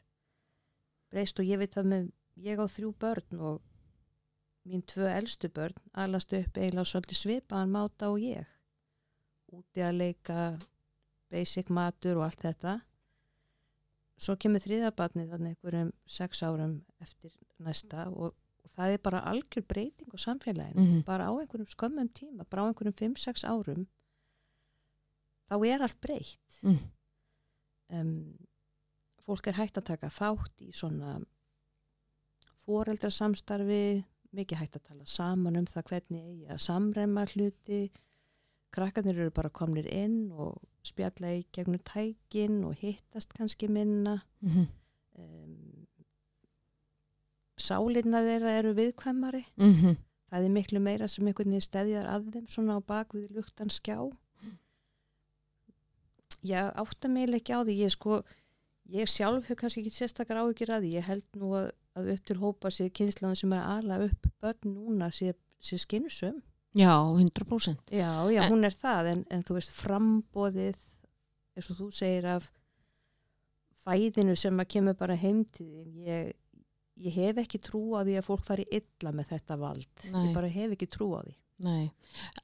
breyst 1.10 1.40
og 1.40 1.48
ég 1.48 1.60
veit 1.62 1.76
að 1.80 1.88
með, 1.88 2.10
ég 2.36 2.60
á 2.60 2.66
þrjú 2.68 2.90
börn 3.00 3.40
og 3.40 3.62
mín 4.68 4.84
tvö 4.84 5.08
eldstu 5.08 5.48
börn 5.48 5.78
alast 5.96 6.34
upp 6.36 6.58
eiginlega 6.60 6.90
svolítið 6.90 7.20
svipaðan 7.22 7.72
máta 7.72 8.10
og 8.12 8.20
ég. 8.20 8.44
Úti 9.50 9.82
að 9.82 10.02
leika 10.02 10.36
basic 11.32 11.72
matur 11.72 12.20
og 12.20 12.26
allt 12.28 12.44
þetta. 12.44 12.76
Svo 14.20 14.36
kemur 14.36 14.60
þriðabatnið 14.60 15.32
þannig 15.32 15.54
einhverjum 15.56 15.94
sex 16.04 16.42
árum 16.44 16.76
eftir 17.00 17.32
næsta 17.56 18.04
og, 18.12 18.34
og 18.36 18.74
það 18.76 18.98
er 18.98 19.02
bara 19.08 19.24
algjör 19.32 19.64
breyting 19.64 20.12
á 20.12 20.18
samfélaginu, 20.20 20.76
mm 20.76 20.90
-hmm. 20.92 21.04
bara 21.08 21.30
á 21.30 21.32
einhverjum 21.32 21.72
skömmum 21.72 22.12
tíma, 22.12 22.44
bara 22.44 22.62
á 22.62 22.68
einhverjum 22.68 23.16
5-6 23.16 23.48
árum 23.48 23.88
þá 25.50 25.56
er 25.66 25.84
allt 25.84 26.00
breytt 26.04 26.60
mm. 26.62 26.78
um, 27.98 28.14
fólk 29.26 29.50
er 29.50 29.58
hægt 29.58 29.80
að 29.80 29.90
taka 29.92 30.12
þátt 30.14 30.64
í 30.64 30.70
svona 30.76 31.18
foreldrasamstarfi 32.64 34.04
mikið 34.36 34.60
hægt 34.62 34.78
að 34.78 34.86
tala 34.92 35.08
saman 35.10 35.58
um 35.58 35.66
það 35.66 35.88
hvernig 35.90 36.22
eigi 36.22 36.50
að 36.54 36.62
samræma 36.66 37.26
hluti 37.32 37.80
krakkarnir 38.74 39.18
eru 39.18 39.32
bara 39.34 39.50
komnir 39.50 39.88
inn 39.90 40.30
og 40.30 40.60
spjalla 40.86 41.34
í 41.40 41.42
gegnum 41.54 41.82
tækin 41.86 42.60
og 42.68 42.78
hittast 42.80 43.34
kannski 43.34 43.68
minna 43.68 44.20
mm 44.40 44.50
-hmm. 44.50 44.68
um, 45.18 45.86
sálinna 47.58 48.22
þeirra 48.24 48.54
eru 48.58 48.74
viðkvæmari 48.74 49.44
mm 49.56 49.74
-hmm. 49.74 49.96
það 50.30 50.44
er 50.44 50.50
miklu 50.50 50.80
meira 50.80 51.08
sem 51.08 51.26
einhvern 51.26 51.50
veginn 51.50 51.68
stæðjar 51.68 52.06
að 52.06 52.32
þeim 52.32 52.46
svona 52.48 52.78
á 52.78 52.80
bakvið 52.80 53.30
luktan 53.30 53.70
skjá 53.70 54.10
ég 56.46 56.70
átta 56.82 57.08
mig 57.08 57.34
ekki 57.36 57.56
á 57.56 57.60
því 57.62 57.76
ég 57.80 57.94
sko 57.94 58.20
ég 58.90 59.10
sjálf 59.10 59.46
hefur 59.46 59.60
kannski 59.62 59.84
ekki 59.84 59.94
sérstakar 59.94 60.42
áhugir 60.42 60.72
að 60.74 60.86
því 60.86 60.92
ég 60.98 61.08
held 61.08 61.26
nú 61.38 61.52
að, 61.58 61.72
að 61.98 62.12
upp 62.14 62.24
til 62.26 62.38
hópa 62.40 62.72
sér 62.74 62.92
kynslaðan 62.94 63.38
sem 63.38 63.52
er 63.54 63.66
ala 63.78 64.00
upp 64.06 64.30
börn 64.42 64.72
núna 64.74 65.10
sér, 65.14 65.36
sér 65.62 65.82
skynsum 65.84 66.40
Já, 66.70 67.02
100%. 67.02 67.76
Já, 67.90 68.30
já, 68.30 68.42
en, 68.44 68.52
hún 68.52 68.64
er 68.64 68.74
það, 68.74 69.08
en, 69.10 69.22
en 69.34 69.42
þú 69.42 69.56
veist, 69.56 69.72
frambóðið, 69.74 70.78
eins 71.58 71.70
og 71.72 71.80
þú 71.80 71.88
segir 71.98 72.28
af 72.30 72.46
fæðinu 73.82 74.36
sem 74.38 74.62
að 74.62 74.70
kemur 74.76 74.98
bara 75.00 75.16
heimtíðin, 75.18 75.96
ég, 76.06 76.30
ég 77.02 77.16
hef 77.18 77.40
ekki 77.42 77.58
trú 77.66 77.82
á 77.98 78.06
því 78.06 78.20
að 78.20 78.28
fólk 78.28 78.46
fari 78.46 78.68
illa 78.70 79.10
með 79.16 79.32
þetta 79.32 79.58
vald. 79.58 79.90
Nei. 80.12 80.22
Ég 80.28 80.36
bara 80.36 80.52
hef 80.54 80.76
ekki 80.76 80.90
trú 80.94 81.10
á 81.18 81.20
því. 81.24 81.34
Nei, 81.60 81.90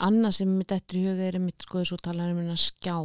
annað 0.05 0.35
sem 0.41 0.51
mitt 0.59 0.75
eftir 0.75 0.99
í 1.01 1.07
huga 1.07 1.31
er 1.31 1.39
mitt 1.41 1.63
sko 1.65 1.81
þessu 1.81 1.97
talanum 2.05 2.43
en 2.43 2.53
að 2.53 2.65
skjá 2.67 2.99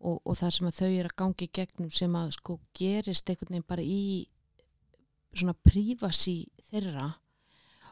og, 0.00 0.20
og 0.24 0.36
það 0.38 0.54
sem 0.56 0.68
að 0.70 0.78
þau 0.80 0.90
er 0.90 1.08
að 1.08 1.16
gangi 1.22 1.46
í 1.46 1.54
gegnum 1.58 1.90
sem 1.90 2.14
að 2.16 2.30
sko 2.36 2.58
gerist 2.76 3.30
einhvern 3.30 3.54
veginn 3.54 3.68
bara 3.68 3.82
í 3.84 4.04
svona 5.36 5.54
prífasi 5.66 6.38
þeirra 6.70 7.10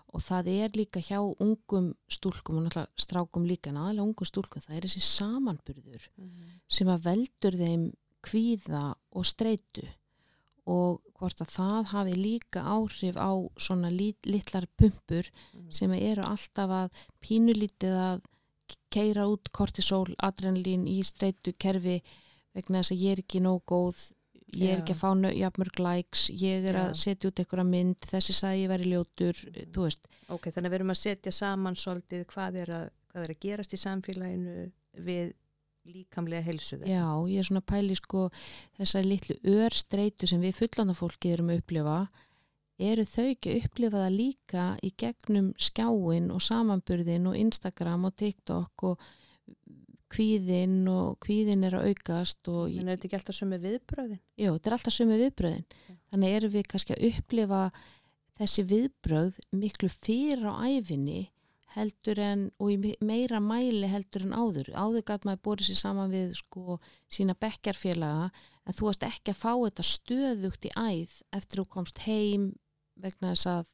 og 0.08 0.24
það 0.24 0.50
er 0.54 0.76
líka 0.76 1.02
hjá 1.04 1.18
ungum 1.20 1.92
stúlkum 2.08 2.58
og 2.58 2.66
náttúrulega 2.66 3.04
strákum 3.04 3.46
líka 3.48 3.70
en 3.70 3.80
aðalega 3.82 4.06
ungum 4.06 4.28
stúlkum, 4.28 4.64
það 4.64 4.76
er 4.76 4.86
þessi 4.86 5.04
samanburður 5.04 6.08
mm 6.16 6.24
-hmm. 6.24 6.60
sem 6.68 6.88
að 6.88 7.04
veldur 7.08 7.58
þeim 7.62 7.84
kvíða 8.24 8.84
og 9.12 9.26
streitu 9.26 9.84
og 10.68 11.00
hvort 11.18 11.40
að 11.40 11.52
það 11.52 11.84
hafi 11.92 12.14
líka 12.16 12.60
áhrif 12.62 13.16
á 13.16 13.32
svona 13.56 13.90
lit, 13.90 14.18
litlar 14.26 14.66
pumpur 14.76 15.24
mm 15.28 15.60
-hmm. 15.60 15.70
sem 15.70 15.92
eru 15.92 16.22
alltaf 16.22 16.70
að 16.70 16.88
pínulítið 17.20 17.94
að 18.08 18.20
keira 18.92 19.26
út 19.30 19.50
kortisol, 19.54 20.06
adrenalín 20.18 20.86
í 20.90 21.00
streitu 21.06 21.54
kerfi 21.60 21.98
vegna 22.56 22.82
þess 22.82 22.94
að 22.94 23.02
ég 23.04 23.16
er 23.16 23.22
ekki 23.24 23.42
nóg 23.44 23.64
góð 23.68 24.06
ég 24.56 24.72
er 24.72 24.80
ekki 24.80 24.94
að 24.94 25.00
fá 25.02 25.32
jafnmörg 25.36 25.80
likes, 25.82 26.28
ég 26.32 26.68
er 26.68 26.78
Já. 26.78 26.82
að 26.86 26.94
setja 27.02 27.30
út 27.30 27.42
einhverja 27.42 27.66
mynd, 27.68 28.08
þessi 28.08 28.36
sagði 28.36 28.62
ég 28.62 28.70
veri 28.72 28.92
ljótur, 28.92 29.42
þú 29.74 29.84
veist. 29.84 30.08
Ok, 30.28 30.48
þannig 30.48 30.68
að 30.68 30.72
við 30.72 30.78
erum 30.78 30.94
að 30.94 31.00
setja 31.02 31.34
saman 31.34 31.76
svolítið 31.78 32.24
hvað 32.32 32.62
er 32.62 32.72
að, 32.78 32.86
hvað 33.12 33.26
er 33.26 33.34
að 33.34 33.42
gerast 33.44 33.74
í 33.74 33.80
samfélaginu 33.82 34.56
við 35.08 35.34
líkamlega 35.88 36.44
helsuð. 36.44 36.86
Já, 36.88 37.04
ég 37.28 37.40
er 37.40 37.48
svona 37.48 37.64
pæli 37.64 37.96
sko 37.96 38.28
þessari 38.78 39.12
litlu 39.12 39.38
örstreitu 39.58 40.28
sem 40.28 40.42
við 40.42 40.56
fullandafólki 40.62 41.32
erum 41.32 41.52
að 41.52 41.62
upplifa, 41.62 41.98
eru 42.78 43.04
þau 43.08 43.26
ekki 43.32 43.52
að 43.52 43.64
upplifa 43.64 44.02
það 44.04 44.16
líka 44.16 44.66
í 44.86 44.92
gegnum 45.02 45.52
skjáin 45.58 46.28
og 46.34 46.42
samanburðin 46.44 47.26
og 47.30 47.38
Instagram 47.38 48.06
og 48.08 48.16
TikTok 48.20 48.84
og 48.86 49.08
kvíðin 50.08 50.86
og 50.88 51.18
kvíðin 51.24 51.66
er 51.68 51.76
að 51.78 51.90
aukast 51.90 52.48
En 52.48 52.86
er 52.86 52.96
þetta 52.96 53.08
ekki 53.08 53.18
alltaf 53.18 53.36
sömu 53.36 53.58
viðbröðin? 53.60 54.20
Jú, 54.40 54.52
þetta 54.54 54.70
er 54.70 54.76
alltaf 54.78 54.94
sömu 54.94 55.18
viðbröðin 55.20 55.64
ja. 55.66 55.96
þannig 56.12 56.36
erum 56.38 56.54
við 56.54 56.68
kannski 56.72 56.94
að 56.94 57.08
upplifa 57.10 57.64
þessi 58.38 58.64
viðbröð 58.70 59.42
miklu 59.58 59.90
fyrir 59.92 60.46
á 60.48 60.54
æfinni 60.64 61.26
heldur 61.74 62.20
en, 62.22 62.46
og 62.62 62.70
í 62.72 62.94
meira 63.04 63.40
mæli 63.44 63.88
heldur 63.90 64.24
en 64.24 64.32
áður. 64.32 64.70
Áður 64.72 65.04
gæti 65.10 65.28
maður 65.28 65.42
bórið 65.44 65.68
sér 65.68 65.80
saman 65.82 66.14
við 66.14 66.30
sko 66.38 66.78
sína 67.12 67.36
bekkarfélaga 67.38 68.30
en 68.64 68.76
þú 68.76 68.88
varst 68.88 69.04
ekki 69.04 69.34
að 69.34 69.42
fá 69.42 69.52
þetta 69.52 69.86
stöðugt 69.90 70.68
í 70.68 70.72
æð 70.72 71.18
eftir 71.36 71.60
að 71.60 71.66
þú 71.66 71.66
komst 71.74 72.02
heim 72.06 72.48
vegna 73.02 73.32
þess 73.34 73.50
að 73.52 73.72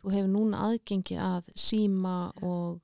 þú 0.00 0.14
hefur 0.14 0.30
núna 0.32 0.62
aðgengi 0.68 1.18
að 1.20 1.50
síma 1.58 2.14
og 2.46 2.80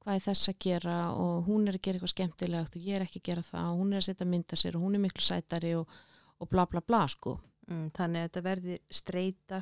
hvað 0.00 0.16
er 0.16 0.24
þess 0.24 0.52
að 0.52 0.60
gera 0.64 0.98
og 1.12 1.48
hún 1.48 1.68
er 1.68 1.76
að 1.76 1.84
gera 1.84 1.98
eitthvað 1.98 2.14
skemmtilegt 2.14 2.76
og 2.78 2.86
ég 2.86 2.96
er 2.96 3.04
ekki 3.04 3.20
að 3.20 3.28
gera 3.30 3.44
það 3.44 3.72
og 3.72 3.82
hún 3.82 3.92
er 3.92 4.00
að 4.00 4.06
setja 4.08 4.28
mynda 4.28 4.58
sér 4.58 4.78
og 4.78 4.86
hún 4.86 4.96
er 4.96 5.04
miklu 5.04 5.24
sætari 5.24 5.74
og, 5.78 5.98
og 6.40 6.50
bla 6.50 6.64
bla 6.70 6.82
bla 6.84 7.02
sko. 7.10 7.36
Mm, 7.70 7.90
þannig 7.96 8.22
að 8.22 8.28
þetta 8.28 8.44
verði 8.46 8.78
streyta 8.90 9.60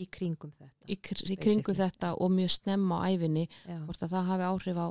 í 0.00 0.08
kringum 0.08 0.52
þetta. 0.56 0.88
Í, 0.88 0.96
í 1.34 1.38
kringum 1.40 1.76
þetta 1.76 2.12
og 2.16 2.32
mjög 2.34 2.52
snemma 2.56 3.00
á 3.00 3.08
æfinni 3.12 3.46
hvort 3.86 4.04
að 4.04 4.14
það 4.16 4.28
hafi 4.32 4.48
áhrif 4.48 4.80
á 4.80 4.88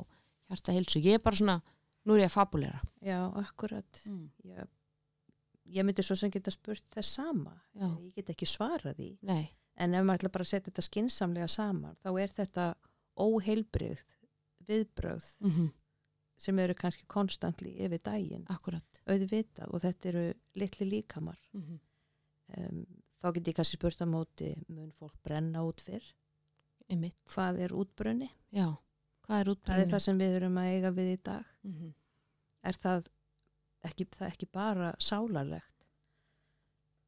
hjarta 0.50 0.74
hilsu. 0.74 1.02
Ég 1.04 1.18
er 1.18 1.24
bara 1.24 1.40
svona, 1.40 1.56
nú 2.06 2.16
er 2.16 2.24
ég 2.24 2.30
að 2.30 2.36
fabulera. 2.36 2.82
Já, 3.04 3.18
akkurat. 3.42 4.02
Mm. 4.08 4.26
Ég, 4.50 4.70
ég 5.76 5.86
myndi 5.86 6.04
svo 6.06 6.16
sem 6.18 6.32
geta 6.32 6.52
spurt 6.54 6.86
það 6.94 7.08
sama. 7.10 7.54
Já. 7.74 7.88
Ég 7.90 8.14
get 8.18 8.32
ekki 8.34 8.48
svarað 8.50 9.02
í. 9.02 9.12
Nei. 9.26 9.44
En 9.80 9.96
ef 9.96 10.04
maður 10.04 10.20
ætla 10.20 10.32
bara 10.34 10.44
að 10.44 10.52
setja 10.52 10.68
þetta 10.68 10.86
skinsamlega 10.86 11.48
saman 11.48 11.98
þá 12.04 12.10
er 12.20 12.32
þetta 12.36 12.64
óheilbreyð 13.20 14.02
viðbröð 14.68 15.28
mm 15.40 15.50
-hmm. 15.50 15.68
sem 16.36 16.58
eru 16.58 16.74
kannski 16.74 17.06
konstantli 17.06 17.72
yfir 17.84 18.02
daginn. 18.04 18.44
Auðvitað 19.06 19.72
og 19.74 19.82
þetta 19.84 20.08
eru 20.08 20.24
litli 20.54 20.88
líkamar. 20.90 21.38
Mm 21.52 21.62
-hmm. 21.62 21.78
um, 22.58 22.84
þá 23.22 23.32
get 23.34 23.48
ég 23.48 23.56
kannski 23.56 23.78
spurt 23.78 24.00
að 24.00 24.12
móti 24.12 24.50
mun 24.68 24.92
fólk 24.92 25.16
brenna 25.22 25.64
út 25.64 25.80
fyrr? 25.80 26.04
Hvað 27.30 27.60
er 27.60 27.72
útbrunni? 27.72 28.30
Já, 28.50 28.76
hvað 29.22 29.40
er 29.40 29.48
útbrunni 29.48 29.80
það 29.80 29.86
er 29.86 29.90
það 29.92 30.04
sem 30.04 30.18
við 30.18 30.36
erum 30.36 30.56
að 30.58 30.70
eiga 30.74 30.90
við 30.90 31.12
í 31.12 31.18
dag. 31.22 31.44
Mm 31.62 31.72
-hmm. 31.72 31.92
er 32.62 32.76
það 32.76 33.08
ekki, 33.82 34.04
það 34.04 34.28
ekki 34.28 34.46
bara 34.52 34.94
sálarlegt? 34.98 35.86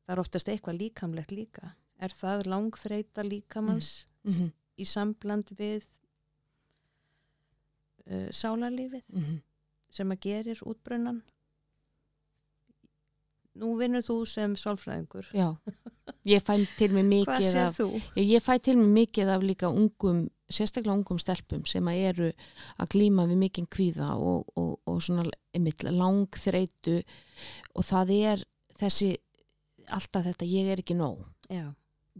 Það 0.04 0.12
er 0.12 0.20
oftast 0.20 0.48
eitthvað 0.48 0.78
líkamlegt 0.78 1.30
líka 1.30 1.74
er 2.02 2.14
það 2.16 2.46
langþreita 2.52 3.24
líkamanns 3.26 4.06
mm 4.24 4.32
-hmm. 4.32 4.52
í 4.76 4.84
sambland 4.84 5.52
við 5.58 5.86
uh, 8.06 8.28
sálarlífið 8.30 9.04
mm 9.08 9.22
-hmm. 9.22 9.38
sem 9.90 10.12
að 10.12 10.20
gerir 10.20 10.58
útbrunnan 10.62 11.22
nú 13.60 13.74
vinnur 13.80 14.04
þú 14.04 14.18
sem 14.28 14.54
sálfræðingur. 14.56 15.28
Já, 15.36 15.56
ég 16.28 16.44
fæ 16.44 16.54
til 16.78 16.92
mig 16.94 17.04
mikið 17.16 17.56
af, 17.60 17.80
ég, 18.16 18.30
ég 18.36 18.44
fæ 18.44 18.56
til 18.62 18.78
mig 18.80 18.92
mikið 19.02 19.32
af 19.34 19.44
líka 19.44 19.68
ungum, 19.68 20.24
sérstaklega 20.50 20.94
ungum 20.96 21.20
stelpum 21.20 21.66
sem 21.68 21.88
að 21.88 22.00
eru 22.08 22.30
að 22.78 22.94
glíma 22.94 23.26
við 23.30 23.42
mikinn 23.44 23.68
kvíða 23.68 24.14
og, 24.16 24.48
og, 24.56 24.80
og 24.86 25.02
svona 25.02 25.26
einmitt 25.52 25.84
langþreitu 25.84 27.02
og 27.76 27.84
það 27.84 28.16
er 28.16 28.44
þessi, 28.80 29.12
alltaf 29.92 30.26
þetta, 30.30 30.48
ég 30.48 30.72
er 30.72 30.84
ekki 30.84 30.96
nóg. 30.96 31.24
Já, 31.52 31.68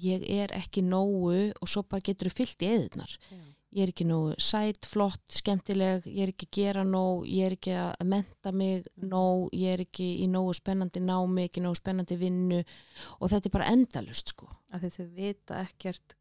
Ég 0.01 0.23
er 0.25 0.55
ekki 0.57 0.85
nógu 0.87 1.51
og 1.53 1.69
svo 1.69 1.83
bara 1.85 2.05
getur 2.05 2.31
þú 2.31 2.39
fyllt 2.39 2.65
í 2.65 2.71
eðunar. 2.71 3.17
já, 3.31 3.41
Ég 3.73 3.87
er 3.87 3.91
ekki 3.95 4.05
nógu 4.05 4.35
sæt, 4.37 4.85
flott, 4.85 5.23
skemmtileg, 5.33 6.05
ég 6.05 6.27
er 6.27 6.33
ekki 6.35 6.49
að 6.51 6.57
gera 6.59 6.83
nóg, 6.85 7.23
ég 7.25 7.47
er 7.47 7.55
ekki 7.57 7.77
að 7.81 8.03
menta 8.13 8.51
mig 8.53 8.89
nóg, 9.01 9.47
ég 9.57 9.73
er 9.73 9.85
ekki 9.87 10.09
í 10.21 10.27
nógu 10.29 10.53
spennandi 10.59 11.01
námi, 11.01 11.47
ekki 11.49 11.63
nógu 11.65 11.79
spennandi 11.81 12.19
vinnu 12.21 12.59
og 12.61 13.33
þetta 13.33 13.49
er 13.49 13.55
bara 13.55 13.71
endalust 13.73 14.35
sko. 14.35 14.51
að 14.77 14.91
þau 14.93 15.07
vita 15.17 15.63
ekkert 15.65 16.17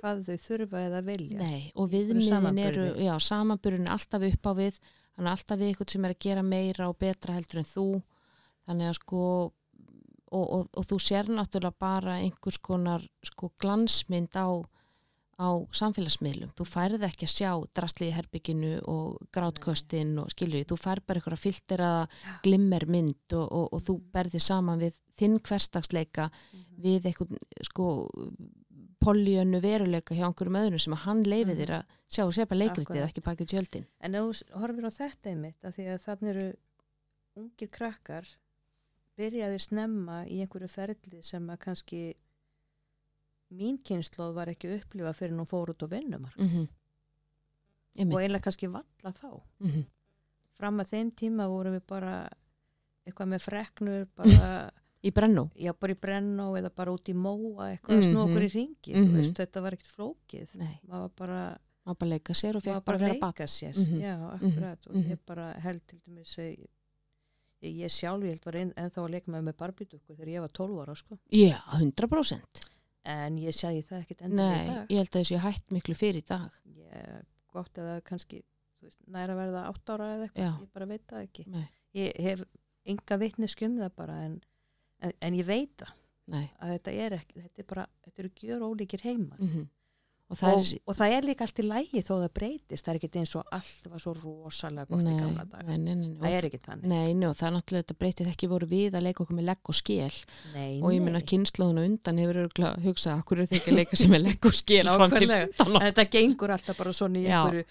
hvað 0.00 0.24
þau 0.26 0.42
þurfa 0.48 0.82
eða 0.88 1.04
vilja. 1.06 1.38
Nei, 1.38 1.62
og 1.78 1.92
viðmiðin 1.92 2.60
eru, 2.64 2.88
er 2.98 3.86
alltaf 3.94 4.26
upp 4.32 4.50
á 4.50 4.52
við, 4.58 4.82
þannig 5.14 5.32
alltaf 5.36 5.60
við 5.60 5.70
eitthvað 5.70 5.94
sem 5.94 6.06
er 6.08 6.16
að 6.16 6.22
gera 6.26 6.44
meira 6.46 6.90
og 6.90 6.98
betra 6.98 7.36
heldur 7.38 7.62
en 7.62 7.70
þú, 7.70 7.86
þannig 8.66 8.90
að 8.90 8.98
sko, 8.98 9.24
og, 10.30 10.44
og, 10.56 10.68
og 10.76 10.84
þú 10.86 10.98
sér 11.02 11.30
náttúrulega 11.30 11.74
bara 11.78 12.18
einhvers 12.22 12.58
konar 12.58 13.02
sko 13.26 13.50
glansmynd 13.60 14.34
á, 14.38 14.48
á 15.40 15.48
samfélagsmiðlum, 15.72 16.50
þú 16.54 16.64
færð 16.68 17.02
ekki 17.08 17.26
að 17.26 17.34
sjá 17.34 17.50
drastlið 17.74 18.10
í 18.10 18.16
herbygginu 18.18 18.72
og 18.92 19.18
grátköstin 19.32 20.18
og 20.22 20.30
skilur, 20.34 20.64
þú 20.68 20.76
færð 20.76 21.06
bara 21.06 21.18
eitthvað 21.22 21.42
filteraða 21.44 22.08
glimmermynd 22.44 23.32
og, 23.38 23.46
og, 23.48 23.68
og 23.72 23.82
þú 23.86 23.96
berðir 24.12 24.44
saman 24.44 24.78
við 24.82 24.98
þinn 25.16 25.38
hverstagsleika 25.40 26.30
Mhm. 26.52 26.82
við 26.82 27.06
eitthvað 27.10 27.36
sko 27.66 27.86
poljönu 29.00 29.60
veruleika 29.64 30.14
hjá 30.14 30.26
einhverjum 30.28 30.58
öðrum 30.60 30.80
sem 30.80 30.92
að 30.92 31.02
hann 31.06 31.22
leifir 31.24 31.54
Mhm. 31.54 31.60
þér 31.62 31.72
að 31.78 31.84
sjá 32.12 32.24
og 32.26 32.34
sepa 32.34 32.54
leikritið 32.54 33.02
og 33.02 33.08
ekki 33.08 33.22
baki 33.24 33.46
tjöldin. 33.48 33.86
En 34.00 34.12
þú 34.12 34.42
horfir 34.60 34.84
á 34.84 34.92
þetta 34.92 35.30
einmitt, 35.30 35.60
að 35.64 35.74
því 35.76 35.84
að 35.94 36.04
þannig 36.04 36.28
eru 36.36 36.52
ungir 37.36 37.68
krakkar 37.70 38.26
byrjaði 39.18 39.58
snemma 39.60 40.24
í 40.26 40.40
einhverju 40.44 40.68
ferli 40.68 41.22
sem 41.22 41.46
að 41.50 41.58
kannski 41.58 42.02
mín 43.50 43.78
kynnslóð 43.82 44.34
var 44.34 44.48
ekki 44.52 44.70
upplifa 44.78 45.12
fyrir 45.16 45.34
nú 45.36 45.44
fór 45.48 45.72
út 45.74 45.82
á 45.82 45.86
vinnumar 45.90 46.34
Mm 46.38 46.46
-hmm. 46.48 48.12
og 48.14 48.20
eiginlega 48.20 48.40
kannski 48.44 48.66
valla 48.68 49.12
þá. 49.12 49.40
mm 49.60 49.70
-hmm. 49.70 49.84
Fram 50.52 50.78
að 50.80 50.88
þeim 50.92 51.10
tíma 51.14 51.48
vorum 51.48 51.74
við 51.74 51.82
bara 51.86 52.28
eitthvað 53.06 53.28
með 53.28 53.38
freknur, 53.42 54.06
bara, 54.16 54.70
Í 55.02 55.10
brennú. 55.10 55.50
já, 55.56 55.72
bara 55.80 55.92
í 55.92 55.96
brennó 55.96 56.52
eða 56.58 56.70
bara 56.74 56.92
út 56.92 57.08
í 57.08 57.14
móa, 57.14 57.70
eitthvað 57.72 57.98
að 57.98 58.04
snú 58.04 58.18
Mhm. 58.20 58.30
okkur 58.30 58.42
í 58.42 58.52
ringi, 58.54 58.94
Mhm. 58.94 59.12
veist, 59.16 59.34
þetta 59.34 59.62
var 59.62 59.72
ekkert 59.72 59.96
flókið. 59.96 60.48
Maður 60.86 61.00
var 61.00 61.08
bara, 61.16 61.58
maður 61.86 61.98
bara 61.98 62.10
leika 62.10 62.32
sér 62.34 62.56
og 62.56 62.62
maður 62.62 62.74
fekk 62.74 62.74
bara 62.74 62.80
bara 62.84 62.96
að 62.96 63.00
vera 63.00 63.12
leika 63.12 63.20
bann. 63.20 63.46
sér, 63.46 63.74
Mhm. 63.76 64.00
já, 64.00 64.30
akkurat, 64.34 64.86
og 64.86 64.94
Mhm. 64.94 65.10
ég 65.10 65.18
bara 65.26 65.52
held 65.60 65.80
til 65.86 65.98
dæmis 66.06 66.38
að 66.38 66.66
ég, 67.62 67.90
sjálf, 67.92 68.24
ég 68.24 68.34
held 68.36 68.44
var 68.48 68.58
en, 68.60 68.72
ennþá 68.80 69.02
að 69.04 69.10
leika 69.14 69.32
með 69.34 69.46
með 69.48 69.56
barbidukku 69.60 70.14
þegar 70.16 70.30
ég 70.32 70.44
var 70.44 70.52
12 70.56 70.78
ára, 70.84 70.94
sko. 70.98 71.18
Já, 71.34 71.56
100%. 71.78 72.62
En 73.10 73.36
ég 73.40 73.56
segi 73.56 73.82
það 73.88 74.02
ekkert 74.04 74.22
endur 74.26 74.40
Nei, 74.42 74.60
í 74.64 74.68
dag. 74.70 74.90
ég 74.92 75.00
held 75.00 75.10
að 75.10 75.18
þessi 75.20 75.38
hætt 75.44 75.70
miklu 75.74 75.94
fyrir 75.96 76.20
í 76.20 76.26
dag. 76.28 76.56
Ég, 76.76 77.22
gott 77.52 77.80
eða 77.80 77.94
kannski, 78.06 78.42
þú 78.80 78.88
veist, 78.90 79.00
næra 79.16 79.36
verða 79.38 79.62
8 79.72 79.94
ára 79.96 80.10
eða 80.16 80.26
eitthvað, 80.28 80.44
Já. 80.44 80.50
ég 80.60 80.72
bara 80.76 80.88
veit 80.90 81.06
það 81.08 81.26
ekki. 81.28 81.46
Nei, 81.54 81.66
Ég 81.96 82.20
hef 82.22 82.44
enga 82.86 83.16
vitneski 83.18 83.66
um 83.66 83.78
það 83.80 83.94
bara, 83.98 84.18
en, 84.28 84.36
en, 85.02 85.12
en 85.26 85.34
ég 85.40 85.48
veit 85.48 85.72
það 85.80 85.94
nei. 86.30 86.44
að 86.62 86.74
þetta 86.76 86.92
er 87.06 87.16
ekki, 87.18 87.40
þetta 87.42 87.62
er 87.64 87.68
bara, 87.72 87.86
þetta 88.06 88.22
eru 88.22 88.30
gjör 88.44 88.66
ólíkir 88.68 89.02
heimar. 89.08 89.38
Mm 89.42 89.68
Og 90.30 90.38
það 90.38 90.52
Og, 90.54 90.60
er... 90.62 90.78
og 90.86 90.94
það 90.94 91.12
er 91.16 91.24
líka 91.26 91.42
allt 91.42 91.58
í 91.58 91.62
lægi 91.66 92.00
þó 92.06 92.10
það 92.20 92.28
breytist, 92.38 92.84
það 92.86 92.90
er 92.92 92.98
ekki 93.00 93.18
eins 93.18 93.32
og 93.34 93.48
allt 93.56 93.88
var 93.90 93.98
svo 94.04 94.12
rosalega 94.14 94.84
gott 94.86 95.00
Nei, 95.02 95.10
í 95.10 95.18
gamla 95.18 95.44
dag. 95.50 95.64
nei, 95.66 95.78
nei, 95.82 95.94
nei. 95.98 96.12
Það 96.20 96.36
er 96.38 96.46
ekki 96.50 96.60
þannig. 96.68 96.84
Nei, 96.92 97.26
og 97.26 97.34
það 97.40 97.48
er 97.48 97.54
náttúrulega 97.56 97.82
þetta 97.82 97.96
breytið 98.04 98.30
ekki 98.30 98.50
voru 98.52 98.68
við 98.70 98.94
að 98.94 99.04
leika 99.08 99.24
okkur 99.24 99.38
með 99.40 99.48
legg 99.50 99.72
og 99.72 99.78
skél 99.80 100.20
Nei, 100.54 100.68
og 100.78 100.94
ég 100.94 101.02
meina 101.02 101.18
nei. 101.18 101.26
kynnslóðuna 101.32 101.84
undan 101.90 102.20
hefur 102.22 102.40
hugsað 102.86 103.18
okkur 103.24 103.42
eru 103.42 103.50
þau 103.50 103.58
ekki 103.58 103.72
að 103.74 103.78
leika 103.80 103.96
sem 104.04 104.14
er 104.14 104.22
legg 104.28 104.46
og 104.46 104.54
skél 104.60 104.86
fram 104.94 105.10
til 105.10 105.26
Nákvæmlega. 105.26 105.50
15 105.58 105.76
ára. 105.80 105.84
Þetta 105.90 106.06
gengur 106.14 106.54
alltaf 106.54 106.78
bara 106.78 106.92
svona 107.00 107.18
í 107.18 107.26
einhverju 107.26 107.64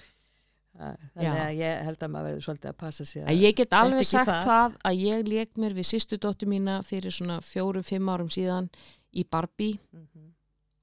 Að- 0.80 1.00
Þannig 1.16 1.40
að 1.44 1.58
ég 1.60 1.80
held 1.84 2.04
að 2.06 2.12
maður 2.14 2.28
verður 2.30 2.44
svolítið 2.46 2.70
að 2.70 2.76
passa 2.80 3.06
sig 3.06 3.24
Að 3.28 3.40
Ég 3.44 3.56
get 3.58 3.74
alveg 3.76 4.06
sagt 4.08 4.30
það. 4.30 4.44
það. 4.48 4.76
að 4.88 5.00
ég 5.04 5.28
leik 5.28 5.58
mér 5.60 5.74
við 5.76 5.88
sýstu 5.90 6.20
dóttu 6.24 6.48
mína 6.48 6.78
fyrir 6.88 7.12
svona 7.12 7.40
fjórum, 7.44 7.84
fimm 7.84 8.08
árum 8.14 8.30
síðan 8.32 8.70
í 9.16 9.26
Barbie 9.28 9.80
Mhm. 9.92 10.28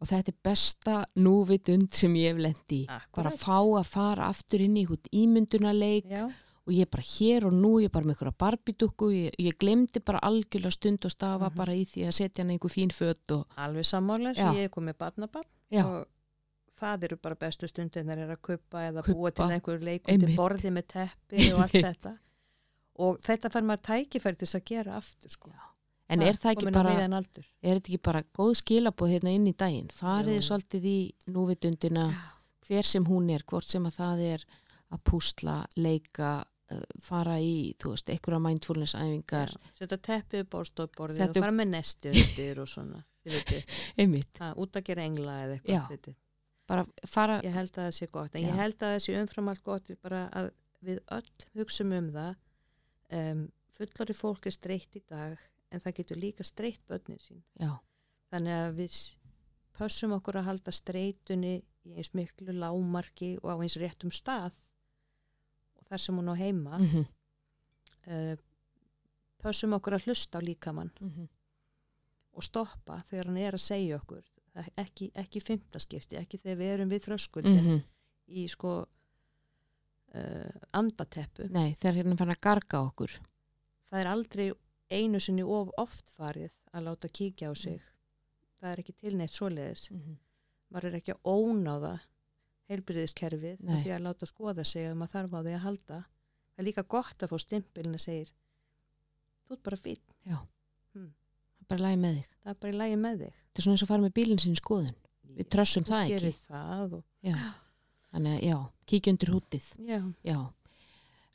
Og 0.01 0.07
þetta 0.11 0.29
er 0.33 0.39
besta 0.45 0.97
núvitund 1.17 1.93
sem 1.95 2.13
ég 2.15 2.35
hef 2.35 2.39
lendi. 2.43 2.83
Bara 3.17 3.31
að 3.31 3.39
fá 3.41 3.59
að 3.81 3.87
fara 3.89 4.27
aftur 4.29 4.61
inn 4.61 4.77
í 4.77 4.85
einhvern 4.85 5.13
ímyndunarleik 5.13 6.11
Já, 6.11 6.25
og 6.67 6.73
ég 6.75 6.83
er 6.83 6.91
bara 6.91 7.03
hér 7.07 7.47
og 7.47 7.53
nú, 7.55 7.71
ég 7.81 7.87
er 7.89 7.95
bara 7.95 8.05
með 8.05 8.17
einhverja 8.17 8.37
Barbie-dukku, 8.43 9.09
ég, 9.15 9.37
ég 9.39 9.57
glemdi 9.59 10.01
bara 10.05 10.19
algjörlega 10.27 10.73
stund 10.75 11.05
og 11.07 11.11
stafa 11.15 11.49
Mhm. 11.49 11.57
bara 11.57 11.73
í 11.73 11.85
því 11.87 12.07
að 12.09 12.13
setja 12.19 12.43
hann 12.45 12.51
einhver 12.51 12.73
fín 12.75 12.91
fött 12.93 13.31
og 13.33 13.47
alveg 13.57 13.85
sammála 13.87 14.35
Já. 14.35 14.37
sem 14.37 14.55
ég 14.55 14.65
er 14.65 14.69
komið 14.75 14.99
barnabann 14.99 15.45
Já. 15.71 15.85
og 15.87 16.07
það 16.77 17.05
eru 17.05 17.17
bara 17.17 17.35
bestu 17.35 17.69
stundin 17.69 18.05
þegar 18.05 18.19
er 18.19 18.37
að 18.37 18.43
kaupa 18.43 18.79
eða 18.91 19.03
Kubba. 19.05 19.15
búa 19.17 19.31
til 19.33 19.45
einhver 19.45 19.79
leikundi 19.81 20.13
Einmitt. 20.27 20.37
borði 20.37 20.71
með 20.75 20.87
teppi 20.93 21.53
og 21.55 21.61
allt 21.63 21.73
þetta 21.89 22.19
og 22.99 23.19
þetta 23.21 23.49
fær 23.53 23.63
maður 23.65 23.83
tækifæri 23.87 24.37
til 24.37 24.47
að 24.61 24.65
gera 24.65 24.97
aftur 24.97 25.31
sko. 25.31 25.51
En 26.09 26.23
er 26.23 26.39
það 26.39 26.53
ekki 26.55 26.73
bara 26.75 26.93
er 27.03 27.15
þetta 27.17 27.81
ekki 27.91 28.01
bara 28.09 28.23
góð 28.37 28.53
skilabóð 28.61 29.15
hérna 29.17 29.33
inn 29.35 29.47
í 29.51 29.55
daginn 29.59 29.89
farið 29.95 30.39
Jú. 30.39 30.45
svolítið 30.51 30.89
í 30.91 30.99
núvitundina 31.35 32.07
hver 32.67 32.87
sem 32.87 33.07
hún 33.07 33.31
er, 33.35 33.45
hvort 33.47 33.69
sem 33.71 33.85
að 33.87 33.99
það 34.01 34.23
er 34.27 34.45
að 34.95 35.03
púsla, 35.07 35.57
leika 35.79 36.31
uh, 36.43 36.83
fara 37.03 37.39
í, 37.43 37.73
þú 37.79 37.93
veist, 37.95 38.11
einhverja 38.11 38.41
mindfulness 38.43 38.95
æfingar, 38.99 39.51
Já. 39.55 39.73
setja 39.81 39.99
teppi 39.99 40.43
upp 40.45 40.55
á 40.55 40.61
stofborðið 40.71 41.23
Settu- 41.23 41.41
og 41.41 41.47
fara 41.47 41.57
með 41.59 41.73
nesti 41.75 42.13
undir 42.15 42.63
og 42.63 42.71
svona 42.71 43.03
einmitt 44.01 44.39
Ha, 44.39 44.53
út 44.55 44.79
að 44.79 44.87
gera 44.87 45.07
engla 45.07 45.41
eða 45.47 45.59
Já. 45.67 45.81
eitthvað 45.91 46.15
fara, 47.07 47.41
ég 47.47 47.55
held 47.55 47.73
að 47.75 47.83
það 47.85 47.93
sé 47.99 48.09
gott 48.15 48.35
en 48.35 48.43
Já. 48.43 48.49
ég 48.51 48.61
held 48.63 48.79
að 48.79 48.95
það 48.95 49.03
sé 49.07 49.19
umfram 49.21 49.51
allt 49.53 49.65
gott 49.67 49.91
bara 50.03 50.23
að 50.35 50.51
við 50.87 51.03
öll 51.17 51.47
hugsum 51.59 51.93
um 51.97 52.09
það 52.15 52.33
um, 53.19 53.45
fullari 53.77 54.17
fólk 54.17 54.47
er 54.47 54.55
streitt 54.55 54.99
í 54.99 55.03
dag 55.11 55.39
en 55.77 55.85
það 55.85 55.97
getur 56.01 56.21
líka 56.23 56.45
streitt 56.47 56.83
börnin 56.89 57.21
sín. 57.23 57.43
Já, 57.61 57.75
þannig 58.33 58.57
að 58.57 58.75
við 58.81 58.99
pössum 59.77 60.15
okkur 60.17 60.39
að 60.41 60.49
halda 60.49 60.73
streitunni 60.73 61.55
í 61.87 61.95
eins 62.01 62.13
miklu 62.17 62.55
lámarki 62.57 63.35
og 63.43 63.51
á 63.53 63.57
eins 63.61 63.77
réttum 63.79 64.11
stað 64.15 64.57
og 65.77 65.85
þar 65.91 66.03
sem 66.03 66.17
hún 66.19 66.33
á 66.33 66.37
heima. 66.41 66.79
Mm 66.81 66.87
-hmm, 66.93 67.07
uh, 68.09 68.37
pössum 69.45 69.77
okkur 69.77 69.99
að 69.99 70.07
hlusta 70.09 70.39
á 70.41 70.47
líkamann 70.47 70.91
mm 71.01 71.29
og 72.37 72.45
stoppa 72.45 72.99
þegar 73.09 73.27
hann 73.31 73.37
er 73.41 73.55
að 73.57 73.63
segja 73.65 73.97
okkur. 73.97 74.25
Ekki, 74.77 75.07
ekki 75.15 75.41
fymtaskipti, 75.41 76.17
ekki 76.21 76.37
þegar 76.39 76.59
við 76.59 76.73
erum 76.75 76.91
við 76.91 77.05
þröskuldin 77.07 77.63
Mhm. 77.63 77.83
í 78.29 78.49
sko 78.49 78.87
uh, 80.15 80.51
andateppu. 80.73 81.49
Nei, 81.51 81.75
þegar 81.81 81.95
hérna 81.97 82.17
fann 82.17 82.31
að 82.35 82.41
garga 82.41 82.81
okkur. 82.91 83.15
Það 83.91 84.01
er 84.01 84.07
aldrei 84.07 84.53
einu 84.91 85.21
sinni 85.21 85.43
of 85.43 85.73
oft 85.81 86.11
farið 86.15 86.55
að 86.73 86.89
láta 86.89 87.09
kíkja 87.09 87.51
á 87.51 87.55
sig. 87.57 87.83
Það 88.61 88.71
er 88.73 88.83
ekki 88.83 88.95
tilneitt 89.01 89.35
svoleiðis. 89.35 89.91
Mm 89.91 90.01
-hmm. 90.01 90.17
maður 90.69 90.89
er 90.89 90.97
ekki 90.99 91.13
að 91.13 91.23
ónáða 91.25 91.95
heilbyrðiskerfið 92.67 93.61
því 93.63 93.91
að 93.95 94.03
láta 94.03 94.27
skoða 94.27 94.65
sig 94.65 94.87
ef 94.87 94.97
maður 94.97 95.13
þarf 95.13 95.35
á 95.35 95.41
því 95.43 95.55
að 95.55 95.65
halda. 95.67 95.99
Það 96.55 96.63
er 96.63 96.65
líka 96.65 96.83
gott 96.83 97.23
að 97.23 97.31
fá 97.31 97.39
stimpilin 97.39 97.95
að 97.95 98.03
segir 98.07 98.33
þú 99.47 99.55
ert 99.55 99.63
bara 99.63 99.77
fín, 99.77 100.03
bara 101.69 101.83
lægi 101.83 102.01
með 102.03 102.19
þig. 102.19 102.31
Það 102.43 102.53
er 102.53 102.59
bara 102.63 102.73
í 102.73 102.79
lægi 102.81 102.99
með 103.03 103.23
þig. 103.23 103.35
Þetta 103.37 103.61
er 103.61 103.67
svona 103.67 103.77
eins 103.77 103.85
og 103.85 103.91
fara 103.91 104.05
með 104.05 104.15
bílinn 104.19 104.43
sinni 104.43 104.57
í 104.59 104.63
skoðun. 104.63 104.97
Við 105.37 105.49
trössum 105.53 105.87
það 105.87 106.13
ekki. 106.17 106.33
það 106.47 106.95
og, 106.99 107.03
já, 107.27 107.37
þannig 108.13 108.37
að 108.37 108.45
já, 108.47 108.57
kíkja 108.91 109.15
undir 109.15 109.33
hútið 109.35 109.67
já, 109.87 109.99
já, 110.25 110.37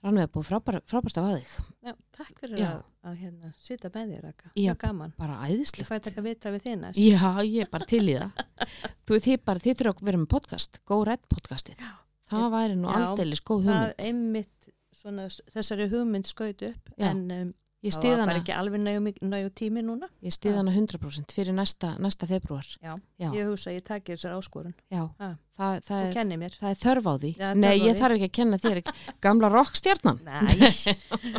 Rannveig 0.01 0.31
búið 0.33 0.47
frábær, 0.47 0.77
frábært 0.89 1.17
af 1.21 1.27
að 1.29 1.35
þig 1.37 1.49
já, 1.85 1.93
takk 2.17 2.39
fyrir 2.41 2.57
Já. 2.61 2.69
að, 2.71 2.79
að 3.05 3.17
hérna, 3.21 3.51
sita 3.61 3.91
með 3.93 4.13
þér 4.15 4.23
Raka. 4.25 4.51
Já. 4.57 4.71
gaman 4.81 5.11
bara 5.19 5.35
æðislegt 5.45 5.89
fæ 5.89 5.93
þetta 5.99 6.21
að 6.21 6.27
vita 6.29 6.53
við 6.55 6.63
þið 6.65 6.77
næst 6.81 7.01
Já, 7.05 7.27
ég 7.45 7.65
er 7.65 7.69
bara 7.75 7.87
til 7.91 8.01
í 8.09 8.15
það. 8.17 8.41
Þú 9.05 9.19
þið 9.27 9.43
bara, 9.45 9.63
þið 9.65 9.77
þurfa 9.81 9.93
að 9.93 10.09
vera 10.09 10.21
með 10.23 10.29
podcast, 10.33 10.79
Go 10.89 10.97
Red 11.05 11.23
podcastið. 11.29 11.85
Það 12.31 12.47
væri 12.55 12.79
nú 12.79 12.89
Já, 12.89 12.97
aldeilis 12.97 13.43
góð 13.45 13.65
það 13.67 13.77
hugmynd. 13.77 14.01
einmitt 14.09 14.69
svona, 15.01 15.27
þessari 15.53 15.89
hugmynd 15.93 16.29
skaut 16.31 16.65
upp 16.71 16.93
Já. 16.97 17.09
en 17.11 17.21
um, 17.37 17.53
Ég 17.81 17.89
Það 17.95 17.97
stið 17.97 18.11
var 18.11 18.19
hana, 18.21 18.25
bara 18.29 18.39
ekki 18.43 18.53
alveg 18.53 18.81
nægu, 19.25 19.47
tími 19.57 19.81
núna. 19.81 20.05
ég 20.21 20.33
stið 20.35 20.57
hana 20.59 20.69
100% 20.75 21.31
fyrir 21.33 21.55
næsta, 21.57 21.95
næsta 21.97 22.27
februar. 22.29 22.67
Já, 22.77 22.91
Já. 23.17 23.29
ég 23.33 23.47
hugsa 23.49 23.71
að 23.71 23.77
ég 23.79 23.85
taki 23.87 24.13
þessar 24.13 24.35
áskorun. 24.37 24.75
Já, 24.93 25.01
Ha. 25.17 25.29
það, 25.57 25.79
það, 25.87 26.03
er, 26.05 26.57
það 26.61 26.69
er 26.69 26.77
þörf 26.83 27.07
á 27.09 27.13
því. 27.23 27.31
Nei, 27.57 27.71
á 27.73 27.81
ég 27.81 27.95
því. 27.95 27.99
þarf 28.03 28.17
ekki 28.19 28.27
að 28.29 28.35
kenna 28.37 28.59
þér, 28.61 28.81
gamla 29.25 29.49
rockstjarnan. 29.49 30.21
Næ, 30.29 30.37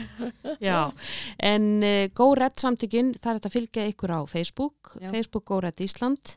Já, 0.66 0.80
en 1.38 1.68
uh, 1.82 2.09
GoRed 2.18 2.59
samtökin, 2.59 3.14
það 3.14 3.30
er 3.30 3.38
þetta 3.38 3.51
að 3.53 3.57
fylgja 3.57 3.86
ykkur 3.93 4.14
á 4.18 4.20
Facebook, 4.26 4.97
Já. 4.99 5.09
Facebook 5.14 5.47
GoRed 5.47 5.78
Ísland, 5.86 6.34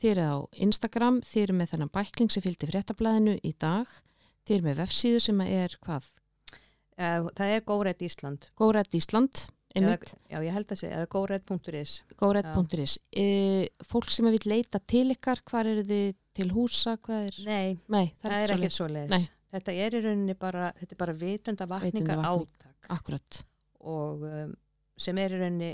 þið 0.00 0.12
eru 0.12 0.28
á 0.28 0.36
Instagram, 0.68 1.22
þið 1.24 1.42
eru 1.46 1.56
með 1.62 1.72
þennan 1.72 1.94
bækling 1.96 2.28
sem 2.32 2.44
fylgdi 2.44 2.68
fréttablaðinu 2.68 3.38
í 3.40 3.54
dag, 3.56 3.88
þið 4.44 4.58
eru 4.58 4.68
með 4.68 4.80
vefsíðu 4.84 5.24
sem 5.30 5.40
er 5.48 5.78
hvað? 5.80 6.12
Eh, 6.96 7.20
það 7.36 7.52
er 7.56 7.60
góðrætt 7.68 8.02
Ísland. 8.06 8.46
GoRed 8.56 8.94
Ísland, 8.96 9.46
einmitt, 9.76 10.14
Já, 10.30 10.38
ég 10.40 10.52
held 10.56 10.70
að 10.72 10.78
segja, 10.80 10.96
eða 11.02 11.08
góðrætt.is. 11.12 11.96
GoRed.is. 12.16 12.98
E, 13.12 13.26
fólk 13.84 14.08
sem 14.10 14.24
vil 14.32 14.40
leita 14.48 14.80
til 14.80 15.10
ykkar, 15.12 15.42
hvað 15.44 15.72
eru 15.74 15.82
þið 15.90 16.14
til 16.34 16.48
húsa, 16.56 16.96
hvað 17.04 17.26
er? 17.28 17.40
Nei, 17.44 17.78
Nei, 17.92 18.06
það, 18.22 18.30
það 18.30 18.36
er 18.38 18.50
er 18.50 18.54
ekkert 18.56 18.72
svo 18.78 18.88
Nei. 18.88 19.26
Þetta 19.56 19.72
er 19.72 19.94
í 19.94 20.00
rauninni 20.04 20.34
bara, 20.38 20.72
þetta 20.76 20.92
er 20.96 20.98
bara 20.98 21.12
vitundavakningar 21.12 22.16
Vitundarvakning. 22.16 22.48
átak 22.64 22.90
Akkurat, 22.96 23.42
og 23.80 24.24
um, 24.26 24.56
sem 24.98 25.18
er 25.18 25.30
í 25.36 25.38
rauninni 25.40 25.70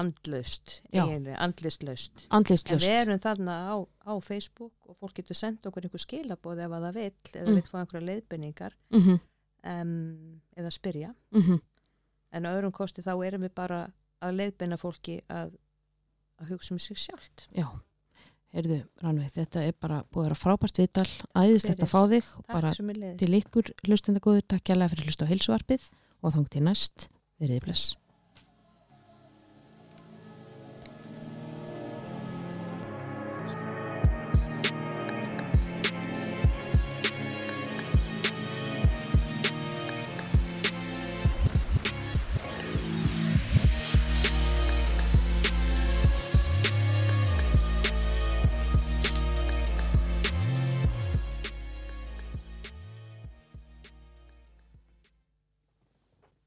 andlaust, 0.00 0.80
Já. 0.94 1.02
eiginlega, 1.04 1.36
andlistlöst. 1.42 2.24
En 2.28 2.36
andlistlust. 2.40 2.86
við 2.86 2.96
erum 3.00 3.18
þarna 3.22 3.54
á, 3.74 3.74
á 4.06 4.12
Facebook 4.22 4.72
og 4.86 4.96
fólk 5.00 5.16
getur 5.18 5.34
sendt 5.38 5.66
okkur 5.66 5.82
einhver 5.88 6.02
skilaboð 6.04 6.60
ef 6.62 6.70
að 6.76 6.84
það 6.86 6.98
vill 7.00 7.16
eða 7.34 7.48
Mm. 7.48 7.54
vill 7.58 7.68
fá 7.70 7.78
einhverja 7.80 8.06
leiðbenningar 8.06 8.72
Mm 8.90 9.00
-hmm, 9.02 9.20
um, 9.64 10.40
eða 10.56 10.70
spyrja. 10.70 11.14
mm 11.30 11.42
-hmm. 11.42 11.60
En 12.32 12.46
á 12.46 12.54
öðrum 12.54 12.72
kosti 12.72 13.02
þá 13.02 13.26
erum 13.26 13.42
við 13.42 13.54
bara 13.54 13.90
að 14.22 14.36
leiðbenna 14.38 14.76
fólki 14.76 15.20
að, 15.28 15.56
að 16.38 16.52
hugsa 16.52 16.74
um 16.74 16.78
sig 16.78 16.96
sjálft. 16.96 17.48
Já, 17.56 17.66
heyrðu, 18.54 18.84
Rannveig, 19.02 19.32
þetta 19.32 19.64
er 19.66 19.72
bara 19.80 20.04
búið 20.04 20.22
að 20.22 20.28
vera 20.28 20.34
frábært 20.34 20.78
viðtal, 20.78 21.08
æðislegt 21.34 21.82
að 21.82 21.90
fá 21.90 22.00
þig 22.08 22.24
Takk 22.24 22.52
bara 22.52 22.72
til 23.18 23.34
ykkur 23.40 23.72
hlustenda 23.86 24.20
góður, 24.20 24.46
takk 24.46 24.62
kjærlega 24.64 24.88
fyrir 24.94 25.04
hlust 25.04 25.22
á 25.22 25.30
heilsuvarpið 25.30 25.90
og 26.22 26.36
þang 26.36 26.48
til 26.50 26.62
næst, 26.62 27.08
veriði 27.40 27.64
bless. 27.66 27.96